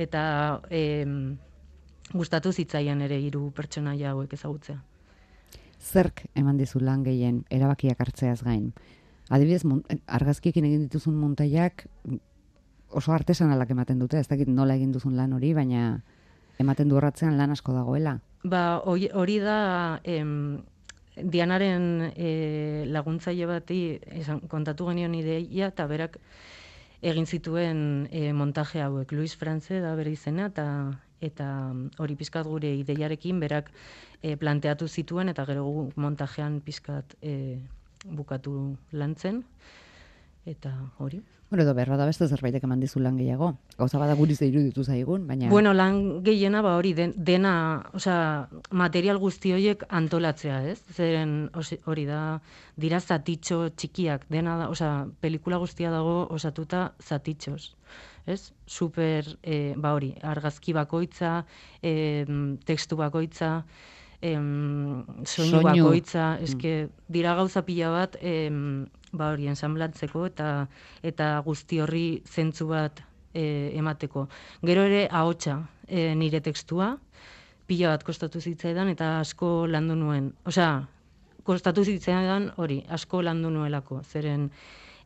eta 0.00 0.22
e, 0.70 1.04
gustatu 2.14 2.52
zitzaian 2.52 3.02
ere 3.02 3.18
hiru 3.20 3.50
pertsonaia 3.56 4.14
hauek 4.14 4.32
ezagutzea. 4.38 4.78
Zerk 5.80 6.24
eman 6.36 6.56
dizu 6.60 6.80
lan 6.80 7.02
gehien 7.04 7.42
erabakiak 7.50 8.00
hartzeaz 8.00 8.40
gain. 8.46 8.70
Adibidez, 9.30 9.62
argazkiekin 10.06 10.64
egin 10.66 10.86
dituzun 10.86 11.18
montaiak 11.18 11.86
oso 12.90 13.12
artesanalak 13.12 13.70
ematen 13.70 14.00
dute, 14.02 14.18
ez 14.18 14.28
dakit 14.28 14.48
nola 14.48 14.74
egin 14.78 14.92
duzun 14.92 15.14
lan 15.16 15.32
hori, 15.36 15.52
baina 15.54 16.00
ematen 16.58 16.88
du 16.88 16.98
horratzean 16.98 17.36
lan 17.38 17.54
asko 17.54 17.74
dagoela. 17.76 18.18
Ba, 18.42 18.80
hori 18.84 19.38
da 19.38 20.00
em, 20.04 20.62
Dianaren 21.16 22.12
e, 22.16 22.84
laguntzaile 22.88 23.46
bati 23.46 23.98
esan, 24.16 24.40
kontatu 24.48 24.86
genion 24.88 25.14
ideia 25.14 25.68
eta 25.68 25.84
berak 25.90 26.16
egin 27.02 27.26
zituen 27.26 28.08
e, 28.10 28.32
montaje 28.32 28.80
hauek. 28.80 29.12
Luis 29.12 29.36
France 29.36 29.80
da 29.84 29.92
bere 29.98 30.12
izena 30.16 30.48
eta 30.48 30.66
eta 31.20 31.46
hori 32.00 32.16
pizkat 32.16 32.46
gure 32.48 32.70
ideiarekin 32.80 33.40
berak 33.40 33.68
e, 34.22 34.36
planteatu 34.40 34.88
zituen 34.88 35.28
eta 35.28 35.44
gero 35.44 35.66
gu 35.68 35.82
montajean 36.00 36.62
pizkat 36.64 37.12
e, 37.20 37.60
bukatu 38.04 38.76
lantzen 38.92 39.44
eta 40.46 40.92
hori. 40.98 41.22
Bueno, 41.50 41.64
edo 41.64 41.74
berra 41.74 41.96
da 41.98 42.06
beste 42.06 42.28
zerbaitek 42.30 42.62
eman 42.62 42.80
dizu 42.80 43.00
lan 43.02 43.16
gehiago. 43.18 43.48
Gauza 43.76 43.98
bada 43.98 44.14
guri 44.14 44.36
ze 44.36 44.46
iruditu 44.46 44.84
zaigun, 44.84 45.26
baina... 45.26 45.48
Bueno, 45.50 45.72
lan 45.74 46.22
gehiena 46.22 46.62
ba 46.62 46.76
hori 46.78 46.92
den, 46.94 47.12
dena, 47.16 47.54
osea, 47.92 48.46
material 48.70 49.18
guzti 49.18 49.52
horiek 49.52 49.82
antolatzea, 49.88 50.60
ez? 50.70 50.78
Zeren 50.94 51.50
hori 51.90 52.06
da 52.06 52.40
dira 52.76 53.00
zatitxo 53.00 53.64
txikiak, 53.74 54.28
dena 54.30 54.56
da, 54.62 54.68
osea, 54.70 55.08
pelikula 55.20 55.58
guztia 55.58 55.90
dago 55.90 56.28
osatuta 56.30 56.92
zatitxos. 57.02 57.74
Ez? 58.26 58.52
Super, 58.66 59.26
e, 59.42 59.74
ba 59.76 59.96
hori, 59.96 60.14
argazki 60.22 60.72
bakoitza, 60.72 61.40
e, 61.82 62.24
tekstu 62.64 62.96
bakoitza, 63.00 63.64
em, 64.20 65.04
soinu, 65.24 65.62
bakoitza, 65.64 66.36
eske 66.44 66.88
dira 67.08 67.34
gauza 67.38 67.62
pila 67.64 67.90
bat 67.94 68.16
em, 68.20 68.86
ba 69.12 69.30
hori 69.32 69.48
ensamblatzeko 69.50 70.26
eta 70.28 70.50
eta 71.06 71.32
guzti 71.46 71.80
horri 71.80 72.22
zentzu 72.28 72.68
bat 72.70 73.02
e, 73.32 73.72
emateko. 73.78 74.28
Gero 74.66 74.84
ere 74.86 75.06
ahotsa 75.10 75.60
e, 75.88 76.14
nire 76.14 76.42
tekstua 76.44 76.92
pila 77.66 77.94
bat 77.94 78.04
kostatu 78.04 78.40
zitzaidan 78.40 78.92
eta 78.92 79.18
asko 79.20 79.66
landu 79.70 79.96
nuen. 79.96 80.32
Osea, 80.44 80.84
kostatu 81.46 81.84
zitzaidan 81.84 82.52
hori, 82.56 82.82
asko 82.88 83.22
landu 83.22 83.50
nuelako. 83.50 84.02
Zeren 84.04 84.50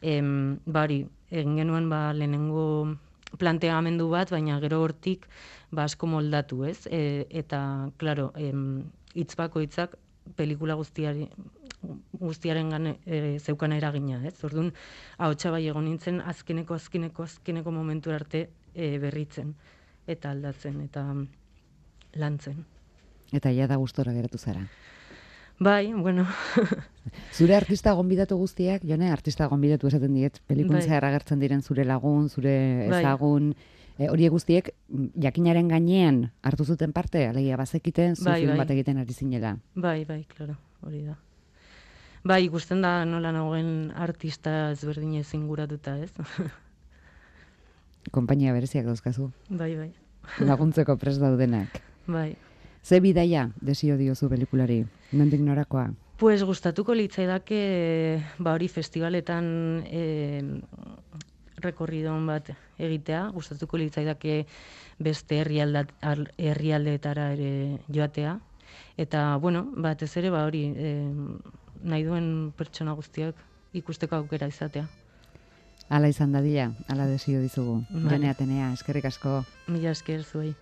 em, 0.02 0.58
ba 0.66 0.84
hori, 0.88 1.04
egin 1.30 1.58
genuen 1.60 1.88
ba 1.92 2.12
lehenengo 2.12 2.96
planteamendu 3.38 4.08
bat, 4.10 4.30
baina 4.30 4.60
gero 4.62 4.82
hortik 4.84 5.26
ba 5.74 5.88
asko 5.88 6.06
moldatu, 6.06 6.64
ez? 6.68 6.86
E, 6.86 7.26
eta, 7.30 7.90
claro, 7.98 8.30
em, 8.36 8.84
hitz 9.14 9.34
bakoitzak 9.38 9.96
pelikula 10.36 10.74
guztiari 10.74 11.28
guztiaren 12.16 12.70
gane, 12.72 12.94
e, 13.04 13.38
zeukan 13.38 13.74
eragina, 13.76 14.20
ez? 14.24 14.38
Orduan, 14.46 14.70
ahotsa 15.18 15.50
bai 15.52 15.66
egon 15.68 15.84
nintzen 15.84 16.22
azkeneko, 16.24 16.78
azkeneko, 16.80 17.26
azkeneko 17.28 17.74
momentu 17.74 18.14
arte 18.14 18.46
e, 18.72 18.96
berritzen 19.02 19.52
eta 20.08 20.32
aldatzen 20.32 20.80
eta 20.84 21.04
lantzen. 22.20 22.64
Eta 23.34 23.52
ja 23.52 23.68
da 23.68 23.76
gustora 23.80 24.14
geratu 24.16 24.38
zara. 24.38 24.64
Bai, 25.58 25.92
bueno, 25.92 26.26
Zure 27.36 27.54
artista 27.54 27.92
gonbidatu 27.94 28.36
guztiak, 28.40 28.82
jone, 28.82 29.10
artista 29.12 29.46
gonbidatu 29.46 29.86
esaten 29.86 30.14
diet, 30.16 30.40
pelikun 30.48 30.80
Bai. 30.80 30.82
zehar 30.82 31.04
agertzen 31.06 31.38
diren 31.38 31.62
zure 31.62 31.84
lagun, 31.86 32.28
zure 32.28 32.54
Bai. 32.90 33.02
E, 33.98 34.08
horiek 34.10 34.32
guztiek 34.34 34.70
mm, 34.88 35.10
jakinaren 35.26 35.68
gainean 35.68 36.30
hartu 36.42 36.64
zuten 36.64 36.92
parte, 36.92 37.26
alegia 37.28 37.56
bazekiten, 37.56 38.16
zu 38.16 38.24
Bai, 38.24 38.40
film 38.40 38.54
bai. 38.54 38.58
bat 38.64 38.70
egiten 38.70 38.98
ari 38.98 39.12
zinela. 39.12 39.56
bai, 39.74 40.04
bai, 40.04 40.24
claro, 40.36 40.56
hori 40.82 41.04
da. 41.04 41.16
Bai, 42.24 42.44
ikusten 42.46 42.80
da 42.80 43.04
nola 43.04 43.32
nagoen 43.32 43.92
artista 43.94 44.70
ezberdinez 44.72 45.34
inguratuta, 45.34 45.98
ez? 45.98 46.12
Konpainia 48.16 48.52
bereziak 48.52 48.86
dauzkazu, 48.86 49.30
bai, 49.48 49.74
bai, 49.76 49.92
laguntzeko 50.40 50.96
prest 50.96 51.20
daudenak. 51.20 51.80
bai. 52.06 52.34
Ze 52.84 53.00
bidaia 53.00 53.50
desio 53.64 53.96
diozu 53.96 54.28
pelikulari, 54.28 54.82
nondik 55.12 55.40
norakoa? 55.40 55.86
Pues 56.20 56.44
gustatuko 56.44 56.94
litzaidake 56.94 57.60
ba 58.38 58.52
hori 58.54 58.68
festivaletan 58.68 59.46
e, 59.88 60.02
rekorridon 61.64 62.26
bat 62.28 62.50
egitea, 62.78 63.28
gustatuko 63.34 63.80
litzaidake 63.80 64.44
beste 65.02 65.40
herrialdeetara 65.40 67.30
ere 67.36 67.78
joatea. 67.88 68.38
Eta, 68.96 69.36
bueno, 69.42 69.64
batez 69.76 70.12
ere, 70.20 70.30
ba 70.30 70.44
hori, 70.46 70.64
e, 70.74 70.92
nahi 71.82 72.04
duen 72.06 72.52
pertsona 72.56 72.94
guztiak 72.94 73.40
ikusteko 73.74 74.16
aukera 74.16 74.48
izatea. 74.50 74.86
Hala 75.92 76.08
izan 76.08 76.32
dadila, 76.32 76.70
hala 76.88 77.06
desio 77.10 77.42
dizugu. 77.42 77.82
Bai. 77.90 78.14
Jone 78.14 78.30
Atenea, 78.30 78.72
eskerrik 78.72 79.10
asko. 79.10 79.42
Mila 79.68 79.92
esker 79.92 80.24
zuei. 80.24 80.54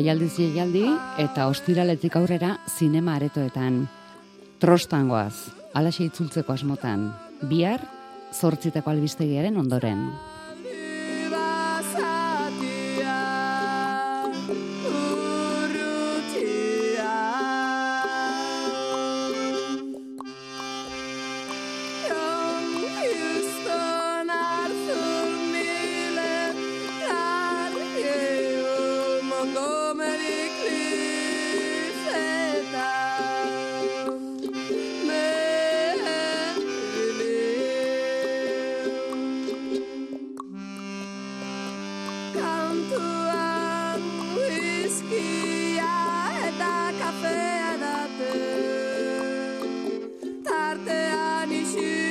Jaialdiz 0.00 0.38
jaialdi 0.38 0.86
eta 1.20 1.44
ostiraletik 1.52 2.14
aurrera 2.16 2.54
zinema 2.72 3.18
aretoetan. 3.18 3.82
Trostangoaz, 4.56 5.52
alaxe 5.76 6.06
itzultzeko 6.06 6.54
asmotan. 6.54 7.02
Bihar, 7.50 7.84
zortziteko 8.32 8.94
albistegiaren 8.94 9.60
ondoren. 9.60 10.06
you. 51.60 52.09